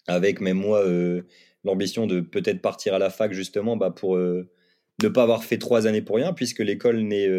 avec 0.07 0.41
même 0.41 0.57
moi 0.57 0.83
euh, 0.85 1.23
l'ambition 1.63 2.05
de 2.05 2.19
peut-être 2.19 2.61
partir 2.61 2.93
à 2.93 2.99
la 2.99 3.09
fac 3.09 3.31
justement 3.33 3.77
bah, 3.77 3.89
pour 3.89 4.17
euh, 4.17 4.49
ne 5.01 5.07
pas 5.07 5.23
avoir 5.23 5.43
fait 5.43 5.57
trois 5.57 5.87
années 5.87 6.01
pour 6.01 6.17
rien, 6.17 6.33
puisque 6.33 6.59
l'école 6.59 7.01
n'est 7.01 7.29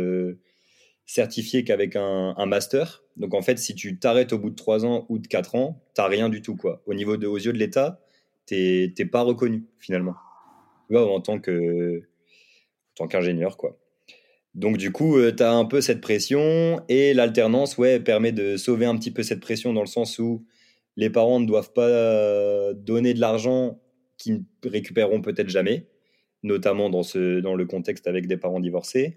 certifiée 1.06 1.64
qu'avec 1.64 1.96
un, 1.96 2.46
master. 2.46 3.04
Donc 3.16 3.34
en 3.34 3.42
fait, 3.42 3.58
si 3.58 3.74
tu 3.74 3.98
t'arrêtes 3.98 4.32
au 4.32 4.38
bout 4.38 4.50
de 4.50 4.56
trois 4.56 4.86
ans 4.86 5.06
ou 5.08 5.18
de 5.18 5.26
quatre 5.26 5.54
ans, 5.54 5.84
t'as 5.94 6.08
rien 6.08 6.28
du 6.30 6.42
tout 6.42 6.56
quoi. 6.56 6.82
Au 6.86 6.94
niveau 6.94 7.16
de, 7.16 7.26
aux 7.26 7.36
yeux 7.36 7.52
de 7.52 7.58
l'État, 7.58 8.00
t'es 8.46 8.90
pas 9.10 9.20
reconnu 9.20 9.64
finalement. 9.78 10.14
En 10.92 11.20
tant 11.20 11.38
que 11.38 11.98
en 11.98 12.94
tant 12.96 13.08
qu'ingénieur, 13.08 13.56
quoi. 13.56 13.78
Donc 14.54 14.76
du 14.76 14.92
coup, 14.92 15.18
tu 15.30 15.42
as 15.42 15.52
un 15.52 15.64
peu 15.64 15.80
cette 15.80 16.00
pression 16.00 16.80
et 16.88 17.12
l'alternance, 17.14 17.76
ouais, 17.76 18.00
permet 18.00 18.32
de 18.32 18.56
sauver 18.56 18.86
un 18.86 18.96
petit 18.96 19.10
peu 19.10 19.22
cette 19.22 19.40
pression 19.40 19.72
dans 19.72 19.80
le 19.80 19.86
sens 19.86 20.18
où 20.18 20.44
les 20.96 21.10
parents 21.10 21.40
ne 21.40 21.46
doivent 21.46 21.72
pas 21.72 22.72
donner 22.74 23.14
de 23.14 23.20
l'argent 23.20 23.80
qu'ils 24.16 24.44
ne 24.64 24.70
récupéreront 24.70 25.20
peut-être 25.20 25.48
jamais, 25.48 25.86
notamment 26.42 26.90
dans, 26.90 27.02
le 27.02 27.64
contexte 27.64 28.06
avec 28.06 28.26
des 28.26 28.36
parents 28.36 28.60
divorcés, 28.60 29.16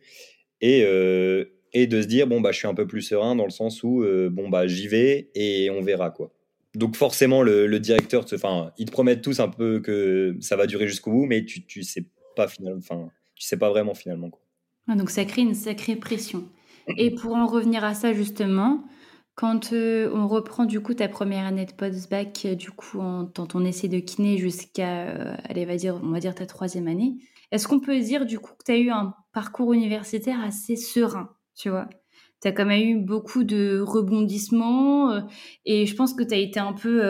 et, 0.61 0.83
euh, 0.85 1.45
et 1.73 1.87
de 1.87 2.01
se 2.01 2.07
dire, 2.07 2.27
bon, 2.27 2.41
bah, 2.41 2.51
je 2.51 2.57
suis 2.57 2.67
un 2.67 2.73
peu 2.73 2.87
plus 2.87 3.01
serein 3.01 3.35
dans 3.35 3.45
le 3.45 3.51
sens 3.51 3.83
où, 3.83 4.03
euh, 4.03 4.29
bon, 4.29 4.49
bah, 4.49 4.67
j'y 4.67 4.87
vais 4.87 5.29
et 5.35 5.69
on 5.69 5.81
verra, 5.81 6.09
quoi. 6.09 6.33
Donc 6.75 6.95
forcément, 6.95 7.41
le, 7.41 7.79
directeur, 7.79 8.25
enfin, 8.33 8.71
ils 8.77 8.85
te 8.85 8.91
promettent 8.91 9.23
tous 9.23 9.39
un 9.39 9.47
peu 9.47 9.79
que 9.79 10.35
ça 10.41 10.55
va 10.55 10.67
durer 10.67 10.87
jusqu'au 10.87 11.11
bout, 11.11 11.25
mais 11.25 11.43
tu, 11.43 11.65
tu 11.65 11.83
sais 11.83 12.05
pas 12.35 12.47
finalement, 12.47 12.81
tu 13.35 13.47
sais 13.47 13.57
pas 13.57 13.69
vraiment 13.69 13.95
finalement, 13.95 14.29
quoi. 14.29 14.41
Ah, 14.87 14.95
donc 14.95 15.09
ça 15.09 15.25
crée 15.25 15.41
une 15.41 15.53
sacrée 15.53 15.95
pression. 15.95 16.45
Et 16.97 17.13
pour 17.13 17.35
en 17.35 17.45
revenir 17.45 17.83
à 17.83 17.93
ça 17.93 18.13
justement, 18.13 18.85
quand 19.35 19.73
euh, 19.73 20.09
on 20.13 20.27
reprend 20.27 20.65
du 20.65 20.79
coup 20.81 20.93
ta 20.93 21.09
première 21.09 21.45
année 21.45 21.65
de 21.65 21.73
post-bac, 21.73 22.43
euh, 22.45 22.55
du 22.55 22.71
coup 22.71 22.99
en, 22.99 23.23
dans 23.23 23.45
ton 23.45 23.65
essai 23.65 23.89
de 23.89 23.99
kiné 23.99 24.37
jusqu'à, 24.37 25.09
euh, 25.09 25.35
allez, 25.43 25.67
on 26.01 26.11
va 26.11 26.19
dire 26.19 26.33
ta 26.35 26.45
troisième 26.45 26.87
année, 26.87 27.17
est-ce 27.51 27.67
qu'on 27.67 27.79
peut 27.79 27.99
dire 27.99 28.25
du 28.25 28.39
coup 28.39 28.53
que 28.57 28.63
tu 28.65 28.71
as 28.71 28.77
eu 28.77 28.89
un 28.89 29.13
parcours 29.33 29.73
universitaire 29.73 30.39
assez 30.41 30.75
serein, 30.75 31.29
tu 31.55 31.69
vois? 31.69 31.89
Tu 32.41 32.47
as 32.47 32.51
quand 32.51 32.65
même 32.65 32.87
eu 32.87 32.99
beaucoup 33.03 33.43
de 33.43 33.79
rebondissements 33.79 35.23
et 35.65 35.85
je 35.85 35.95
pense 35.95 36.13
que 36.13 36.23
tu 36.23 36.33
as 36.33 36.37
été 36.37 36.59
un 36.59 36.73
peu 36.73 37.01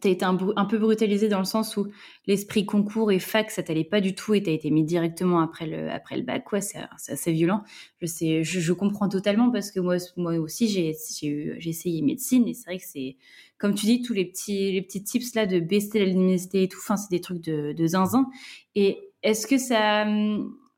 tu 0.00 0.08
été 0.08 0.24
un, 0.24 0.34
peu 0.36 0.78
brutalisé 0.78 1.28
dans 1.28 1.38
le 1.38 1.44
sens 1.44 1.76
où 1.76 1.86
l'esprit 2.26 2.66
concours 2.66 3.12
et 3.12 3.20
fac, 3.20 3.50
ça 3.50 3.62
t'allait 3.62 3.84
pas 3.84 4.00
du 4.00 4.14
tout 4.14 4.34
et 4.34 4.42
tu 4.42 4.50
as 4.50 4.52
été 4.52 4.70
mis 4.70 4.82
directement 4.82 5.40
après 5.40 5.66
le, 5.66 5.88
après 5.90 6.16
le 6.16 6.22
bac. 6.22 6.50
Ouais, 6.52 6.60
c'est 6.60 6.78
assez 7.06 7.32
violent. 7.32 7.62
Je 8.00 8.06
sais, 8.06 8.42
je, 8.42 8.72
comprends 8.72 9.08
totalement 9.08 9.50
parce 9.50 9.70
que 9.70 9.78
moi, 9.78 9.96
moi 10.16 10.34
aussi, 10.34 10.68
j'ai 10.68 10.88
essayé 10.88 12.02
médecine 12.02 12.48
et 12.48 12.54
c'est 12.54 12.64
vrai 12.64 12.78
que 12.78 12.84
c'est, 12.84 13.16
comme 13.56 13.74
tu 13.74 13.86
dis, 13.86 14.02
tous 14.02 14.14
les 14.14 14.24
petits, 14.24 14.72
les 14.72 14.82
petits 14.82 15.04
tips 15.04 15.34
là 15.34 15.46
de 15.46 15.60
baisser 15.60 16.00
la 16.00 16.06
luminosité 16.06 16.64
et 16.64 16.68
tout, 16.68 16.80
c'est 16.80 17.10
des 17.10 17.20
trucs 17.20 17.42
de, 17.42 17.72
de 17.72 17.86
zinzin. 17.86 18.26
Et 18.74 19.12
est-ce 19.22 19.46
que 19.46 19.58
ça, 19.58 20.06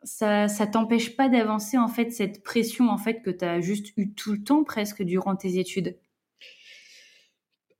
ça, 0.02 0.46
ça 0.48 0.66
t'empêche 0.66 1.16
pas 1.16 1.30
d'avancer 1.30 1.78
en 1.78 1.88
fait 1.88 2.10
cette 2.10 2.42
pression 2.42 2.90
en 2.90 2.98
fait 2.98 3.22
que 3.22 3.30
tu 3.30 3.44
as 3.46 3.60
juste 3.60 3.94
eu 3.96 4.12
tout 4.12 4.32
le 4.32 4.42
temps 4.44 4.62
presque 4.62 5.02
durant 5.02 5.36
tes 5.36 5.58
études? 5.58 5.96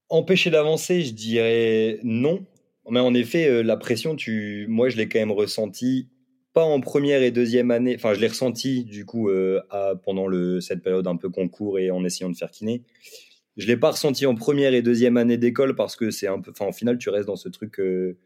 Empêcher 0.08 0.50
d'avancer, 0.50 1.02
je 1.02 1.12
dirais 1.12 1.98
non. 2.02 2.46
Mais 2.88 3.00
en 3.00 3.14
effet, 3.14 3.48
euh, 3.48 3.62
la 3.62 3.76
pression, 3.76 4.14
tu... 4.14 4.66
moi, 4.68 4.88
je 4.88 4.96
l'ai 4.96 5.08
quand 5.08 5.18
même 5.18 5.32
ressenti, 5.32 6.08
pas 6.52 6.64
en 6.64 6.80
première 6.80 7.22
et 7.22 7.32
deuxième 7.32 7.70
année, 7.70 7.96
enfin, 7.96 8.14
je 8.14 8.20
l'ai 8.20 8.28
ressenti 8.28 8.84
du 8.84 9.04
coup 9.04 9.28
euh, 9.28 9.60
pendant 10.04 10.26
le, 10.26 10.60
cette 10.60 10.82
période 10.82 11.06
un 11.06 11.16
peu 11.16 11.28
concours 11.28 11.78
et 11.78 11.90
en 11.90 12.04
essayant 12.04 12.30
de 12.30 12.36
faire 12.36 12.50
kiné. 12.50 12.82
Je 13.56 13.66
l'ai 13.66 13.76
pas 13.76 13.90
ressenti 13.90 14.26
en 14.26 14.34
première 14.34 14.72
et 14.72 14.82
deuxième 14.82 15.16
année 15.16 15.38
d'école 15.38 15.75
parce 15.75 15.96
que 15.96 16.10
c'est 16.10 16.28
un 16.28 16.40
peu, 16.40 16.52
enfin, 16.52 16.66
au 16.66 16.72
final, 16.72 16.98
tu 16.98 17.10
restes 17.10 17.26
dans 17.26 17.36
ce 17.36 17.48
truc 17.48 17.80
euh, 17.80 18.16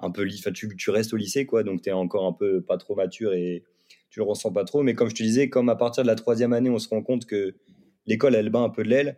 un 0.00 0.10
peu, 0.10 0.26
enfin, 0.26 0.50
tu, 0.50 0.74
tu 0.76 0.90
restes 0.90 1.12
au 1.12 1.16
lycée, 1.16 1.46
quoi, 1.46 1.62
donc 1.62 1.82
tu 1.82 1.90
es 1.90 1.92
encore 1.92 2.26
un 2.26 2.32
peu 2.32 2.60
pas 2.60 2.78
trop 2.78 2.94
mature 2.96 3.34
et 3.34 3.62
tu 4.10 4.18
le 4.20 4.24
ressens 4.24 4.52
pas 4.52 4.64
trop. 4.64 4.82
Mais 4.82 4.94
comme 4.94 5.08
je 5.08 5.14
te 5.14 5.22
disais, 5.22 5.48
comme 5.48 5.68
à 5.68 5.76
partir 5.76 6.02
de 6.02 6.08
la 6.08 6.14
troisième 6.16 6.52
année, 6.52 6.70
on 6.70 6.78
se 6.78 6.88
rend 6.88 7.02
compte 7.02 7.26
que 7.26 7.54
l'école, 8.06 8.34
elle 8.34 8.50
bat 8.50 8.60
un 8.60 8.70
peu 8.70 8.82
de 8.82 8.88
l'aile 8.88 9.16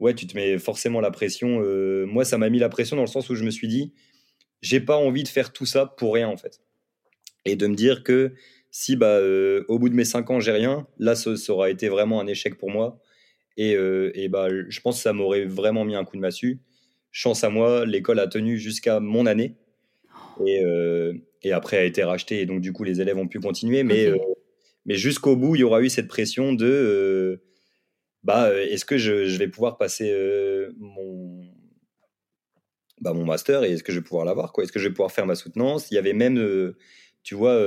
ouais, 0.00 0.14
tu 0.14 0.26
te 0.26 0.36
mets 0.36 0.58
forcément 0.58 1.00
la 1.00 1.10
pression. 1.10 1.60
Euh, 1.62 2.06
moi, 2.06 2.24
ça 2.24 2.38
m'a 2.38 2.48
mis 2.48 2.58
la 2.58 2.68
pression 2.68 2.96
dans 2.96 3.02
le 3.02 3.08
sens 3.08 3.28
où 3.30 3.34
je 3.34 3.44
me 3.44 3.50
suis 3.50 3.68
dit, 3.68 3.92
j'ai 4.62 4.80
pas 4.80 4.96
envie 4.96 5.22
de 5.22 5.28
faire 5.28 5.52
tout 5.52 5.66
ça 5.66 5.86
pour 5.86 6.14
rien, 6.14 6.28
en 6.28 6.36
fait. 6.36 6.60
Et 7.44 7.56
de 7.56 7.66
me 7.66 7.74
dire 7.74 8.02
que 8.02 8.32
si, 8.70 8.96
bah, 8.96 9.18
euh, 9.18 9.64
au 9.68 9.78
bout 9.78 9.88
de 9.88 9.94
mes 9.94 10.04
cinq 10.04 10.30
ans, 10.30 10.40
j'ai 10.40 10.52
rien, 10.52 10.86
là, 10.98 11.14
ça, 11.14 11.30
aura 11.48 11.70
été 11.70 11.88
vraiment 11.88 12.20
un 12.20 12.26
échec 12.26 12.58
pour 12.58 12.70
moi. 12.70 13.00
Et, 13.56 13.74
euh, 13.74 14.12
et 14.14 14.28
bah, 14.28 14.48
je 14.68 14.80
pense 14.80 14.96
que 14.96 15.02
ça 15.02 15.12
m'aurait 15.12 15.44
vraiment 15.44 15.84
mis 15.84 15.96
un 15.96 16.04
coup 16.04 16.16
de 16.16 16.22
massue. 16.22 16.60
Chance 17.10 17.42
à 17.42 17.50
moi, 17.50 17.86
l'école 17.86 18.20
a 18.20 18.28
tenu 18.28 18.58
jusqu'à 18.58 19.00
mon 19.00 19.26
année. 19.26 19.56
Et, 20.46 20.62
et, 21.42 21.50
après 21.50 21.78
a 21.78 21.84
été 21.84 22.04
rachetée. 22.04 22.40
Et 22.40 22.46
donc, 22.46 22.60
du 22.60 22.72
coup, 22.72 22.84
les 22.84 23.00
élèves 23.00 23.18
ont 23.18 23.26
pu 23.26 23.40
continuer. 23.40 23.82
Mais, 23.82 24.12
mais 24.86 24.94
jusqu'au 24.94 25.34
bout, 25.34 25.56
il 25.56 25.60
y 25.60 25.64
aura 25.64 25.82
eu 25.82 25.88
cette 25.88 26.06
pression 26.06 26.52
de 26.52 27.42
bah, 28.24 28.46
euh, 28.46 28.66
est-ce 28.66 28.84
que 28.84 28.98
je, 28.98 29.36
vais 29.36 29.48
pouvoir 29.48 29.76
passer 29.76 30.10
euh, 30.10 30.72
mon, 30.78 31.46
bah, 33.00 33.12
mon 33.12 33.24
master 33.24 33.64
et 33.64 33.72
est-ce 33.72 33.82
que 33.82 33.92
je 33.92 33.98
vais 33.98 34.04
pouvoir 34.04 34.24
l'avoir 34.24 34.52
Est-ce 34.60 34.72
que 34.72 34.78
je 34.78 34.88
vais 34.88 34.94
pouvoir 34.94 35.12
faire 35.12 35.26
ma 35.26 35.34
soutenance? 35.34 35.90
Il 35.90 35.94
y 35.94 35.98
avait 35.98 36.12
même, 36.12 36.38
euh, 36.38 36.76
tu 37.22 37.34
vois, 37.34 37.58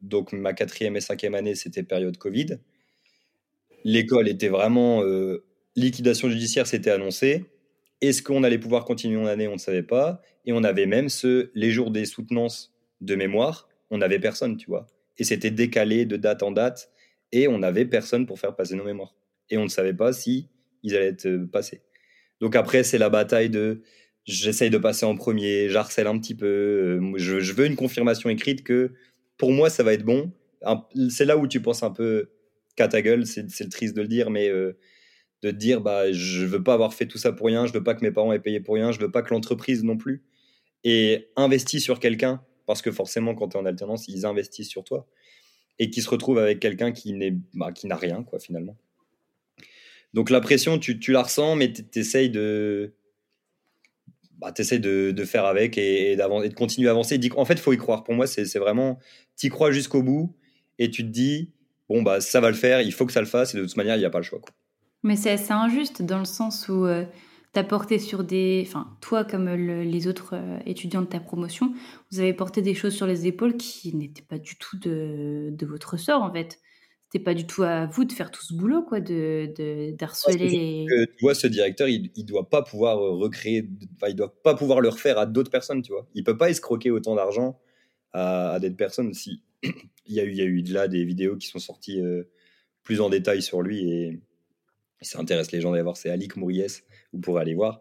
donc 0.00 0.32
ma 0.32 0.52
quatrième 0.52 0.96
et 0.96 1.00
cinquième 1.00 1.34
année, 1.34 1.54
c'était 1.54 1.82
période 1.82 2.16
Covid. 2.16 2.58
L'école 3.84 4.28
était 4.28 4.48
vraiment 4.48 5.02
liquidation 5.74 6.30
judiciaire, 6.30 6.66
c'était 6.68 6.90
annoncé. 6.90 7.46
Est-ce 8.00 8.22
qu'on 8.22 8.44
allait 8.44 8.58
pouvoir 8.58 8.84
continuer 8.84 9.20
en 9.20 9.26
année? 9.26 9.48
On 9.48 9.54
ne 9.54 9.58
savait 9.58 9.82
pas. 9.82 10.20
Et 10.44 10.52
on 10.52 10.62
avait 10.62 10.86
même 10.86 11.08
ce, 11.08 11.50
les 11.54 11.70
jours 11.70 11.90
des 11.90 12.04
soutenances 12.04 12.72
de 13.00 13.16
mémoire, 13.16 13.68
on 13.90 13.98
n'avait 13.98 14.20
personne, 14.20 14.56
tu 14.56 14.66
vois. 14.66 14.86
Et 15.18 15.24
c'était 15.24 15.50
décalé 15.50 16.04
de 16.06 16.16
date 16.16 16.42
en 16.42 16.52
date 16.52 16.90
et 17.32 17.48
on 17.48 17.58
n'avait 17.58 17.84
personne 17.84 18.26
pour 18.26 18.38
faire 18.38 18.54
passer 18.54 18.74
nos 18.76 18.84
mémoires 18.84 19.14
et 19.52 19.58
on 19.58 19.64
ne 19.64 19.68
savait 19.68 19.94
pas 19.94 20.12
si 20.12 20.48
ils 20.82 20.96
allaient 20.96 21.08
être 21.08 21.26
euh, 21.26 21.46
passés. 21.46 21.82
Donc 22.40 22.56
après, 22.56 22.82
c'est 22.82 22.98
la 22.98 23.10
bataille 23.10 23.50
de 23.50 23.82
j'essaye 24.24 24.70
de 24.70 24.78
passer 24.78 25.04
en 25.04 25.14
premier, 25.14 25.68
j'harcèle 25.68 26.06
un 26.06 26.18
petit 26.18 26.34
peu, 26.34 26.46
euh, 26.46 27.12
je, 27.16 27.52
veux 27.52 27.66
une 27.66 27.76
confirmation 27.76 28.30
écrite 28.30 28.64
que 28.64 28.92
pour 29.36 29.52
moi, 29.52 29.68
ça 29.68 29.82
va 29.82 29.92
être 29.92 30.04
bon. 30.04 30.32
C'est 31.10 31.24
là 31.24 31.36
où 31.36 31.46
tu 31.46 31.60
penses 31.60 31.82
un 31.82 31.90
peu 31.90 32.30
qu'à 32.76 32.88
ta 32.88 33.02
gueule, 33.02 33.26
c'est 33.26 33.68
triste 33.68 33.94
de 33.94 34.02
le 34.02 34.08
dire, 34.08 34.30
mais 34.30 34.48
euh, 34.48 34.78
de 35.42 35.50
te 35.50 35.56
dire 35.56 35.80
bah, 35.80 36.10
je 36.12 36.44
veux 36.46 36.62
pas 36.62 36.74
avoir 36.74 36.94
fait 36.94 37.06
tout 37.06 37.18
ça 37.18 37.32
pour 37.32 37.46
rien, 37.46 37.66
je 37.66 37.72
veux 37.72 37.82
pas 37.82 37.94
que 37.94 38.02
mes 38.02 38.12
parents 38.12 38.32
aient 38.32 38.40
payé 38.40 38.60
pour 38.60 38.76
rien, 38.76 38.90
je 38.90 39.00
veux 39.00 39.10
pas 39.10 39.22
que 39.22 39.34
l'entreprise 39.34 39.84
non 39.84 39.96
plus. 39.96 40.24
Et 40.84 41.28
investis 41.36 41.82
sur 41.82 42.00
quelqu'un, 42.00 42.42
parce 42.66 42.80
que 42.80 42.90
forcément, 42.90 43.34
quand 43.34 43.50
tu 43.50 43.56
es 43.56 43.60
en 43.60 43.66
alternance, 43.66 44.08
ils 44.08 44.24
investissent 44.24 44.70
sur 44.70 44.84
toi, 44.84 45.06
et 45.78 45.90
qui 45.90 46.00
se 46.00 46.08
retrouve 46.08 46.38
avec 46.38 46.60
quelqu'un 46.60 46.92
bah, 47.54 47.72
qui 47.72 47.86
n'a 47.86 47.96
rien, 47.96 48.22
quoi, 48.22 48.38
finalement. 48.38 48.78
Donc 50.14 50.30
la 50.30 50.40
pression, 50.40 50.78
tu, 50.78 50.98
la 51.08 51.22
ressens, 51.22 51.56
mais 51.56 51.72
tu 51.72 51.98
essayes 51.98 52.30
de, 52.30 52.94
bah, 54.38 54.52
de, 54.52 55.24
faire 55.24 55.44
avec 55.44 55.78
et, 55.78 56.12
et, 56.12 56.16
de 56.16 56.54
continuer 56.54 56.88
à 56.88 56.90
avancer. 56.90 57.18
En 57.36 57.44
fait, 57.44 57.54
il 57.54 57.60
faut 57.60 57.72
y 57.72 57.78
croire. 57.78 58.04
Pour 58.04 58.14
moi, 58.14 58.26
c'est 58.26 58.58
vraiment, 58.58 58.98
tu 59.38 59.46
y 59.46 59.50
crois 59.50 59.72
jusqu'au 59.72 60.02
bout 60.02 60.36
et 60.78 60.90
tu 60.90 61.02
te 61.02 61.08
dis, 61.08 61.52
bon, 61.88 62.02
bah, 62.02 62.20
ça 62.20 62.40
va 62.40 62.48
le 62.48 62.56
faire, 62.56 62.82
il 62.82 62.92
faut 62.92 63.06
que 63.06 63.12
ça 63.12 63.20
le 63.20 63.26
fasse 63.26 63.54
et 63.54 63.58
de 63.58 63.64
toute 63.64 63.76
manière, 63.76 63.96
il 63.96 64.00
n'y 64.00 64.04
a 64.04 64.10
pas 64.10 64.18
le 64.18 64.24
choix. 64.24 64.40
Mais 65.02 65.16
c'est 65.16 65.30
assez 65.30 65.52
injuste 65.52 66.02
dans 66.02 66.18
le 66.18 66.24
sens 66.24 66.68
où 66.68 66.84
euh, 66.84 67.04
tu 67.54 67.58
as 67.58 67.64
porté 67.64 67.98
sur 67.98 68.22
des. 68.22 68.64
Enfin, 68.66 68.96
toi, 69.00 69.24
comme 69.24 69.48
les 69.48 70.06
autres 70.06 70.34
euh, 70.34 70.58
étudiants 70.66 71.02
de 71.02 71.06
ta 71.06 71.18
promotion, 71.20 71.72
vous 72.10 72.20
avez 72.20 72.34
porté 72.34 72.62
des 72.62 72.74
choses 72.74 72.94
sur 72.94 73.06
les 73.06 73.26
épaules 73.26 73.56
qui 73.56 73.96
n'étaient 73.96 74.22
pas 74.22 74.38
du 74.38 74.56
tout 74.56 74.78
de, 74.78 75.48
de 75.50 75.66
votre 75.66 75.96
sort, 75.96 76.22
en 76.22 76.32
fait 76.32 76.60
c'était 77.12 77.24
pas 77.24 77.34
du 77.34 77.46
tout 77.46 77.62
à 77.62 77.84
vous 77.86 78.06
de 78.06 78.12
faire 78.12 78.30
tout 78.30 78.42
ce 78.42 78.54
boulot, 78.54 78.82
quoi, 78.82 79.00
de 79.00 79.52
d'harceler. 79.98 80.86
De, 80.86 81.04
tu 81.04 81.20
vois, 81.20 81.34
ce 81.34 81.46
directeur, 81.46 81.86
il, 81.86 82.10
il 82.16 82.24
doit 82.24 82.48
pas 82.48 82.62
pouvoir 82.62 82.98
euh, 82.98 83.10
recréer, 83.10 83.68
enfin, 83.96 84.08
il 84.08 84.16
doit 84.16 84.34
pas 84.42 84.54
pouvoir 84.54 84.80
le 84.80 84.88
refaire 84.88 85.18
à 85.18 85.26
d'autres 85.26 85.50
personnes, 85.50 85.82
tu 85.82 85.92
vois. 85.92 86.08
Il 86.14 86.24
peut 86.24 86.38
pas 86.38 86.48
escroquer 86.48 86.90
autant 86.90 87.14
d'argent 87.14 87.60
à, 88.12 88.52
à 88.52 88.60
d'autres 88.60 88.78
personnes. 88.78 89.12
Si 89.12 89.42
il 89.62 90.14
y 90.14 90.20
a 90.20 90.24
eu, 90.24 90.30
il 90.30 90.36
y 90.38 90.40
a 90.40 90.44
eu 90.44 90.62
là 90.62 90.88
des 90.88 91.04
vidéos 91.04 91.36
qui 91.36 91.48
sont 91.48 91.58
sorties 91.58 92.00
euh, 92.00 92.30
plus 92.82 93.02
en 93.02 93.10
détail 93.10 93.42
sur 93.42 93.60
lui 93.60 93.90
et 93.90 94.20
ça 95.02 95.20
intéresse 95.20 95.52
les 95.52 95.60
gens 95.60 95.70
d'aller 95.70 95.82
voir. 95.82 95.98
C'est 95.98 96.08
Alik 96.08 96.36
Mouriès, 96.36 96.82
vous 97.12 97.20
pourrez 97.20 97.42
aller 97.42 97.54
voir. 97.54 97.80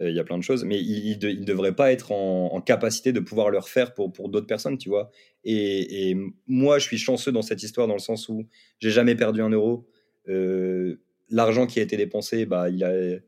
Euh, 0.00 0.10
il 0.10 0.16
y 0.16 0.18
a 0.18 0.24
plein 0.24 0.38
de 0.38 0.42
choses, 0.42 0.64
mais 0.64 0.80
il 0.80 1.18
ne 1.18 1.44
devrait 1.44 1.74
pas 1.74 1.92
être 1.92 2.12
en, 2.12 2.60
capacité 2.60 3.12
de 3.12 3.20
pouvoir 3.20 3.50
le 3.50 3.58
refaire 3.58 3.94
pour, 3.94 4.12
pour 4.12 4.28
d'autres 4.28 4.46
personnes, 4.46 4.78
tu 4.78 4.88
vois. 4.88 5.10
Et, 5.44 6.16
moi, 6.46 6.78
je 6.78 6.84
suis 6.84 6.98
chanceux 6.98 7.32
dans 7.32 7.42
cette 7.42 7.62
histoire 7.62 7.86
dans 7.86 7.94
le 7.94 8.00
sens 8.00 8.28
où 8.28 8.46
j'ai 8.78 8.90
jamais 8.90 9.14
perdu 9.14 9.42
un 9.42 9.50
euro. 9.50 9.86
Euh, 10.28 11.00
l'argent 11.28 11.66
qui 11.66 11.80
a 11.80 11.82
été 11.82 11.96
dépensé, 11.96 12.46
bah, 12.46 12.68
il 12.70 12.82
a, 12.84 13.18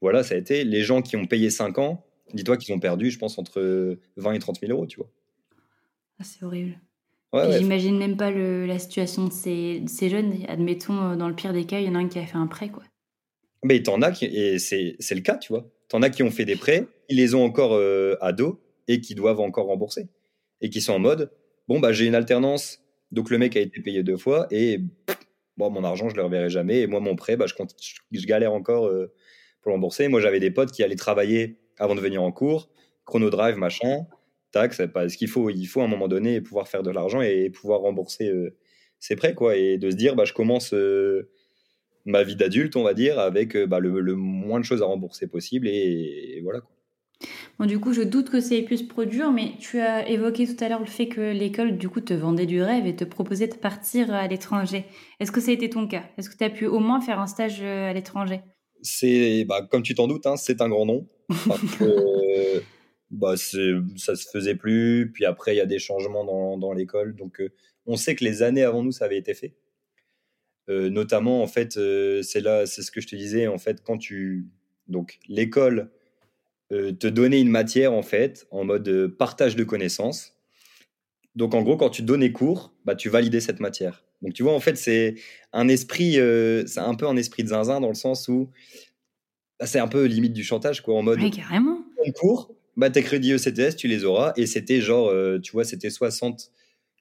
voilà, 0.00 0.22
ça 0.22 0.34
a 0.34 0.38
été. 0.38 0.64
Les 0.64 0.82
gens 0.82 1.02
qui 1.02 1.16
ont 1.16 1.26
payé 1.26 1.50
5 1.50 1.78
ans, 1.78 2.04
dis-toi 2.32 2.56
qu'ils 2.56 2.74
ont 2.74 2.80
perdu, 2.80 3.10
je 3.10 3.18
pense, 3.18 3.38
entre 3.38 3.98
20 4.16 4.32
et 4.32 4.38
30 4.38 4.60
000 4.60 4.72
euros, 4.72 4.86
tu 4.86 4.98
vois. 4.98 5.10
Ah, 6.20 6.24
c'est 6.24 6.44
horrible. 6.44 6.78
J'imagine 7.58 7.98
même 7.98 8.16
pas 8.16 8.30
le, 8.30 8.64
la 8.64 8.78
situation 8.78 9.26
de 9.26 9.32
ces, 9.32 9.80
de 9.80 9.88
ces, 9.88 10.08
jeunes. 10.08 10.44
Admettons, 10.46 11.12
euh, 11.12 11.16
dans 11.16 11.28
le 11.28 11.34
pire 11.34 11.52
des 11.52 11.64
cas, 11.64 11.80
il 11.80 11.86
y 11.86 11.88
en 11.88 11.96
a 11.96 11.98
un 11.98 12.08
qui 12.08 12.18
a 12.20 12.26
fait 12.26 12.36
un 12.36 12.46
prêt, 12.46 12.68
quoi. 12.68 12.84
Mais 13.64 13.82
t'en 13.82 14.02
as, 14.02 14.12
qui, 14.12 14.26
et 14.26 14.58
c'est 14.58 14.96
le 15.10 15.20
cas, 15.20 15.36
tu 15.38 15.52
vois. 15.52 15.68
T'en 15.88 16.02
as 16.02 16.10
qui 16.10 16.22
ont 16.22 16.30
fait 16.30 16.44
des 16.44 16.56
prêts, 16.56 16.86
ils 17.08 17.16
les 17.16 17.34
ont 17.34 17.44
encore 17.44 17.74
euh, 17.74 18.16
à 18.20 18.32
dos 18.32 18.60
et 18.88 19.00
qui 19.00 19.14
doivent 19.14 19.40
encore 19.40 19.66
rembourser. 19.66 20.08
Et 20.60 20.70
qui 20.70 20.80
sont 20.80 20.94
en 20.94 20.98
mode, 20.98 21.30
bon, 21.68 21.80
bah, 21.80 21.92
j'ai 21.92 22.06
une 22.06 22.14
alternance, 22.14 22.80
donc 23.12 23.30
le 23.30 23.38
mec 23.38 23.56
a 23.56 23.60
été 23.60 23.80
payé 23.80 24.02
deux 24.02 24.16
fois 24.16 24.46
et 24.50 24.80
bon, 25.56 25.70
mon 25.70 25.84
argent, 25.84 26.08
je 26.08 26.16
le 26.16 26.22
reverrai 26.22 26.50
jamais. 26.50 26.80
Et 26.80 26.86
moi, 26.86 27.00
mon 27.00 27.16
prêt, 27.16 27.36
bah, 27.36 27.46
je, 27.46 28.26
galère 28.26 28.52
encore 28.52 28.86
euh, 28.86 29.12
pour 29.62 29.72
rembourser. 29.72 30.08
Moi, 30.08 30.20
j'avais 30.20 30.40
des 30.40 30.50
potes 30.50 30.72
qui 30.72 30.82
allaient 30.82 30.96
travailler 30.96 31.58
avant 31.78 31.94
de 31.94 32.00
venir 32.00 32.22
en 32.22 32.32
cours, 32.32 32.70
chronodrive, 33.04 33.56
machin, 33.56 34.06
tac, 34.52 34.74
c'est 34.74 34.88
pas 34.88 35.08
ce 35.08 35.16
qu'il 35.16 35.28
faut. 35.28 35.50
Il 35.50 35.66
faut 35.66 35.80
à 35.80 35.84
un 35.84 35.88
moment 35.88 36.08
donné 36.08 36.40
pouvoir 36.40 36.68
faire 36.68 36.82
de 36.82 36.90
l'argent 36.90 37.20
et 37.20 37.50
pouvoir 37.50 37.80
rembourser 37.80 38.28
euh, 38.28 38.56
ses 39.00 39.16
prêts, 39.16 39.34
quoi. 39.34 39.56
Et 39.56 39.78
de 39.78 39.90
se 39.90 39.96
dire, 39.96 40.14
bah, 40.16 40.24
je 40.24 40.32
commence 40.32 40.72
euh, 40.74 41.30
ma 42.04 42.22
vie 42.22 42.36
d'adulte, 42.36 42.76
on 42.76 42.82
va 42.82 42.94
dire, 42.94 43.18
avec 43.18 43.56
bah, 43.56 43.78
le, 43.80 44.14
moins 44.14 44.60
de 44.60 44.64
choses 44.64 44.82
à 44.82 44.86
rembourser 44.86 45.26
possible. 45.26 45.68
Et, 45.68 46.40
voilà, 46.42 46.60
quoi. 46.60 46.70
Bon, 47.58 47.66
du 47.66 47.78
coup, 47.78 47.92
je 47.92 48.02
doute 48.02 48.30
que 48.30 48.40
ça 48.40 48.54
ait 48.54 48.62
pu 48.62 48.76
se 48.76 48.84
produire, 48.84 49.30
mais 49.32 49.52
tu 49.60 49.78
as 49.78 50.08
évoqué 50.08 50.46
tout 50.46 50.62
à 50.62 50.68
l'heure 50.68 50.80
le 50.80 50.86
fait 50.86 51.06
que 51.08 51.32
l'école, 51.32 51.78
du 51.78 51.88
coup, 51.88 52.00
te 52.00 52.12
vendait 52.12 52.46
du 52.46 52.60
rêve 52.60 52.86
et 52.86 52.96
te 52.96 53.04
proposait 53.04 53.46
de 53.46 53.54
partir 53.54 54.12
à 54.12 54.26
l'étranger. 54.26 54.84
Est-ce 55.20 55.32
que 55.32 55.40
ça 55.40 55.52
a 55.52 55.54
été 55.54 55.70
ton 55.70 55.86
cas? 55.86 56.04
Est-ce 56.18 56.28
que 56.28 56.36
tu 56.36 56.44
as 56.44 56.50
pu 56.50 56.66
au 56.66 56.80
moins 56.80 57.00
faire 57.00 57.20
un 57.20 57.26
stage 57.26 57.62
à 57.62 57.92
l'étranger? 57.92 58.40
C'est, 58.82 59.44
bah, 59.44 59.66
comme 59.70 59.82
tu 59.82 59.94
t'en 59.94 60.08
doutes, 60.08 60.26
hein, 60.26 60.36
c'est 60.36 60.60
un 60.60 60.68
grand 60.68 60.84
nom. 60.84 61.08
bah, 63.10 63.36
ça 63.36 64.16
se 64.16 64.28
faisait 64.32 64.56
plus. 64.56 65.10
Puis 65.12 65.24
après, 65.24 65.54
il 65.54 65.58
y 65.58 65.62
a 65.62 65.66
des 65.66 65.78
changements 65.78 66.24
dans, 66.24 66.58
dans 66.58 66.72
l'école. 66.72 67.14
Donc, 67.14 67.40
euh, 67.40 67.50
on 67.86 67.96
sait 67.96 68.14
que 68.14 68.24
les 68.24 68.42
années 68.42 68.64
avant 68.64 68.82
nous, 68.82 68.92
ça 68.92 69.04
avait 69.06 69.18
été 69.18 69.34
fait. 69.34 69.54
Euh, 70.68 70.88
notamment, 70.90 71.42
en 71.42 71.46
fait, 71.46 71.76
euh, 71.76 72.22
c'est 72.22 72.40
là, 72.40 72.66
c'est 72.66 72.82
ce 72.82 72.90
que 72.90 73.00
je 73.00 73.06
te 73.06 73.16
disais. 73.16 73.46
En 73.46 73.58
fait, 73.58 73.82
quand 73.82 73.98
tu. 73.98 74.46
Donc, 74.88 75.18
l'école 75.28 75.90
te 76.70 77.06
donnait 77.06 77.40
une 77.40 77.50
matière, 77.50 77.92
en 77.92 78.02
fait, 78.02 78.48
en 78.50 78.64
mode 78.64 79.06
partage 79.16 79.54
de 79.54 79.62
connaissances. 79.62 80.34
Donc, 81.36 81.54
en 81.54 81.62
gros, 81.62 81.76
quand 81.76 81.90
tu 81.90 82.02
donnais 82.02 82.32
cours, 82.32 82.74
bah, 82.84 82.96
tu 82.96 83.08
validais 83.08 83.38
cette 83.38 83.60
matière. 83.60 84.04
Donc 84.24 84.32
tu 84.32 84.42
vois, 84.42 84.54
en 84.54 84.60
fait, 84.60 84.76
c'est 84.76 85.16
un 85.52 85.68
esprit, 85.68 86.18
euh, 86.18 86.66
c'est 86.66 86.80
un 86.80 86.94
peu 86.94 87.06
un 87.06 87.16
esprit 87.16 87.42
de 87.42 87.48
zinzin 87.48 87.80
dans 87.80 87.88
le 87.88 87.94
sens 87.94 88.26
où 88.26 88.50
bah, 89.60 89.66
c'est 89.66 89.78
un 89.78 89.86
peu 89.86 90.06
limite 90.06 90.32
du 90.32 90.42
chantage, 90.42 90.80
quoi, 90.80 90.96
en 90.96 91.02
mode. 91.02 91.20
Oui, 91.20 91.30
carrément. 91.30 91.84
En 92.04 92.10
cours, 92.12 92.54
bah, 92.76 92.88
tes 92.88 93.02
crédits 93.02 93.32
ECTS, 93.32 93.76
tu 93.76 93.86
les 93.86 94.04
auras. 94.04 94.32
Et 94.36 94.46
c'était 94.46 94.80
genre, 94.80 95.08
euh, 95.08 95.38
tu 95.38 95.52
vois, 95.52 95.64
c'était 95.64 95.90
60 95.90 96.50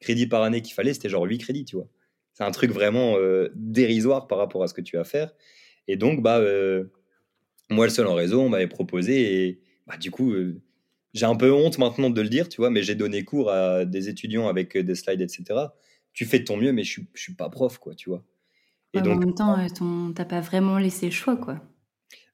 crédits 0.02 0.28
par 0.28 0.44
année 0.44 0.62
qu'il 0.62 0.74
fallait, 0.74 0.94
c'était 0.94 1.08
genre 1.08 1.24
8 1.24 1.38
crédits, 1.38 1.64
tu 1.64 1.78
vois. 1.78 1.88
C'est 2.34 2.44
un 2.44 2.52
truc 2.52 2.72
vraiment 2.72 3.16
euh, 3.18 3.50
dérisoire 3.56 4.28
par 4.28 4.38
rapport 4.38 4.64
à 4.64 4.68
ce 4.68 4.74
que 4.74 4.82
tu 4.82 4.98
vas 4.98 5.04
faire. 5.04 5.32
Et 5.88 5.98
donc, 5.98 6.22
bah, 6.22 6.42
moi, 7.70 7.86
le 7.86 7.92
seul 7.92 8.08
en 8.08 8.16
réseau, 8.16 8.42
on 8.42 8.50
m'avait 8.50 8.68
proposé. 8.68 9.48
Et 9.48 9.62
bah, 9.86 9.98
du 9.98 10.12
coup, 10.12 10.34
j'ai 11.14 11.26
un 11.26 11.36
peu 11.36 11.52
honte 11.52 11.78
maintenant 11.78 12.10
de 12.10 12.22
le 12.22 12.30
dire, 12.30 12.50
tu 12.50 12.58
vois, 12.58 12.70
mais 12.70 12.84
j'ai 12.84 12.96
donné 12.96 13.24
cours 13.24 13.52
à 13.52 13.86
des 13.86 14.10
étudiants 14.10 14.48
avec 14.48 14.78
des 14.78 14.96
slides, 14.96 15.22
etc 15.22 15.68
tu 16.14 16.26
fais 16.26 16.40
de 16.40 16.46
ton 16.46 16.58
mieux, 16.58 16.72
mais 16.72 16.84
je, 16.84 17.02
je 17.14 17.22
suis 17.22 17.34
pas 17.34 17.50
prof, 17.50 17.78
quoi, 17.80 17.96
tu 17.96 18.10
vois. 18.10 18.24
Et 18.94 19.02
donc, 19.02 19.18
en 19.18 19.20
même 19.20 19.34
temps, 19.34 19.58
tu 19.68 20.14
t'as 20.14 20.26
pas 20.26 20.42
vraiment 20.42 20.78
laissé 20.78 21.08
le 21.08 21.12
choix, 21.12 21.36
quoi. 21.36 21.60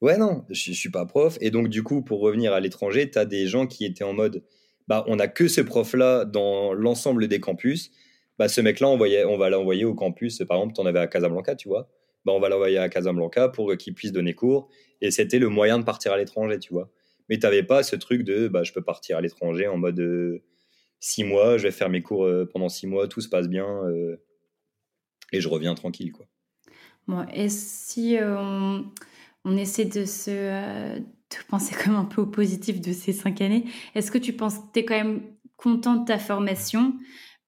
Ouais, 0.01 0.17
non, 0.17 0.45
je, 0.49 0.71
ne 0.71 0.75
suis 0.75 0.91
pas 0.91 1.05
prof. 1.05 1.37
Et 1.39 1.51
donc, 1.51 1.69
du 1.69 1.83
coup, 1.83 2.01
pour 2.01 2.19
revenir 2.19 2.53
à 2.53 2.59
l'étranger, 2.59 3.09
tu 3.09 3.17
as 3.17 3.25
des 3.25 3.47
gens 3.47 3.65
qui 3.65 3.85
étaient 3.85 4.03
en 4.03 4.13
mode, 4.13 4.43
bah, 4.87 5.05
on 5.07 5.15
n'a 5.15 5.29
que 5.29 5.47
ce 5.47 5.61
prof-là 5.61 6.25
dans 6.25 6.73
l'ensemble 6.73 7.27
des 7.29 7.39
campus. 7.39 7.91
Bah, 8.39 8.47
ce 8.47 8.61
mec-là, 8.61 8.89
on, 8.89 8.99
on 8.99 9.37
va 9.37 9.49
l'envoyer 9.51 9.85
au 9.85 9.93
campus. 9.93 10.39
Par 10.47 10.57
exemple, 10.57 10.73
tu 10.73 10.81
en 10.81 10.85
avais 10.87 10.99
à 10.99 11.07
Casablanca, 11.07 11.55
tu 11.55 11.67
vois. 11.67 11.89
Bah, 12.25 12.31
on 12.33 12.39
va 12.39 12.49
l'envoyer 12.49 12.79
à 12.79 12.89
Casablanca 12.89 13.49
pour 13.49 13.75
qu'il 13.77 13.93
puisse 13.93 14.11
donner 14.11 14.33
cours. 14.33 14.69
Et 15.01 15.11
c'était 15.11 15.39
le 15.39 15.49
moyen 15.49 15.77
de 15.77 15.83
partir 15.83 16.13
à 16.13 16.17
l'étranger, 16.17 16.57
tu 16.57 16.73
vois. 16.73 16.89
Mais 17.29 17.37
tu 17.37 17.45
n'avais 17.45 17.63
pas 17.63 17.83
ce 17.83 17.95
truc 17.95 18.23
de, 18.23 18.47
bah, 18.47 18.63
je 18.63 18.73
peux 18.73 18.81
partir 18.81 19.17
à 19.17 19.21
l'étranger 19.21 19.67
en 19.67 19.77
mode, 19.77 19.99
euh, 19.99 20.41
six 20.99 21.23
mois, 21.23 21.57
je 21.57 21.63
vais 21.63 21.71
faire 21.71 21.89
mes 21.89 22.01
cours 22.01 22.25
euh, 22.25 22.47
pendant 22.51 22.69
six 22.69 22.87
mois, 22.87 23.07
tout 23.07 23.21
se 23.21 23.29
passe 23.29 23.47
bien 23.47 23.67
euh, 23.85 24.17
et 25.31 25.41
je 25.41 25.47
reviens 25.47 25.75
tranquille. 25.75 26.11
Quoi. 26.11 26.27
Bon, 27.07 27.25
et 27.33 27.49
si 27.49 28.17
euh, 28.17 28.81
on, 29.45 29.57
essaie 29.57 29.85
de 29.85 30.05
se 30.05 30.99
de 30.99 31.35
penser 31.47 31.75
comme 31.83 31.95
un 31.95 32.05
peu 32.05 32.21
au 32.21 32.25
positif 32.25 32.81
de 32.81 32.91
ces 32.91 33.13
cinq 33.13 33.41
années, 33.41 33.65
est-ce 33.95 34.11
que 34.11 34.17
tu 34.17 34.33
penses 34.33 34.57
que 34.57 34.63
tu 34.73 34.79
es 34.79 34.85
quand 34.85 34.95
même 34.95 35.21
content 35.57 35.95
de 35.95 36.05
ta 36.05 36.19
formation? 36.19 36.93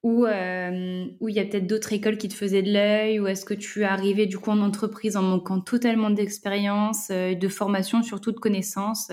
Ou 0.02 0.24
où 0.24 1.28
il 1.28 1.34
y 1.34 1.38
a 1.38 1.44
peut-être 1.44 1.66
d'autres 1.66 1.92
écoles 1.92 2.18
qui 2.18 2.28
te 2.28 2.34
faisaient 2.34 2.62
de 2.62 2.72
l'œil 2.72 3.20
ou 3.20 3.26
est-ce 3.26 3.44
que 3.44 3.54
tu 3.54 3.82
es 3.82 3.84
arrivé 3.84 4.26
du 4.26 4.38
coup 4.38 4.50
en 4.50 4.60
entreprise 4.60 5.16
en 5.16 5.22
manquant 5.22 5.60
totalement 5.60 6.10
d'expérience, 6.10 7.08
de 7.10 7.48
formation, 7.48 8.02
surtout 8.02 8.32
de 8.32 8.38
connaissances 8.38 9.10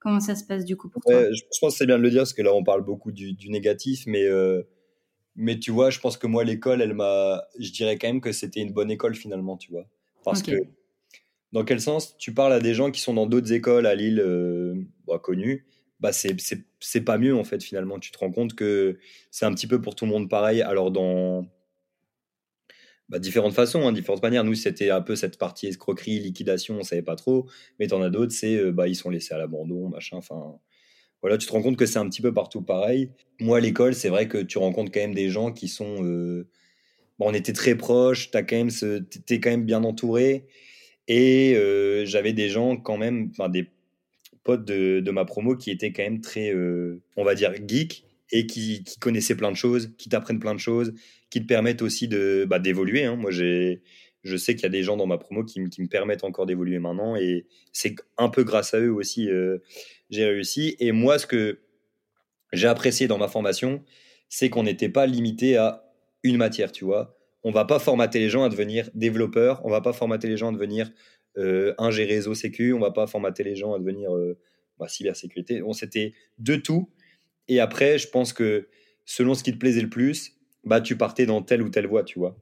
Comment 0.00 0.20
ça 0.20 0.34
se 0.34 0.44
passe 0.44 0.64
du 0.64 0.76
coup 0.76 0.88
pour 0.88 1.02
toi? 1.02 1.30
Je 1.30 1.42
pense 1.60 1.74
que 1.74 1.78
c'est 1.78 1.86
bien 1.86 1.98
de 1.98 2.02
le 2.02 2.10
dire 2.10 2.20
parce 2.20 2.32
que 2.32 2.40
là 2.40 2.54
on 2.54 2.64
parle 2.64 2.82
beaucoup 2.82 3.12
du, 3.12 3.50
négatif, 3.50 4.04
mais 4.06 4.24
euh, 4.24 4.62
mais 5.36 5.58
tu 5.58 5.70
vois, 5.70 5.90
je 5.90 6.00
pense 6.00 6.16
que 6.16 6.26
moi 6.26 6.42
l'école, 6.42 6.80
elle 6.80 6.94
m'a, 6.94 7.42
je 7.58 7.70
dirais 7.70 7.98
quand 7.98 8.08
même 8.08 8.22
que 8.22 8.32
c'était 8.32 8.60
une 8.60 8.72
bonne 8.72 8.90
école 8.90 9.14
finalement, 9.14 9.58
tu 9.58 9.70
vois, 9.70 9.86
parce 10.24 10.42
que 10.42 10.52
dans 11.52 11.64
quel 11.64 11.82
sens? 11.82 12.16
Tu 12.16 12.32
parles 12.32 12.54
à 12.54 12.60
des 12.60 12.72
gens 12.72 12.90
qui 12.90 13.00
sont 13.00 13.12
dans 13.12 13.26
d'autres 13.26 13.52
écoles 13.52 13.84
à 13.84 13.94
Lille 13.94 14.20
euh, 14.20 14.74
bah, 15.06 15.18
connues, 15.18 15.66
bah 16.00 16.12
c'est 16.12 17.04
pas 17.04 17.18
mieux 17.18 17.36
en 17.36 17.44
fait 17.44 17.62
finalement. 17.62 17.98
Tu 17.98 18.10
te 18.10 18.18
rends 18.18 18.32
compte 18.32 18.54
que 18.54 18.98
c'est 19.30 19.44
un 19.44 19.54
petit 19.54 19.66
peu 19.66 19.80
pour 19.80 19.94
tout 19.94 20.06
le 20.06 20.10
monde 20.10 20.28
pareil. 20.28 20.62
Alors 20.62 20.90
dans 20.90 21.46
bah, 23.10 23.18
différentes 23.18 23.54
façons, 23.54 23.86
hein, 23.86 23.92
différentes 23.92 24.22
manières. 24.22 24.44
Nous, 24.44 24.54
c'était 24.54 24.90
un 24.90 25.02
peu 25.02 25.16
cette 25.16 25.36
partie 25.36 25.66
escroquerie, 25.66 26.20
liquidation, 26.20 26.76
on 26.78 26.82
savait 26.84 27.02
pas 27.02 27.16
trop. 27.16 27.48
Mais 27.78 27.88
t'en 27.88 28.00
as 28.02 28.10
d'autres, 28.10 28.32
c'est 28.32 28.56
euh, 28.56 28.70
bah, 28.70 28.86
ils 28.86 28.94
sont 28.94 29.10
laissés 29.10 29.34
à 29.34 29.38
l'abandon, 29.38 29.88
machin. 29.88 30.16
Enfin, 30.16 30.60
voilà, 31.20 31.36
tu 31.36 31.46
te 31.46 31.52
rends 31.52 31.60
compte 31.60 31.76
que 31.76 31.86
c'est 31.86 31.98
un 31.98 32.08
petit 32.08 32.22
peu 32.22 32.32
partout 32.32 32.62
pareil. 32.62 33.10
Moi, 33.40 33.58
à 33.58 33.60
l'école, 33.60 33.94
c'est 33.94 34.08
vrai 34.10 34.28
que 34.28 34.38
tu 34.38 34.58
rencontres 34.58 34.92
quand 34.92 35.00
même 35.00 35.14
des 35.14 35.28
gens 35.28 35.52
qui 35.52 35.66
sont. 35.68 36.04
Euh, 36.04 36.48
on 37.18 37.34
était 37.34 37.52
très 37.52 37.74
proches, 37.74 38.30
t'as 38.30 38.42
quand 38.42 38.56
même 38.56 38.70
t'es 39.26 39.40
quand 39.40 39.50
même 39.50 39.66
bien 39.66 39.84
entouré. 39.84 40.46
Et 41.08 41.54
euh, 41.56 42.06
j'avais 42.06 42.32
des 42.32 42.48
gens 42.48 42.76
quand 42.76 42.96
même, 42.96 43.30
enfin 43.32 43.48
des 43.48 43.68
potes 44.44 44.64
de, 44.64 45.10
ma 45.10 45.24
promo 45.24 45.56
qui 45.56 45.70
étaient 45.70 45.92
quand 45.92 46.02
même 46.02 46.20
très, 46.20 46.54
on 47.16 47.24
va 47.24 47.34
dire, 47.34 47.52
geeks 47.66 48.04
et 48.32 48.46
qui, 48.46 48.84
qui 48.84 48.98
connaissaient 48.98 49.34
plein 49.34 49.50
de 49.50 49.56
choses, 49.56 49.90
qui 49.98 50.08
t'apprennent 50.08 50.38
plein 50.38 50.54
de 50.54 50.60
choses, 50.60 50.92
qui 51.30 51.40
te 51.40 51.46
permettent 51.46 51.82
aussi 51.82 52.08
de 52.08 52.46
bah, 52.48 52.58
d'évoluer. 52.58 53.04
Hein. 53.04 53.16
Moi, 53.16 53.30
j'ai, 53.30 53.82
je 54.22 54.36
sais 54.36 54.54
qu'il 54.54 54.62
y 54.64 54.66
a 54.66 54.70
des 54.70 54.82
gens 54.82 54.96
dans 54.96 55.06
ma 55.06 55.18
promo 55.18 55.44
qui, 55.44 55.68
qui 55.68 55.82
me 55.82 55.88
permettent 55.88 56.24
encore 56.24 56.46
d'évoluer 56.46 56.78
maintenant, 56.78 57.16
et 57.16 57.46
c'est 57.72 57.94
un 58.18 58.28
peu 58.28 58.44
grâce 58.44 58.74
à 58.74 58.80
eux 58.80 58.92
aussi 58.92 59.28
euh, 59.28 59.58
j'ai 60.10 60.24
réussi. 60.24 60.76
Et 60.78 60.92
moi, 60.92 61.18
ce 61.18 61.26
que 61.26 61.60
j'ai 62.52 62.68
apprécié 62.68 63.06
dans 63.06 63.18
ma 63.18 63.28
formation, 63.28 63.82
c'est 64.28 64.50
qu'on 64.50 64.64
n'était 64.64 64.88
pas 64.88 65.06
limité 65.06 65.56
à 65.56 65.84
une 66.22 66.36
matière, 66.36 66.72
tu 66.72 66.84
vois. 66.84 67.16
On 67.42 67.52
va 67.52 67.64
pas 67.64 67.78
formater 67.78 68.18
les 68.18 68.28
gens 68.28 68.44
à 68.44 68.48
devenir 68.48 68.90
développeurs, 68.94 69.64
on 69.64 69.70
va 69.70 69.80
pas 69.80 69.92
formater 69.94 70.28
les 70.28 70.36
gens 70.36 70.50
à 70.50 70.52
devenir 70.52 70.90
euh, 71.38 71.74
ingé 71.78 72.04
réseau 72.04 72.34
sécu, 72.34 72.72
on 72.72 72.80
va 72.80 72.90
pas 72.90 73.06
formater 73.06 73.44
les 73.44 73.56
gens 73.56 73.74
à 73.74 73.78
devenir 73.78 74.14
euh, 74.14 74.38
bah, 74.78 74.88
cybersécurité. 74.88 75.62
On 75.62 75.72
s'était 75.72 76.12
de 76.38 76.56
tout. 76.56 76.90
Et 77.48 77.60
après, 77.60 77.98
je 77.98 78.08
pense 78.08 78.32
que 78.32 78.68
selon 79.04 79.34
ce 79.34 79.42
qui 79.42 79.52
te 79.52 79.58
plaisait 79.58 79.82
le 79.82 79.90
plus, 79.90 80.36
bah, 80.64 80.80
tu 80.80 80.96
partais 80.96 81.26
dans 81.26 81.42
telle 81.42 81.62
ou 81.62 81.68
telle 81.68 81.86
voie, 81.86 82.04
tu 82.04 82.18
vois. 82.18 82.36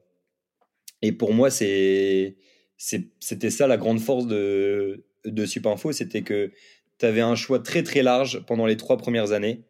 Et 1.01 1.11
pour 1.11 1.33
moi, 1.33 1.49
c'est, 1.49 2.35
c'était 2.77 3.49
ça 3.49 3.67
la 3.67 3.77
grande 3.77 3.99
force 3.99 4.27
de, 4.27 5.05
de 5.25 5.45
Supinfo, 5.45 5.91
c'était 5.91 6.23
que 6.23 6.51
tu 6.97 7.05
avais 7.05 7.21
un 7.21 7.35
choix 7.35 7.59
très 7.59 7.83
très 7.83 8.03
large 8.03 8.45
pendant 8.45 8.65
les 8.65 8.77
trois 8.77 8.97
premières 8.97 9.31
années, 9.31 9.63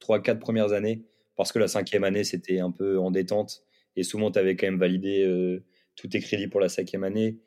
trois, 0.00 0.20
quatre 0.20 0.40
premières 0.40 0.72
années, 0.72 1.04
parce 1.36 1.52
que 1.52 1.58
la 1.58 1.68
cinquième 1.68 2.04
année, 2.04 2.24
c'était 2.24 2.58
un 2.58 2.70
peu 2.70 2.98
en 2.98 3.10
détente, 3.10 3.62
et 3.96 4.02
souvent, 4.02 4.30
tu 4.30 4.38
avais 4.38 4.56
quand 4.56 4.66
même 4.66 4.78
validé 4.78 5.22
euh, 5.24 5.62
tous 5.96 6.08
tes 6.08 6.20
crédits 6.20 6.48
pour 6.48 6.60
la 6.60 6.68
cinquième 6.68 7.04
année, 7.04 7.38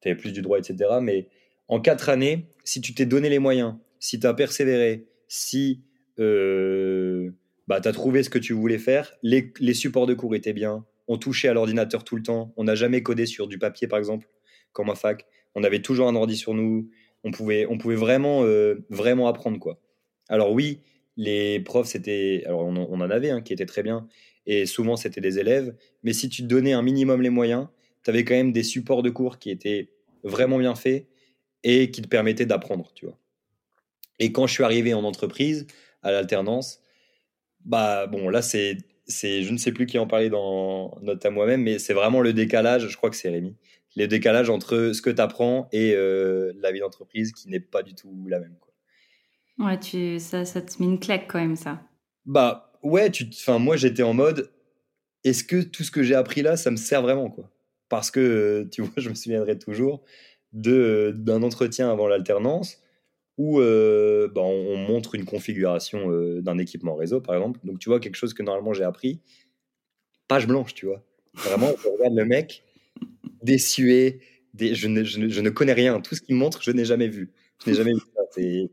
tu 0.00 0.08
avais 0.08 0.16
plus 0.16 0.32
du 0.32 0.42
droit, 0.42 0.58
etc. 0.58 0.98
Mais 1.00 1.28
en 1.68 1.80
quatre 1.80 2.08
années, 2.08 2.46
si 2.64 2.80
tu 2.80 2.94
t'es 2.94 3.06
donné 3.06 3.28
les 3.28 3.38
moyens, 3.38 3.74
si 3.98 4.20
tu 4.20 4.26
as 4.26 4.34
persévéré, 4.34 5.06
si 5.28 5.82
euh, 6.18 7.30
bah, 7.66 7.80
tu 7.80 7.88
as 7.88 7.92
trouvé 7.92 8.22
ce 8.22 8.30
que 8.30 8.38
tu 8.38 8.52
voulais 8.52 8.78
faire, 8.78 9.12
les, 9.22 9.52
supports 9.74 10.06
de 10.06 10.14
cours 10.14 10.34
étaient 10.34 10.52
bien, 10.52 10.84
on 11.08 11.18
touchait 11.18 11.48
à 11.48 11.54
l'ordinateur 11.54 12.04
tout 12.04 12.16
le 12.16 12.22
temps, 12.22 12.52
on 12.56 12.64
n'a 12.64 12.74
jamais 12.74 13.02
codé 13.02 13.26
sur 13.26 13.48
du 13.48 13.58
papier 13.58 13.88
par 13.88 13.98
exemple, 13.98 14.28
comme 14.72 14.90
à 14.90 14.94
fac, 14.94 15.26
on 15.54 15.64
avait 15.64 15.82
toujours 15.82 16.08
un 16.08 16.14
ordi 16.14 16.36
sur 16.36 16.54
nous, 16.54 16.90
on 17.24 17.30
pouvait, 17.30 17.66
on 17.66 17.78
pouvait 17.78 17.96
vraiment, 17.96 18.44
euh, 18.44 18.86
vraiment 18.90 19.28
apprendre 19.28 19.58
quoi. 19.58 19.80
Alors 20.28 20.52
oui, 20.52 20.80
les 21.16 21.60
profs 21.60 21.88
c'était, 21.88 22.42
alors 22.46 22.64
on, 22.64 22.76
en 22.76 23.10
avait 23.10 23.30
un 23.30 23.40
qui 23.40 23.52
était 23.52 23.66
très 23.66 23.82
bien, 23.82 24.06
et 24.46 24.66
souvent 24.66 24.96
c'était 24.96 25.20
des 25.20 25.38
élèves, 25.38 25.74
mais 26.02 26.12
si 26.12 26.28
tu 26.28 26.42
donnais 26.42 26.72
un 26.72 26.82
minimum 26.82 27.22
les 27.22 27.30
moyens, 27.30 27.68
tu 28.06 28.10
avais 28.10 28.24
quand 28.24 28.34
même 28.34 28.52
des 28.52 28.62
supports 28.62 29.02
de 29.02 29.10
cours 29.10 29.40
qui 29.40 29.50
étaient 29.50 29.90
vraiment 30.22 30.58
bien 30.58 30.76
faits 30.76 31.08
et 31.64 31.90
qui 31.90 32.02
te 32.02 32.06
permettaient 32.06 32.46
d'apprendre, 32.46 32.92
tu 32.94 33.04
vois. 33.04 33.18
Et 34.20 34.30
quand 34.30 34.46
je 34.46 34.52
suis 34.52 34.62
arrivé 34.62 34.94
en 34.94 35.02
entreprise, 35.02 35.66
à 36.02 36.12
l'alternance, 36.12 36.80
bah 37.64 38.06
bon, 38.06 38.28
là, 38.28 38.42
c'est, 38.42 38.78
c'est, 39.08 39.42
je 39.42 39.50
ne 39.50 39.58
sais 39.58 39.72
plus 39.72 39.86
qui 39.86 39.98
en 39.98 40.06
parlait 40.06 40.30
dans 40.30 40.96
Note 41.02 41.26
à 41.26 41.30
moi-même, 41.30 41.62
mais 41.62 41.80
c'est 41.80 41.94
vraiment 41.94 42.20
le 42.20 42.32
décalage, 42.32 42.86
je 42.86 42.96
crois 42.96 43.10
que 43.10 43.16
c'est 43.16 43.28
Rémi, 43.28 43.56
le 43.96 44.06
décalage 44.06 44.50
entre 44.50 44.92
ce 44.94 45.02
que 45.02 45.10
tu 45.10 45.20
apprends 45.20 45.68
et 45.72 45.92
euh, 45.96 46.52
la 46.60 46.70
vie 46.70 46.78
d'entreprise 46.78 47.32
qui 47.32 47.48
n'est 47.48 47.58
pas 47.58 47.82
du 47.82 47.96
tout 47.96 48.14
la 48.28 48.38
même. 48.38 48.54
Quoi. 48.60 49.66
Ouais, 49.66 49.80
tu, 49.80 50.20
ça, 50.20 50.44
ça 50.44 50.62
te 50.62 50.80
met 50.80 50.86
une 50.86 51.00
claque 51.00 51.26
quand 51.26 51.40
même, 51.40 51.56
ça. 51.56 51.82
Bah 52.24 52.72
ouais, 52.84 53.10
tu, 53.10 53.26
moi 53.58 53.76
j'étais 53.76 54.04
en 54.04 54.14
mode, 54.14 54.52
est-ce 55.24 55.42
que 55.42 55.60
tout 55.60 55.82
ce 55.82 55.90
que 55.90 56.04
j'ai 56.04 56.14
appris 56.14 56.42
là, 56.42 56.56
ça 56.56 56.70
me 56.70 56.76
sert 56.76 57.02
vraiment 57.02 57.30
quoi? 57.30 57.50
Parce 57.88 58.10
que, 58.10 58.68
tu 58.72 58.82
vois, 58.82 58.92
je 58.96 59.08
me 59.08 59.14
souviendrai 59.14 59.58
toujours 59.58 60.04
de, 60.52 61.14
d'un 61.16 61.42
entretien 61.42 61.90
avant 61.90 62.08
l'alternance 62.08 62.78
où 63.38 63.60
euh, 63.60 64.28
bah, 64.34 64.40
on, 64.40 64.76
montre 64.76 65.14
une 65.14 65.26
configuration 65.26 66.10
euh, 66.10 66.40
d'un 66.40 66.58
équipement 66.58 66.94
réseau, 66.94 67.20
par 67.20 67.34
exemple. 67.34 67.60
Donc, 67.64 67.78
tu 67.78 67.88
vois, 67.88 68.00
quelque 68.00 68.16
chose 68.16 68.32
que 68.32 68.42
normalement 68.42 68.72
j'ai 68.72 68.84
appris, 68.84 69.20
page 70.26 70.46
blanche, 70.46 70.72
tu 70.74 70.86
vois. 70.86 71.04
Vraiment, 71.34 71.70
je 71.82 71.88
regarde 71.88 72.14
le 72.14 72.24
mec, 72.24 72.64
déçué, 73.42 74.20
des, 74.54 74.74
je, 74.74 74.88
ne, 74.88 75.04
je, 75.04 75.40
ne, 75.40 75.50
connais 75.50 75.74
rien. 75.74 76.00
Tout 76.00 76.14
ce 76.14 76.22
qu'il 76.22 76.34
montre, 76.34 76.62
je 76.62 76.70
n'ai 76.70 76.86
jamais 76.86 77.08
vu. 77.08 77.30
Je 77.62 77.70
n'ai 77.70 77.76
jamais 77.76 77.92
vu 77.92 78.00
ça. 78.14 78.22
C'est 78.30 78.70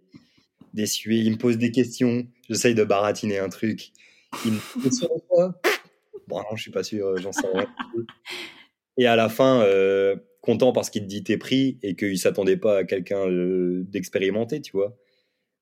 il 0.75 1.31
me 1.31 1.37
pose 1.37 1.57
des 1.57 1.71
questions, 1.71 2.25
j'essaye 2.49 2.73
de 2.73 2.83
baratiner 2.83 3.37
un 3.37 3.49
truc. 3.49 3.91
Il 4.45 4.53
me 4.53 4.89
dit 4.89 5.07
Bon, 6.27 6.37
non, 6.37 6.55
je 6.55 6.61
suis 6.61 6.71
pas 6.71 6.83
sûr, 6.83 7.17
j'en 7.17 7.31
sais 7.31 7.47
rien. 7.53 7.67
Et 8.97 9.07
à 9.07 9.15
la 9.15 9.29
fin, 9.29 9.61
euh, 9.61 10.15
content 10.41 10.73
parce 10.73 10.89
qu'il 10.89 11.03
te 11.03 11.07
dit 11.07 11.23
t'es 11.23 11.37
pris 11.37 11.79
et 11.81 11.95
qu'il 11.95 12.17
s'attendait 12.17 12.57
pas 12.57 12.79
à 12.79 12.83
quelqu'un 12.83 13.27
euh, 13.27 13.83
d'expérimenté, 13.87 14.61
tu 14.61 14.73
vois. 14.73 14.97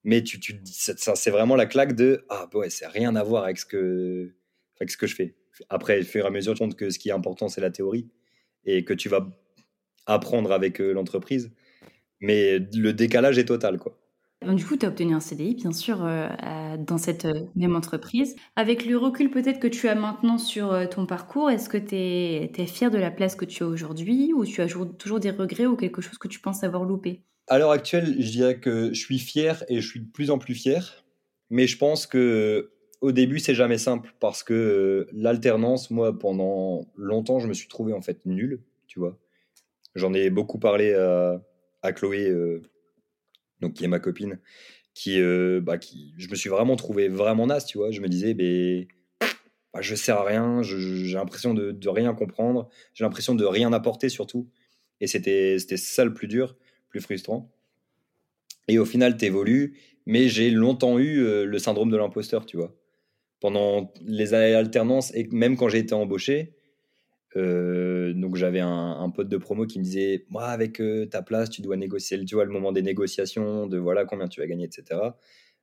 Mais 0.03 0.23
tu, 0.23 0.39
tu 0.39 0.59
c'est 0.65 1.29
vraiment 1.29 1.55
la 1.55 1.67
claque 1.67 1.95
de 1.95 2.25
ah 2.29 2.49
ouais, 2.53 2.69
c'est 2.69 2.87
rien 2.87 3.15
à 3.15 3.23
voir 3.23 3.43
avec 3.43 3.59
ce 3.59 3.65
que, 3.65 4.33
avec 4.79 4.89
ce 4.89 4.97
que 4.97 5.07
je 5.07 5.15
fais. 5.15 5.35
Après, 5.69 5.99
au 6.01 6.03
fur 6.03 6.25
et 6.25 6.27
à 6.27 6.31
mesure, 6.31 6.53
tu 6.53 6.59
te 6.59 6.63
compte 6.63 6.75
que 6.75 6.89
ce 6.89 6.97
qui 6.97 7.09
est 7.09 7.13
important, 7.13 7.47
c'est 7.47 7.61
la 7.61 7.69
théorie 7.69 8.09
et 8.65 8.83
que 8.83 8.93
tu 8.93 9.09
vas 9.09 9.29
apprendre 10.07 10.51
avec 10.51 10.81
euh, 10.81 10.93
l'entreprise. 10.93 11.51
Mais 12.19 12.59
le 12.59 12.93
décalage 12.93 13.37
est 13.37 13.45
total, 13.45 13.77
quoi. 13.77 14.00
Du 14.41 14.65
coup, 14.65 14.75
tu 14.75 14.87
as 14.87 14.89
obtenu 14.89 15.13
un 15.13 15.19
CDI, 15.19 15.53
bien 15.53 15.71
sûr, 15.71 16.03
euh, 16.03 16.27
dans 16.75 16.97
cette 16.97 17.25
euh, 17.25 17.45
même 17.55 17.75
entreprise. 17.75 18.35
Avec 18.55 18.87
le 18.87 18.97
recul 18.97 19.29
peut-être 19.29 19.59
que 19.59 19.67
tu 19.67 19.87
as 19.87 19.93
maintenant 19.93 20.39
sur 20.39 20.73
euh, 20.73 20.87
ton 20.87 21.05
parcours, 21.05 21.51
est-ce 21.51 21.69
que 21.69 21.77
tu 21.77 21.95
es, 21.95 22.65
fier 22.65 22.89
de 22.89 22.97
la 22.97 23.11
place 23.11 23.35
que 23.35 23.45
tu 23.45 23.61
as 23.61 23.67
aujourd'hui 23.67 24.33
ou 24.33 24.43
tu 24.43 24.61
as 24.61 24.67
toujours 24.97 25.19
des 25.19 25.29
regrets 25.29 25.67
ou 25.67 25.75
quelque 25.75 26.01
chose 26.01 26.17
que 26.17 26.27
tu 26.27 26.39
penses 26.39 26.63
avoir 26.63 26.85
loupé? 26.85 27.21
À 27.47 27.59
l'heure 27.59 27.69
actuelle, 27.69 28.15
je 28.19 28.31
dirais 28.31 28.59
que 28.59 28.91
je 28.93 28.99
suis 28.99 29.19
fier 29.19 29.63
et 29.69 29.79
je 29.79 29.87
suis 29.87 29.99
de 29.99 30.09
plus 30.09 30.31
en 30.31 30.39
plus 30.39 30.55
fier. 30.55 31.03
Mais 31.51 31.67
je 31.67 31.77
pense 31.77 32.07
que 32.07 32.71
au 33.01 33.11
début, 33.11 33.37
c'est 33.37 33.55
jamais 33.55 33.77
simple 33.77 34.15
parce 34.19 34.41
que 34.41 35.07
l'alternance, 35.11 35.91
moi, 35.91 36.17
pendant 36.17 36.87
longtemps, 36.95 37.37
je 37.37 37.47
me 37.47 37.53
suis 37.53 37.67
trouvé 37.67 37.93
en 37.93 38.01
fait 38.01 38.25
nul, 38.25 38.63
tu 38.87 38.99
vois. 38.99 39.19
J'en 39.93 40.15
ai 40.15 40.31
beaucoup 40.31 40.57
parlé 40.57 40.95
à, 40.95 41.41
à 41.83 41.93
Chloé 41.93 42.31
donc 43.61 43.73
qui 43.73 43.85
est 43.85 43.87
ma 43.87 43.99
copine, 43.99 44.39
qui, 44.93 45.19
euh, 45.21 45.61
bah, 45.61 45.77
qui, 45.77 46.13
je 46.17 46.29
me 46.29 46.35
suis 46.35 46.49
vraiment 46.49 46.75
trouvé 46.75 47.07
vraiment 47.07 47.47
naze, 47.47 47.65
tu 47.65 47.77
vois. 47.77 47.91
Je 47.91 48.01
me 48.01 48.07
disais, 48.07 48.33
ben, 48.33 48.85
bah, 49.73 49.81
je 49.81 49.95
sers 49.95 50.17
à 50.17 50.25
rien, 50.25 50.61
j'ai 50.63 51.13
l'impression 51.13 51.53
de, 51.53 51.71
de, 51.71 51.89
rien 51.89 52.13
comprendre, 52.13 52.69
j'ai 52.93 53.03
l'impression 53.03 53.35
de 53.35 53.45
rien 53.45 53.71
apporter 53.73 54.09
surtout. 54.09 54.49
Et 54.99 55.07
c'était 55.07 55.57
ça 55.57 56.05
le 56.05 56.13
plus 56.13 56.27
dur, 56.27 56.55
plus 56.89 57.01
frustrant. 57.01 57.51
Et 58.67 58.77
au 58.77 58.85
final, 58.85 59.17
tu 59.17 59.25
évolues, 59.25 59.77
mais 60.05 60.29
j'ai 60.29 60.51
longtemps 60.51 60.99
eu 60.99 61.23
euh, 61.23 61.45
le 61.45 61.59
syndrome 61.59 61.89
de 61.89 61.97
l'imposteur, 61.97 62.45
tu 62.45 62.57
vois. 62.57 62.75
Pendant 63.39 63.91
les 64.05 64.33
alternances, 64.33 65.13
et 65.15 65.27
même 65.31 65.57
quand 65.57 65.67
j'ai 65.67 65.79
été 65.79 65.95
embauché, 65.95 66.53
euh, 67.37 68.13
donc 68.13 68.35
j'avais 68.35 68.59
un, 68.59 69.09
pote 69.09 69.29
de 69.29 69.37
promo 69.37 69.65
qui 69.65 69.79
me 69.79 69.83
disait 69.85 70.25
moi 70.29 70.47
avec 70.47 70.81
euh, 70.81 71.05
ta 71.05 71.21
place 71.21 71.49
tu 71.49 71.61
dois 71.61 71.77
négocier 71.77 72.23
tu 72.25 72.35
vois 72.35 72.43
le 72.43 72.51
moment 72.51 72.73
des 72.73 72.81
négociations 72.81 73.67
de 73.67 73.77
voilà 73.77 74.03
combien 74.03 74.27
tu 74.27 74.41
vas 74.41 74.47
gagner 74.47 74.65
etc 74.65 74.99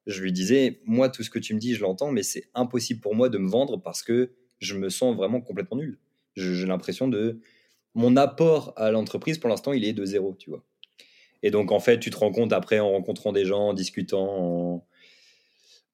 je 0.06 0.22
lui 0.22 0.32
disais 0.32 0.80
moi 0.86 1.10
tout 1.10 1.22
ce 1.22 1.28
que 1.28 1.38
tu 1.38 1.52
me 1.52 1.58
dis 1.58 1.74
je 1.74 1.82
l'entends 1.82 2.10
mais 2.10 2.22
c'est 2.22 2.44
impossible 2.54 3.00
pour 3.00 3.14
moi 3.14 3.28
de 3.28 3.36
me 3.36 3.48
vendre 3.48 3.76
parce 3.76 4.02
que 4.02 4.32
je 4.60 4.74
me 4.74 4.88
sens 4.88 5.14
vraiment 5.14 5.40
complètement 5.40 5.76
nul. 5.76 5.98
J'ai 6.36 6.66
l'impression 6.66 7.06
de 7.06 7.40
mon 7.94 8.16
apport 8.16 8.72
à 8.76 8.90
l'entreprise 8.90 9.36
pour 9.36 9.50
l'instant 9.50 9.74
il 9.74 9.84
est 9.84 9.92
de 9.92 10.06
zéro 10.06 10.36
tu 10.38 10.48
vois 10.48 10.64
et 11.42 11.50
donc 11.50 11.70
en 11.70 11.80
fait 11.80 11.98
tu 12.00 12.08
te 12.08 12.16
rends 12.16 12.32
compte 12.32 12.54
après 12.54 12.78
en 12.78 12.90
rencontrant 12.90 13.32
des 13.32 13.44
gens 13.44 13.68
en 13.68 13.74
discutant 13.74 14.86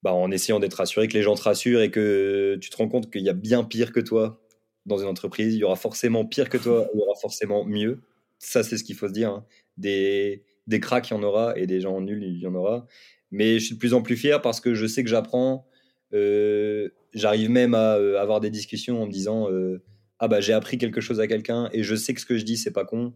bah, 0.03 0.13
en 0.13 0.31
essayant 0.31 0.61
d'être 0.61 0.75
rassuré 0.75 1.09
que 1.09 1.15
les 1.15 1.23
gens 1.23 1.35
te 1.35 1.41
rassurent 1.41 1.81
et 1.81 1.91
que 1.91 2.57
tu 2.61 2.69
te 2.69 2.77
rends 2.77 2.87
compte 2.87 3.11
qu'il 3.11 3.23
y 3.23 3.29
a 3.29 3.33
bien 3.33 3.65
pire 3.65 3.91
que 3.91 3.99
toi 3.99 4.44
dans 4.85 4.97
une 4.97 5.07
entreprise. 5.07 5.53
Il 5.53 5.59
y 5.59 5.63
aura 5.63 5.75
forcément 5.75 6.25
pire 6.25 6.49
que 6.49 6.57
toi, 6.57 6.87
il 6.93 6.99
y 6.99 7.01
aura 7.01 7.15
forcément 7.19 7.65
mieux. 7.65 8.01
Ça, 8.39 8.63
c'est 8.63 8.77
ce 8.77 8.83
qu'il 8.83 8.95
faut 8.95 9.07
se 9.07 9.13
dire. 9.13 9.31
Hein. 9.31 9.45
Des, 9.77 10.43
des 10.67 10.79
cracks, 10.79 11.09
il 11.09 11.13
y 11.13 11.17
en 11.17 11.23
aura, 11.23 11.57
et 11.57 11.67
des 11.67 11.81
gens 11.81 11.99
nuls, 12.01 12.23
il 12.23 12.39
y 12.39 12.47
en 12.47 12.55
aura. 12.55 12.87
Mais 13.31 13.59
je 13.59 13.65
suis 13.65 13.75
de 13.75 13.79
plus 13.79 13.93
en 13.93 14.01
plus 14.01 14.15
fier 14.15 14.41
parce 14.41 14.61
que 14.61 14.73
je 14.75 14.85
sais 14.85 15.03
que 15.03 15.09
j'apprends. 15.09 15.67
Euh, 16.13 16.89
j'arrive 17.13 17.49
même 17.49 17.73
à 17.73 17.95
euh, 17.95 18.19
avoir 18.19 18.39
des 18.39 18.49
discussions 18.49 19.01
en 19.01 19.07
me 19.07 19.11
disant 19.11 19.51
euh, 19.51 19.83
Ah, 20.19 20.27
bah, 20.27 20.39
j'ai 20.41 20.53
appris 20.53 20.77
quelque 20.77 21.01
chose 21.01 21.19
à 21.19 21.27
quelqu'un, 21.27 21.69
et 21.73 21.83
je 21.83 21.95
sais 21.95 22.13
que 22.13 22.21
ce 22.21 22.25
que 22.25 22.37
je 22.37 22.45
dis, 22.45 22.57
c'est 22.57 22.71
pas 22.71 22.85
con. 22.85 23.13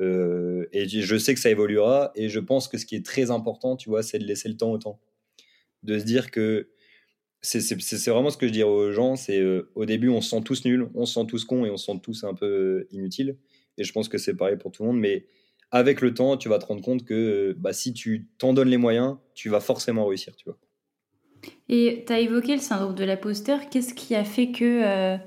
et 0.00 0.88
je 0.88 1.18
sais 1.18 1.34
que 1.34 1.40
ça 1.40 1.50
évoluera. 1.50 2.12
Et 2.14 2.28
je 2.28 2.40
pense 2.40 2.68
que 2.68 2.78
ce 2.78 2.86
qui 2.86 2.96
est 2.96 3.04
très 3.04 3.30
important, 3.30 3.76
tu 3.76 3.88
vois, 3.88 4.02
c'est 4.02 4.18
de 4.18 4.24
laisser 4.24 4.48
le 4.48 4.56
temps 4.56 4.70
au 4.72 4.78
temps. 4.78 5.00
De 5.82 5.98
se 5.98 6.04
dire 6.04 6.30
que 6.30 6.68
c'est 7.40 8.10
vraiment 8.10 8.30
ce 8.30 8.36
que 8.36 8.46
je 8.46 8.52
dirais 8.52 8.68
aux 8.68 8.92
gens. 8.92 9.16
C'est 9.16 9.38
euh, 9.38 9.70
au 9.74 9.84
début, 9.84 10.08
on 10.08 10.20
se 10.20 10.30
sent 10.30 10.42
tous 10.44 10.64
nuls, 10.64 10.88
on 10.94 11.06
se 11.06 11.14
sent 11.14 11.26
tous 11.26 11.44
cons 11.44 11.64
et 11.64 11.70
on 11.70 11.76
se 11.76 11.86
sent 11.86 12.00
tous 12.02 12.24
un 12.24 12.34
peu 12.34 12.46
euh, 12.46 12.88
inutiles. 12.90 13.38
Et 13.76 13.84
je 13.84 13.92
pense 13.92 14.08
que 14.08 14.18
c'est 14.18 14.36
pareil 14.36 14.56
pour 14.56 14.72
tout 14.72 14.82
le 14.82 14.88
monde. 14.88 14.98
Mais 14.98 15.26
avec 15.70 16.00
le 16.00 16.14
temps, 16.14 16.36
tu 16.36 16.48
vas 16.48 16.58
te 16.58 16.66
rendre 16.66 16.82
compte 16.82 17.04
que 17.04 17.14
euh, 17.14 17.54
bah, 17.56 17.72
si 17.72 17.92
tu 17.92 18.28
t'en 18.38 18.52
donnes 18.52 18.68
les 18.68 18.76
moyens, 18.76 19.16
tu 19.34 19.48
vas 19.48 19.60
forcément 19.60 20.06
réussir, 20.06 20.34
tu 20.36 20.46
vois. 20.46 20.58
Et 21.68 22.04
tu 22.06 22.12
as 22.12 22.18
évoqué 22.18 22.54
le 22.54 22.60
syndrome 22.60 22.94
de 22.94 23.04
l'imposteur. 23.04 23.70
Qu'est-ce 23.70 23.94
qui 23.94 24.14
a 24.16 24.24
fait 24.24 24.50
que 24.50 25.18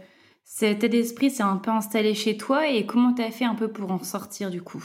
cet 0.44 0.80
état 0.80 0.88
d'esprit 0.90 1.30
s'est 1.30 1.44
un 1.44 1.56
peu 1.56 1.72
installé 1.72 2.14
chez 2.14 2.36
toi 2.36 2.68
et 2.68 2.86
comment 2.86 3.14
tu 3.14 3.22
as 3.22 3.32
fait 3.32 3.46
un 3.46 3.56
peu 3.56 3.72
pour 3.72 3.90
en 3.90 4.04
sortir 4.04 4.50
du 4.50 4.62
coup? 4.62 4.84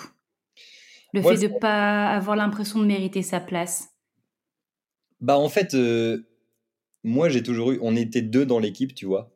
Le 1.12 1.22
fait 1.22 1.36
de 1.36 1.52
ne 1.52 1.58
pas 1.58 2.10
avoir 2.10 2.36
l'impression 2.36 2.78
de 2.78 2.84
mériter 2.84 3.22
sa 3.22 3.40
place? 3.40 3.88
Bah 5.20 5.36
en 5.36 5.48
fait, 5.48 5.74
moi, 7.06 7.28
j'ai 7.28 7.42
toujours 7.42 7.70
eu. 7.70 7.78
On 7.82 7.94
était 7.94 8.20
deux 8.20 8.44
dans 8.44 8.58
l'équipe, 8.58 8.92
tu 8.92 9.06
vois, 9.06 9.32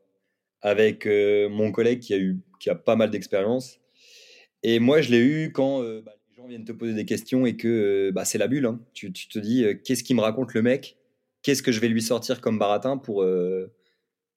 avec 0.60 1.06
euh, 1.06 1.48
mon 1.48 1.70
collègue 1.70 2.00
qui 2.00 2.12
a 2.12 2.18
eu, 2.18 2.40
qui 2.58 2.68
a 2.68 2.74
pas 2.74 2.96
mal 2.96 3.10
d'expérience. 3.10 3.78
Et 4.64 4.80
moi, 4.80 5.00
je 5.00 5.10
l'ai 5.12 5.20
eu 5.20 5.52
quand 5.52 5.80
euh, 5.82 6.02
bah, 6.04 6.12
les 6.28 6.36
gens 6.36 6.48
viennent 6.48 6.64
te 6.64 6.72
poser 6.72 6.94
des 6.94 7.06
questions 7.06 7.46
et 7.46 7.56
que 7.56 7.68
euh, 8.08 8.12
bah, 8.12 8.24
c'est 8.24 8.38
la 8.38 8.48
bulle. 8.48 8.66
Hein. 8.66 8.80
Tu, 8.92 9.12
te 9.12 9.38
dis, 9.38 9.64
qu'est-ce 9.84 10.02
qu'il 10.02 10.16
me 10.16 10.20
raconte 10.20 10.52
le 10.52 10.62
mec? 10.62 10.96
Qu'est-ce 11.42 11.62
que 11.62 11.70
je 11.70 11.78
vais 11.78 11.86
lui 11.86 12.02
sortir 12.02 12.40
comme 12.40 12.58
baratin 12.58 12.98
pour, 12.98 13.24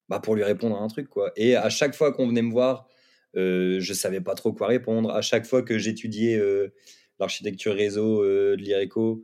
bah, 0.08 0.20
pour 0.20 0.36
lui 0.36 0.44
répondre 0.44 0.78
à 0.78 0.80
un 0.80 0.88
truc, 0.88 1.10
quoi. 1.10 1.34
Et 1.36 1.56
à 1.56 1.70
chaque 1.70 1.96
fois 1.96 2.14
qu'on 2.14 2.28
venait 2.28 2.44
me 2.44 2.52
voir, 2.52 2.88
je 3.34 3.94
savais 3.94 4.22
pas 4.22 4.36
trop 4.36 4.54
quoi 4.54 4.68
répondre. 4.68 5.10
À 5.10 5.22
chaque 5.22 5.46
fois 5.46 5.64
que 5.64 5.80
j'étudiais 5.80 6.40
l'architecture 7.20 7.74
réseau 7.74 8.24
de 8.24 8.56
l'IRECO, 8.56 9.24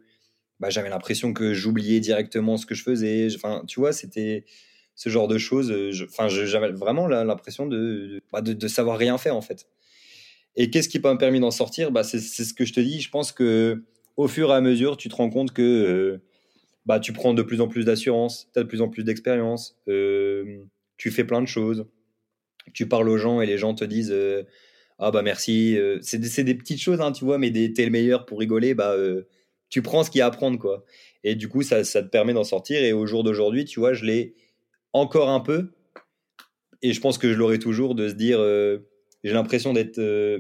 bah, 0.60 0.70
j'avais 0.70 0.90
l'impression 0.90 1.34
que 1.34 1.54
j'oubliais 1.54 2.00
directement 2.00 2.58
ce 2.58 2.66
que 2.66 2.76
je 2.76 2.84
faisais. 2.84 3.28
Enfin, 3.36 3.64
tu 3.68 3.80
vois, 3.80 3.94
c'était 3.94 4.46
ce 4.96 5.10
genre 5.10 5.30
de 5.30 5.38
choses. 5.38 5.72
Euh, 5.72 5.92
enfin, 6.10 6.28
j'avais 6.28 6.72
vraiment 6.72 7.08
l'impression 7.08 7.68
bah, 8.32 8.42
de, 8.42 8.54
de, 8.54 8.68
savoir 8.68 8.98
rien 8.98 9.18
faire 9.18 9.36
en 9.36 9.42
fait. 9.42 9.68
Et 10.56 10.70
qu'est-ce 10.70 10.90
qui 10.90 11.00
m'a 11.00 11.16
permis 11.16 11.40
d'en 11.40 11.52
sortir? 11.52 11.92
Bah, 11.92 12.04
C'est 12.04 12.20
ce 12.20 12.54
que 12.54 12.66
je 12.66 12.74
te 12.74 12.82
dis. 12.82 13.00
Je 13.00 13.10
pense 13.10 13.32
que 13.32 13.86
au 14.18 14.28
fur 14.28 14.50
et 14.52 14.54
à 14.54 14.62
mesure, 14.62 14.98
tu 14.98 15.08
te 15.08 15.16
rends 15.16 15.30
compte 15.30 15.54
que 15.54 15.62
euh, 15.62 16.22
bah, 16.86 17.00
tu 17.00 17.14
prends 17.14 17.34
de 17.34 17.42
plus 17.42 17.62
en 17.62 17.70
plus 17.70 17.86
d'assurance, 17.86 18.50
tu 18.54 18.60
as 18.60 18.64
de 18.64 18.68
plus 18.68 18.82
en 18.82 18.90
plus 18.90 19.04
d'expérience, 19.04 19.78
euh, 19.88 20.64
tu 20.98 21.12
fais 21.12 21.24
plein 21.24 21.42
de 21.42 21.48
choses, 21.48 21.86
tu 22.74 22.90
parles 22.90 23.08
aux 23.08 23.18
gens 23.18 23.40
et 23.40 23.46
les 23.46 23.58
gens 23.58 23.74
te 23.74 23.86
disent 23.86 24.14
Ah 24.98 25.12
bah 25.12 25.22
merci. 25.22 25.78
c'est 26.02 26.18
des, 26.44 26.56
petites 26.56 26.82
choses, 26.82 27.00
hein, 27.00 27.14
tu 27.14 27.24
vois, 27.24 27.38
mais 27.38 27.52
t'es 27.52 27.86
le 27.86 27.92
meilleur 27.92 28.26
pour 28.26 28.40
rigoler. 28.40 28.74
Bah, 28.74 28.98
tu 29.70 29.82
prends 29.82 30.04
ce 30.04 30.12
qu'il 30.12 30.20
y 30.20 30.22
a 30.22 30.26
à 30.26 30.32
prendre, 30.32 30.58
quoi. 30.58 30.84
Et 31.24 31.36
du 31.36 31.48
coup, 31.48 31.62
ça, 31.62 31.84
ça 31.84 32.02
te 32.02 32.08
permet 32.08 32.34
d'en 32.34 32.44
sortir. 32.44 32.84
Et 32.84 32.94
au 32.94 33.06
jour 33.06 33.24
d'aujourd'hui, 33.24 33.66
tu 33.66 33.80
vois, 33.80 33.94
je 33.94 34.06
l'ai 34.06 34.36
encore 34.94 35.30
un 35.30 35.40
peu. 35.40 35.72
Et 36.82 36.94
je 36.94 37.02
pense 37.02 37.18
que 37.18 37.32
je 37.32 37.38
l'aurai 37.38 37.60
toujours 37.60 37.94
de 37.94 38.08
se 38.08 38.14
dire, 38.14 38.40
euh, 38.40 38.80
j'ai 39.24 39.34
l'impression 39.34 39.74
d'être 39.74 40.00
euh, 40.00 40.40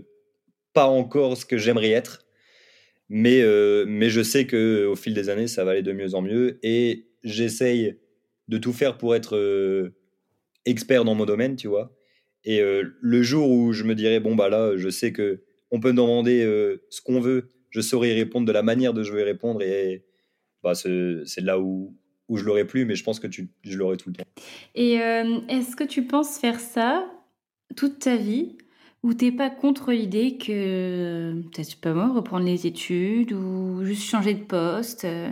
pas 0.73 0.85
encore 0.85 1.37
ce 1.37 1.45
que 1.45 1.57
j'aimerais 1.57 1.91
être. 1.91 2.25
Mais, 3.09 3.41
euh, 3.41 3.85
mais 3.87 4.09
je 4.09 4.21
sais 4.21 4.45
que 4.45 4.85
au 4.85 4.95
fil 4.95 5.13
des 5.13 5.29
années, 5.29 5.47
ça 5.47 5.65
va 5.65 5.71
aller 5.71 5.81
de 5.81 5.91
mieux 5.91 6.15
en 6.15 6.21
mieux. 6.21 6.59
Et 6.63 7.07
j'essaye 7.23 7.99
de 8.47 8.57
tout 8.57 8.73
faire 8.73 8.97
pour 8.97 9.15
être 9.15 9.91
expert 10.65 11.03
dans 11.05 11.15
mon 11.15 11.25
domaine, 11.25 11.55
tu 11.55 11.67
vois. 11.67 11.95
Et 12.45 12.61
le 12.61 13.21
jour 13.21 13.49
où 13.51 13.73
je 13.73 13.83
me 13.83 13.93
dirais, 13.93 14.19
bon, 14.19 14.35
bah 14.35 14.49
là, 14.49 14.77
je 14.77 14.89
sais 14.89 15.11
que 15.11 15.43
on 15.71 15.79
peut 15.79 15.91
demander 15.91 16.41
ce 16.89 17.01
qu'on 17.01 17.19
veut 17.19 17.49
je 17.69 17.81
saurais 17.81 18.09
y 18.09 18.13
répondre 18.13 18.47
de 18.47 18.51
la 18.51 18.63
manière 18.63 18.93
dont 18.93 19.03
je 19.03 19.13
vais 19.13 19.21
y 19.21 19.25
répondre 19.25 19.61
et 19.61 20.05
bah, 20.63 20.73
c'est 20.75 21.41
là 21.41 21.59
où, 21.59 21.95
où 22.27 22.37
je 22.37 22.45
l'aurais 22.45 22.65
plus, 22.65 22.85
mais 22.85 22.95
je 22.95 23.03
pense 23.03 23.19
que 23.19 23.27
tu, 23.27 23.49
je 23.63 23.77
l'aurais 23.77 23.97
tout 23.97 24.09
le 24.09 24.15
temps. 24.15 24.23
Et 24.75 25.01
euh, 25.01 25.39
est-ce 25.49 25.75
que 25.75 25.83
tu 25.83 26.03
penses 26.03 26.37
faire 26.37 26.59
ça 26.59 27.09
toute 27.75 27.99
ta 27.99 28.15
vie 28.15 28.57
ou 29.03 29.13
t'es 29.13 29.31
pas 29.31 29.49
contre 29.49 29.91
l'idée 29.91 30.37
que 30.37 31.41
peut-être 31.53 31.79
pas 31.79 31.93
moi 31.93 32.13
reprendre 32.13 32.45
les 32.45 32.67
études 32.67 33.31
ou 33.31 33.83
juste 33.83 34.03
changer 34.03 34.33
de 34.33 34.43
poste 34.43 35.05
euh? 35.05 35.29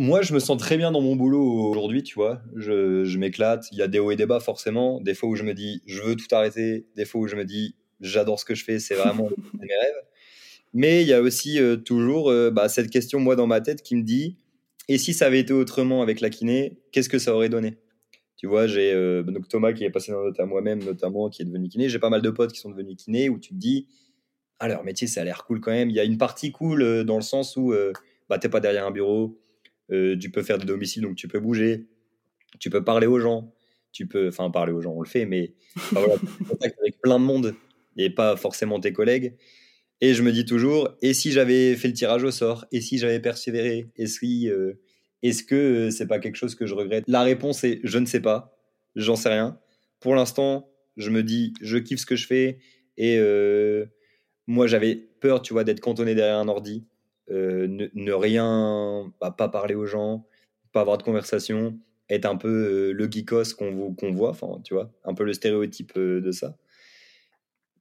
Moi, 0.00 0.22
je 0.22 0.32
me 0.32 0.38
sens 0.38 0.56
très 0.58 0.76
bien 0.76 0.92
dans 0.92 1.00
mon 1.00 1.16
boulot 1.16 1.42
aujourd'hui, 1.42 2.04
tu 2.04 2.14
vois. 2.14 2.40
Je, 2.54 3.02
je 3.02 3.18
m'éclate. 3.18 3.66
Il 3.72 3.78
y 3.78 3.82
a 3.82 3.88
des 3.88 3.98
hauts 3.98 4.12
et 4.12 4.16
des 4.16 4.26
bas, 4.26 4.38
forcément. 4.38 5.00
Des 5.00 5.12
fois 5.12 5.28
où 5.28 5.34
je 5.34 5.42
me 5.42 5.54
dis, 5.54 5.82
je 5.86 6.00
veux 6.00 6.14
tout 6.14 6.32
arrêter. 6.32 6.86
Des 6.94 7.04
fois 7.04 7.20
où 7.22 7.26
je 7.26 7.34
me 7.34 7.44
dis, 7.44 7.74
j'adore 8.00 8.38
ce 8.38 8.44
que 8.44 8.54
je 8.54 8.62
fais, 8.62 8.78
c'est 8.78 8.94
vraiment 8.94 9.28
mes 9.60 9.66
rêves. 9.66 10.02
Mais 10.78 11.02
il 11.02 11.08
y 11.08 11.12
a 11.12 11.20
aussi 11.20 11.58
toujours 11.84 12.32
bah, 12.52 12.68
cette 12.68 12.88
question, 12.88 13.18
moi, 13.18 13.34
dans 13.34 13.48
ma 13.48 13.60
tête, 13.60 13.82
qui 13.82 13.96
me 13.96 14.02
dit 14.02 14.36
et 14.86 14.96
si 14.96 15.12
ça 15.12 15.26
avait 15.26 15.40
été 15.40 15.52
autrement 15.52 16.02
avec 16.02 16.20
la 16.20 16.30
kiné, 16.30 16.78
qu'est-ce 16.92 17.08
que 17.08 17.18
ça 17.18 17.34
aurait 17.34 17.48
donné? 17.48 17.78
Tu 18.36 18.46
vois, 18.46 18.68
j'ai 18.68 18.94
donc 19.24 19.48
Thomas 19.48 19.72
qui 19.72 19.82
est 19.82 19.90
passé 19.90 20.12
dans 20.12 20.22
notre 20.22 20.40
à 20.40 20.46
moi-même, 20.46 20.84
notamment, 20.84 21.28
qui 21.30 21.42
est 21.42 21.44
devenu 21.44 21.68
kiné. 21.68 21.88
J'ai 21.88 21.98
pas 21.98 22.10
mal 22.10 22.22
de 22.22 22.30
potes 22.30 22.52
qui 22.52 22.60
sont 22.60 22.70
devenus 22.70 22.94
kiné 22.96 23.28
où 23.28 23.40
tu 23.40 23.50
te 23.50 23.54
dis, 23.58 23.88
ah, 24.60 24.68
leur 24.68 24.84
métier, 24.84 25.08
ça 25.08 25.22
a 25.22 25.24
l'air 25.24 25.44
cool 25.44 25.60
quand 25.60 25.72
même. 25.72 25.90
Il 25.90 25.96
y 25.96 26.00
a 26.00 26.04
une 26.04 26.16
partie 26.16 26.52
cool 26.52 27.04
dans 27.04 27.16
le 27.16 27.22
sens 27.22 27.56
où 27.56 27.74
bah, 28.28 28.38
t'es 28.38 28.48
pas 28.48 28.60
derrière 28.60 28.86
un 28.86 28.92
bureau, 28.92 29.36
tu 29.90 30.30
peux 30.32 30.44
faire 30.44 30.58
des 30.58 30.66
domiciles, 30.66 31.02
donc 31.02 31.16
tu 31.16 31.26
peux 31.26 31.40
bouger, 31.40 31.88
tu 32.60 32.70
peux 32.70 32.84
parler 32.84 33.08
aux 33.08 33.18
gens, 33.18 33.52
tu 33.92 34.06
peux, 34.06 34.28
enfin, 34.28 34.48
parler 34.50 34.72
aux 34.72 34.80
gens, 34.80 34.92
on 34.92 35.02
le 35.02 35.08
fait, 35.08 35.26
mais 35.26 35.54
avec 36.60 37.00
plein 37.02 37.18
de 37.18 37.24
monde 37.24 37.54
et 37.96 38.10
pas 38.10 38.36
forcément 38.36 38.78
tes 38.80 38.92
collègues. 38.92 39.34
Et 40.00 40.14
je 40.14 40.22
me 40.22 40.30
dis 40.30 40.44
toujours, 40.44 40.90
et 41.02 41.12
si 41.12 41.32
j'avais 41.32 41.74
fait 41.74 41.88
le 41.88 41.94
tirage 41.94 42.22
au 42.22 42.30
sort? 42.30 42.64
Et 42.70 42.80
si 42.80 42.98
j'avais 42.98 43.20
persévéré? 43.20 43.88
Est-ce 43.96 44.24
euh, 44.48 44.78
est 45.22 45.46
que 45.46 45.54
euh, 45.54 45.90
c'est 45.90 46.06
pas 46.06 46.20
quelque 46.20 46.36
chose 46.36 46.54
que 46.54 46.66
je 46.66 46.74
regrette? 46.74 47.04
La 47.08 47.22
réponse 47.22 47.64
est 47.64 47.80
je 47.82 47.98
ne 47.98 48.06
sais 48.06 48.20
pas, 48.20 48.56
j'en 48.94 49.16
sais 49.16 49.28
rien. 49.28 49.58
Pour 49.98 50.14
l'instant, 50.14 50.70
je 50.96 51.10
me 51.10 51.24
dis, 51.24 51.52
je 51.60 51.78
kiffe 51.78 52.00
ce 52.00 52.06
que 52.06 52.14
je 52.14 52.26
fais. 52.28 52.58
Et 52.96 53.16
euh, 53.18 53.86
moi, 54.46 54.68
j'avais 54.68 54.94
peur, 54.94 55.42
tu 55.42 55.52
vois, 55.52 55.64
d'être 55.64 55.80
cantonné 55.80 56.14
derrière 56.14 56.38
un 56.38 56.48
ordi, 56.48 56.86
ne, 57.28 58.12
rien, 58.12 59.12
bah, 59.20 59.34
pas 59.36 59.48
parler 59.48 59.74
aux 59.74 59.86
gens, 59.86 60.26
pas 60.72 60.80
avoir 60.80 60.96
de 60.96 61.02
conversation, 61.02 61.78
être 62.08 62.24
un 62.24 62.36
peu 62.36 62.92
le 62.92 63.10
geekos 63.10 63.54
qu'on 63.58 63.94
qu'on 63.94 64.12
voit, 64.12 64.30
enfin, 64.30 64.60
tu 64.64 64.74
vois, 64.74 64.92
un 65.04 65.14
peu 65.14 65.24
le 65.24 65.32
stéréotype 65.32 65.98
de 65.98 66.30
ça. 66.30 66.56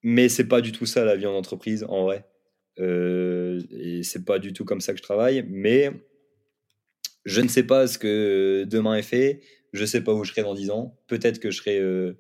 Mais 0.03 0.29
c'est 0.29 0.47
pas 0.47 0.61
du 0.61 0.71
tout 0.71 0.85
ça 0.85 1.05
la 1.05 1.15
vie 1.15 1.25
en 1.25 1.33
entreprise, 1.33 1.85
en 1.89 2.03
vrai. 2.03 2.25
Euh, 2.79 3.61
et 3.71 4.03
c'est 4.03 4.25
pas 4.25 4.39
du 4.39 4.53
tout 4.53 4.65
comme 4.65 4.81
ça 4.81 4.93
que 4.93 4.99
je 4.99 5.03
travaille. 5.03 5.45
Mais 5.49 5.91
je 7.25 7.41
ne 7.41 7.47
sais 7.47 7.63
pas 7.63 7.87
ce 7.87 7.97
que 7.97 8.65
demain 8.67 8.95
est 8.95 9.03
fait. 9.03 9.41
Je 9.73 9.85
sais 9.85 10.01
pas 10.01 10.13
où 10.13 10.23
je 10.23 10.31
serai 10.31 10.43
dans 10.43 10.53
10 10.53 10.69
ans. 10.71 10.97
Peut-être 11.07 11.39
que 11.39 11.51
je 11.51 11.57
serai 11.57 11.77
euh, 11.79 12.17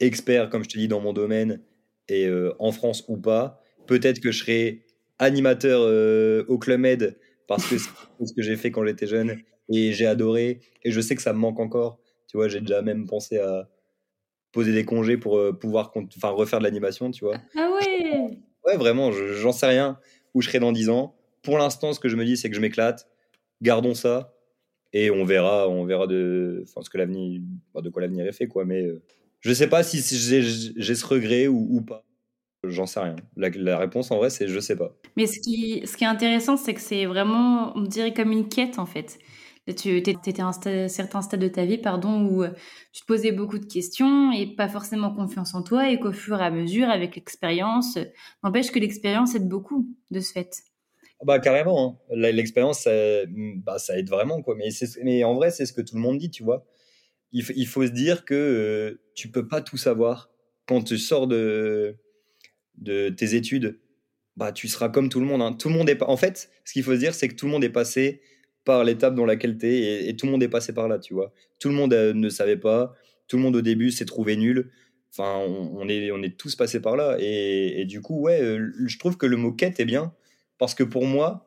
expert, 0.00 0.50
comme 0.50 0.64
je 0.64 0.68
te 0.68 0.78
dis, 0.78 0.88
dans 0.88 1.00
mon 1.00 1.12
domaine 1.12 1.62
et 2.08 2.26
euh, 2.26 2.52
en 2.58 2.72
France 2.72 3.04
ou 3.08 3.16
pas. 3.16 3.62
Peut-être 3.86 4.20
que 4.20 4.32
je 4.32 4.40
serai 4.40 4.86
animateur 5.18 5.82
euh, 5.84 6.44
au 6.48 6.58
Club 6.58 6.80
Med 6.80 7.16
parce 7.46 7.64
que 7.68 7.78
c'est 7.78 8.26
ce 8.26 8.34
que 8.34 8.42
j'ai 8.42 8.56
fait 8.56 8.70
quand 8.70 8.84
j'étais 8.84 9.06
jeune 9.06 9.38
et 9.68 9.92
j'ai 9.92 10.06
adoré. 10.06 10.60
Et 10.82 10.90
je 10.90 11.00
sais 11.00 11.14
que 11.14 11.22
ça 11.22 11.32
me 11.32 11.38
manque 11.38 11.60
encore. 11.60 12.00
Tu 12.28 12.36
vois, 12.36 12.48
j'ai 12.48 12.60
déjà 12.60 12.82
même 12.82 13.06
pensé 13.06 13.38
à, 13.38 13.68
poser 14.54 14.72
des 14.72 14.84
congés 14.84 15.18
pour 15.18 15.36
euh, 15.36 15.52
pouvoir 15.52 15.92
enfin, 16.16 16.30
refaire 16.30 16.60
de 16.60 16.64
l'animation, 16.64 17.10
tu 17.10 17.24
vois. 17.24 17.36
Ah 17.56 17.70
ouais 17.74 18.38
Ouais, 18.64 18.76
vraiment, 18.78 19.12
j'en 19.12 19.52
sais 19.52 19.66
rien 19.66 19.98
où 20.32 20.40
je 20.40 20.48
serai 20.48 20.60
dans 20.60 20.72
10 20.72 20.88
ans. 20.88 21.14
Pour 21.42 21.58
l'instant, 21.58 21.92
ce 21.92 22.00
que 22.00 22.08
je 22.08 22.16
me 22.16 22.24
dis, 22.24 22.36
c'est 22.36 22.48
que 22.48 22.56
je 22.56 22.60
m'éclate. 22.60 23.06
Gardons 23.60 23.94
ça 23.94 24.32
et 24.94 25.10
on 25.10 25.24
verra, 25.24 25.68
on 25.68 25.84
verra 25.84 26.06
de, 26.06 26.62
enfin, 26.62 26.80
ce 26.82 26.88
que 26.88 26.96
l'avenir, 26.96 27.40
de 27.74 27.90
quoi 27.90 28.00
l'avenir 28.00 28.26
est 28.26 28.32
fait, 28.32 28.46
quoi. 28.46 28.64
Mais 28.64 28.82
euh, 28.82 29.02
je 29.40 29.52
sais 29.52 29.66
pas 29.66 29.82
si, 29.82 29.98
j'ai 29.98 30.94
ce 30.94 31.06
regret 31.06 31.48
ou, 31.48 31.82
pas. 31.82 32.04
J'en 32.62 32.86
sais 32.86 33.00
rien. 33.00 33.16
La, 33.36 33.50
la, 33.50 33.76
réponse 33.76 34.10
en 34.10 34.16
vrai, 34.16 34.30
c'est 34.30 34.48
je 34.48 34.58
sais 34.60 34.76
pas. 34.76 34.96
Mais 35.16 35.26
ce 35.26 35.38
qui, 35.40 35.82
ce 35.84 35.96
qui 35.96 36.04
est 36.04 36.06
intéressant, 36.06 36.56
c'est 36.56 36.72
que 36.72 36.80
c'est 36.80 37.04
vraiment, 37.04 37.76
on 37.76 37.82
dirait 37.82 38.14
comme 38.14 38.32
une 38.32 38.48
quête 38.48 38.78
en 38.78 38.86
fait. 38.86 39.18
Tu 39.66 39.96
étais 39.96 40.40
à 40.40 40.46
un 40.46 40.88
certain 40.88 41.22
stade 41.22 41.40
de 41.40 41.48
ta 41.48 41.64
vie 41.64 41.78
pardon, 41.78 42.26
où 42.26 42.42
euh, 42.42 42.50
tu 42.92 43.00
te 43.00 43.06
posais 43.06 43.32
beaucoup 43.32 43.58
de 43.58 43.64
questions 43.64 44.30
et 44.30 44.54
pas 44.54 44.68
forcément 44.68 45.14
confiance 45.14 45.54
en 45.54 45.62
toi, 45.62 45.90
et 45.90 45.98
qu'au 45.98 46.12
fur 46.12 46.38
et 46.38 46.44
à 46.44 46.50
mesure, 46.50 46.90
avec 46.90 47.16
l'expérience, 47.16 47.96
euh, 47.96 48.04
n'empêche 48.42 48.70
que 48.70 48.78
l'expérience 48.78 49.34
aide 49.34 49.48
beaucoup 49.48 49.88
de 50.10 50.20
ce 50.20 50.32
fait. 50.32 50.64
Ah 51.20 51.24
bah 51.24 51.38
carrément, 51.38 52.02
hein. 52.10 52.14
l'expérience, 52.14 52.80
ça, 52.80 52.90
bah, 53.64 53.78
ça 53.78 53.98
aide 53.98 54.10
vraiment. 54.10 54.42
Quoi. 54.42 54.54
Mais, 54.56 54.68
mais 55.02 55.24
en 55.24 55.34
vrai, 55.34 55.50
c'est 55.50 55.64
ce 55.64 55.72
que 55.72 55.80
tout 55.80 55.94
le 55.94 56.02
monde 56.02 56.18
dit, 56.18 56.30
tu 56.30 56.42
vois. 56.42 56.66
Il, 57.32 57.66
faut 57.66 57.84
se 57.84 57.90
dire 57.90 58.24
que 58.24 58.34
euh, 58.34 59.00
tu 59.16 59.28
peux 59.28 59.48
pas 59.48 59.60
tout 59.60 59.76
savoir. 59.76 60.30
Quand 60.66 60.82
tu 60.82 60.98
sors 60.98 61.26
de, 61.26 61.96
de 62.76 63.08
tes 63.08 63.34
études, 63.34 63.80
bah, 64.36 64.52
tu 64.52 64.68
seras 64.68 64.88
comme 64.88 65.08
tout 65.08 65.20
le 65.20 65.26
monde. 65.26 65.42
Hein. 65.42 65.52
Tout 65.52 65.68
le 65.68 65.74
monde 65.74 65.88
est. 65.88 66.00
En 66.02 66.16
fait, 66.16 66.50
ce 66.64 66.72
qu'il 66.72 66.82
faut 66.82 66.94
se 66.94 66.98
dire, 66.98 67.14
c'est 67.14 67.28
que 67.28 67.34
tout 67.34 67.46
le 67.46 67.52
monde 67.52 67.64
est 67.64 67.70
passé 67.70 68.20
par 68.64 68.84
l'étape 68.84 69.14
dans 69.14 69.26
laquelle 69.26 69.58
tu 69.58 69.66
es 69.66 70.08
et, 70.08 70.16
tout 70.16 70.26
le 70.26 70.32
monde 70.32 70.42
est 70.42 70.48
passé 70.48 70.72
par 70.72 70.88
là, 70.88 70.98
tu 70.98 71.14
vois. 71.14 71.32
Tout 71.60 71.68
le 71.68 71.74
monde 71.74 71.92
euh, 71.92 72.14
ne 72.14 72.28
savait 72.28 72.56
pas, 72.56 72.94
tout 73.28 73.36
le 73.36 73.42
monde 73.42 73.56
au 73.56 73.62
début 73.62 73.90
s'est 73.90 74.04
trouvé 74.04 74.36
nul. 74.36 74.70
Enfin, 75.12 75.38
on, 75.38 75.88
est, 75.88 76.10
on 76.10 76.22
est 76.22 76.36
tous 76.36 76.56
passés 76.56 76.80
par 76.80 76.96
là. 76.96 77.16
Et, 77.20 77.84
du 77.84 78.00
coup, 78.00 78.20
ouais, 78.20 78.42
euh, 78.42 78.72
je 78.86 78.98
trouve 78.98 79.16
que 79.16 79.26
le 79.26 79.36
mot 79.36 79.52
quête 79.52 79.78
est 79.78 79.84
bien 79.84 80.12
parce 80.58 80.74
que 80.74 80.82
pour 80.82 81.06
moi, 81.06 81.46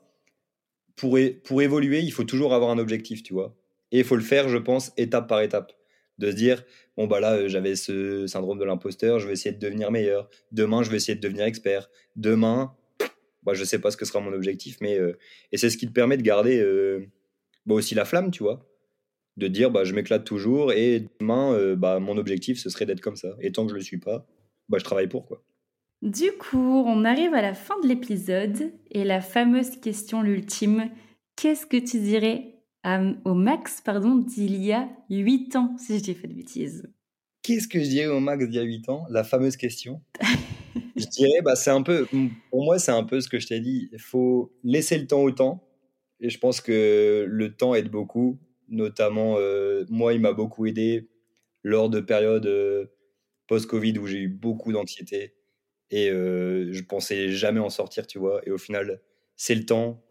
pour, 0.95 1.17
pour 1.43 1.62
évoluer, 1.62 1.99
il 1.99 2.12
faut 2.12 2.23
toujours 2.23 2.53
avoir 2.53 2.71
un 2.71 2.77
objectif, 2.77 3.23
tu 3.23 3.34
vois. 3.34 3.56
Et 3.91 3.99
il 3.99 4.03
faut 4.06 4.15
le 4.15 4.21
faire, 4.21 4.47
je 4.47 4.58
pense, 4.58 4.91
étape 4.97 5.27
par 5.27 5.41
étape. 5.41 5.73
De 6.17 6.32
se 6.32 6.36
dire, 6.36 6.63
bon, 6.95 7.06
bah 7.06 7.19
là, 7.19 7.34
euh, 7.34 7.47
j'avais 7.47 7.75
ce 7.75 8.25
syndrome 8.25 8.58
de 8.58 8.65
l'imposteur, 8.65 9.19
je 9.19 9.27
vais 9.27 9.34
essayer 9.34 9.53
de 9.53 9.60
devenir 9.60 9.91
meilleur. 9.91 10.30
Demain, 10.51 10.82
je 10.82 10.89
vais 10.89 10.97
essayer 10.97 11.15
de 11.15 11.21
devenir 11.21 11.45
expert. 11.45 11.89
Demain, 12.15 12.73
bah, 13.43 13.54
je 13.54 13.63
sais 13.63 13.80
pas 13.80 13.91
ce 13.91 13.97
que 13.97 14.06
sera 14.06 14.19
mon 14.19 14.34
objectif, 14.34 14.78
mais 14.82 14.97
euh, 14.97 15.17
et 15.52 15.58
c'est 15.58 15.69
ce 15.69 15.78
qui 15.78 15.88
te 15.88 15.93
permet 15.93 16.17
de 16.17 16.21
garder 16.21 16.60
euh, 16.60 17.06
bah, 17.65 17.76
aussi 17.76 17.95
la 17.95 18.06
flamme, 18.06 18.32
tu 18.32 18.43
vois, 18.43 18.65
de 19.38 19.47
dire 19.47 19.71
bah 19.71 19.84
je 19.84 19.93
m'éclate 19.93 20.26
toujours 20.26 20.71
et 20.73 21.06
demain 21.19 21.54
euh, 21.54 21.76
bah 21.76 22.00
mon 22.00 22.17
objectif 22.17 22.60
ce 22.60 22.69
serait 22.69 22.86
d'être 22.86 23.02
comme 23.02 23.15
ça. 23.15 23.36
Et 23.41 23.52
tant 23.52 23.65
que 23.65 23.71
je 23.71 23.76
le 23.76 23.82
suis 23.82 24.00
pas, 24.00 24.26
bah 24.69 24.78
je 24.80 24.84
travaille 24.84 25.08
pour 25.08 25.26
quoi. 25.26 25.43
Du 26.02 26.32
coup, 26.34 26.84
on 26.86 27.06
arrive 27.06 27.34
à 27.34 27.41
la 27.41 27.56
fin 27.56 27.80
de 27.82 27.88
l'épisode 27.88 28.71
et 28.91 29.04
la 29.04 29.19
fameuse 29.19 29.78
question 29.78 30.21
l'ultime, 30.21 30.91
qu'est-ce 31.36 31.65
que 31.65 31.78
tu 31.78 32.00
dirais 32.00 32.54
au 33.26 33.34
max 33.34 33.82
pardon 33.82 34.15
d'il 34.15 34.63
y 34.63 34.71
a 34.71 34.88
8 35.10 35.56
ans 35.56 35.76
si 35.78 35.97
je 35.97 36.04
t'ai 36.04 36.13
fait 36.13 36.28
de 36.28 36.34
bêtises? 36.34 36.88
Qu'est-ce 37.41 37.67
que 37.67 37.80
je 37.80 37.89
dirais 37.89 38.08
au 38.08 38.19
max 38.19 38.45
d'il 38.45 38.56
y 38.56 38.60
a 38.60 38.63
8 38.63 38.89
ans? 38.89 39.06
La 39.10 39.23
fameuse 39.23 39.58
question. 39.58 40.02
je 40.97 41.05
dirais, 41.07 41.41
bah, 41.43 41.55
c'est 41.55 41.69
un 41.69 41.83
peu, 41.83 42.07
pour 42.49 42.63
moi, 42.63 42.79
c'est 42.79 42.91
un 42.91 43.03
peu 43.03 43.21
ce 43.21 43.29
que 43.29 43.39
je 43.39 43.47
t'ai 43.47 43.60
dit. 43.60 43.89
Il 43.91 43.99
faut 43.99 44.53
laisser 44.63 44.97
le 44.97 45.07
temps 45.07 45.21
au 45.21 45.31
temps. 45.31 45.63
Et 46.19 46.29
je 46.29 46.39
pense 46.39 46.62
que 46.62 47.25
le 47.27 47.55
temps 47.55 47.75
aide 47.75 47.89
beaucoup. 47.89 48.39
Notamment, 48.69 49.36
euh, 49.38 49.86
moi, 49.89 50.13
il 50.13 50.19
m'a 50.19 50.33
beaucoup 50.33 50.65
aidé 50.65 51.10
lors 51.63 51.89
de 51.89 51.99
périodes 51.99 52.47
euh, 52.47 52.88
post-Covid 53.47 53.97
où 53.99 54.07
j'ai 54.07 54.19
eu 54.19 54.27
beaucoup 54.27 54.73
d'anxiété. 54.73 55.36
Et 55.89 56.10
euh, 56.10 56.71
je 56.73 56.83
pensais 56.83 57.29
jamais 57.29 57.60
en 57.60 57.69
sortir, 57.69 58.07
tu 58.07 58.19
vois. 58.19 58.41
Et 58.45 58.51
au 58.51 58.57
final, 58.57 59.01
c'est 59.36 59.55
le 59.55 59.65
temps 59.65 60.03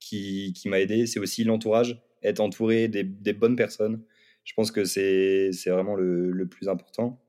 qui, 0.00 0.52
qui 0.54 0.68
m'a 0.68 0.80
aidé. 0.80 1.06
C'est 1.06 1.20
aussi 1.20 1.44
l'entourage, 1.44 2.02
être 2.22 2.40
entouré 2.40 2.88
des, 2.88 3.04
des, 3.04 3.32
bonnes 3.32 3.56
personnes. 3.56 4.04
Je 4.44 4.52
pense 4.54 4.72
que 4.72 4.84
c'est 4.84 5.50
vraiment 5.66 5.94
le, 5.94 6.30
le, 6.30 6.48
plus 6.48 6.68
important. 6.68 7.22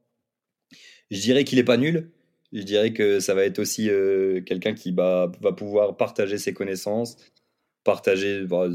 Je 1.12 1.22
dirais 1.22 1.44
qu'il 1.44 1.60
n'est 1.60 1.64
pas 1.64 1.78
nul, 1.78 2.12
je 2.54 2.62
dirais 2.62 2.94
que 2.94 3.20
ça 3.20 3.34
va 3.34 3.44
être 3.46 3.60
aussi 3.60 3.90
euh, 3.90 4.42
quelqu'un 4.42 4.74
qui 4.74 4.92
va 4.92 5.30
pouvoir 5.58 5.98
partager 5.98 6.38
ses 6.38 6.54
connaissances, 6.54 7.18
partager 7.84 8.44
bah, 8.46 8.70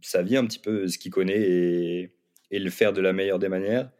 sa 0.00 0.22
vie 0.22 0.36
un 0.36 0.46
petit 0.46 0.58
peu, 0.58 0.88
ce 0.88 0.98
qu'il 0.98 1.10
connaît 1.10 1.40
et, 1.40 2.10
le 2.50 2.70
faire 2.70 2.92
de 2.92 3.00
la 3.00 3.12
meilleure 3.12 3.38
des 3.38 3.48
manières. 3.48 3.90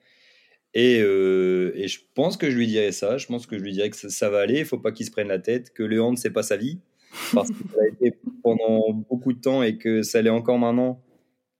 Et, 0.75 1.01
euh, 1.01 1.73
et, 1.75 1.88
je 1.88 2.01
pense 2.14 2.37
que 2.37 2.51
je 2.51 2.57
lui 2.57 2.67
dirais 2.67 2.93
ça. 2.93 3.19
Je 3.19 3.27
pense 3.27 3.47
que 3.47 3.59
je 3.59 3.62
lui 3.62 3.73
dirais 3.73 3.90
que 3.90 3.97
ça, 3.97 4.31
va 4.31 4.40
aller. 4.40 4.61
Il 4.61 4.64
faut 4.64 4.79
pas 4.79 4.93
qu'il 4.93 5.07
se 5.07 5.11
prenne 5.11 5.29
la 5.29 5.38
tête, 5.38 5.73
que 5.73 5.83
le 5.83 6.01
hand 6.01 6.17
c'est 6.17 6.31
pas 6.31 6.43
sa 6.43 6.57
vie, 6.57 6.79
parce 7.33 7.51
que 7.51 7.57
ça 7.75 7.83
a 7.83 7.87
été 7.88 8.17
pendant 8.43 8.93
beaucoup 8.93 9.33
de 9.33 9.40
temps 9.40 9.62
et 9.62 9.77
que 9.77 10.03
ça 10.03 10.23
l'est 10.23 10.31
encore 10.31 10.59
maintenant. 10.59 11.03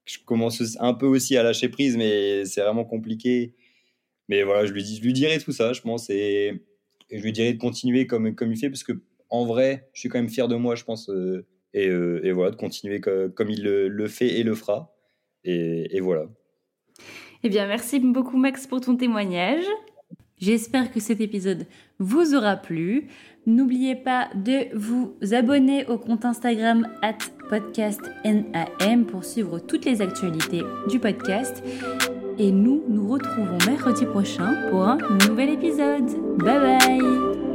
Je 0.05 0.19
commence 0.25 0.77
un 0.79 0.93
peu 0.93 1.05
aussi 1.05 1.35
à 1.37 1.43
lâcher 1.43 1.69
prise, 1.69 1.97
mais 1.97 2.45
c'est 2.45 2.61
vraiment 2.61 2.85
compliqué. 2.85 3.53
Mais 4.29 4.43
voilà, 4.43 4.65
je 4.65 4.73
lui, 4.73 4.83
je 4.83 5.01
lui 5.01 5.13
dirais 5.13 5.39
tout 5.39 5.51
ça, 5.51 5.73
je 5.73 5.81
pense. 5.81 6.09
Et, 6.09 6.61
et 7.09 7.19
je 7.19 7.23
lui 7.23 7.31
dirais 7.31 7.53
de 7.53 7.59
continuer 7.59 8.07
comme, 8.07 8.35
comme 8.35 8.51
il 8.51 8.57
fait, 8.57 8.69
parce 8.69 8.83
que 8.83 8.93
en 9.29 9.45
vrai, 9.45 9.89
je 9.93 9.99
suis 9.99 10.09
quand 10.09 10.19
même 10.19 10.29
fier 10.29 10.47
de 10.47 10.55
moi, 10.55 10.75
je 10.75 10.83
pense. 10.83 11.09
Euh, 11.09 11.45
et, 11.73 11.89
euh, 11.89 12.25
et, 12.25 12.31
voilà, 12.31 12.51
de 12.51 12.55
continuer 12.55 13.01
comme, 13.01 13.49
il 13.49 13.63
le, 13.63 14.07
fait 14.07 14.39
et 14.39 14.43
le 14.43 14.55
fera. 14.55 14.95
Et, 15.43 15.95
et 15.95 15.99
voilà. 15.99 16.27
Eh 17.43 17.49
bien, 17.49 17.67
merci 17.67 17.99
beaucoup 17.99 18.37
Max 18.37 18.65
pour 18.65 18.81
ton 18.81 18.95
témoignage. 18.95 19.65
J'espère 20.37 20.91
que 20.91 20.99
cet 20.99 21.21
épisode 21.21 21.65
vous 21.99 22.33
aura 22.33 22.55
plu. 22.55 23.07
N'oubliez 23.45 23.95
pas 23.95 24.29
de 24.35 24.75
vous 24.75 25.15
abonner 25.33 25.85
au 25.87 25.97
compte 25.97 26.25
Instagram 26.25 26.87
at 27.01 27.17
podcastnam 27.49 29.05
pour 29.05 29.23
suivre 29.23 29.59
toutes 29.59 29.85
les 29.85 30.01
actualités 30.01 30.61
du 30.89 30.99
podcast 30.99 31.63
et 32.37 32.51
nous 32.51 32.83
nous 32.87 33.07
retrouvons 33.07 33.57
mercredi 33.65 34.05
prochain 34.05 34.55
pour 34.69 34.83
un 34.83 34.97
nouvel 35.27 35.49
épisode. 35.49 36.05
Bye 36.37 36.59
bye 36.59 37.54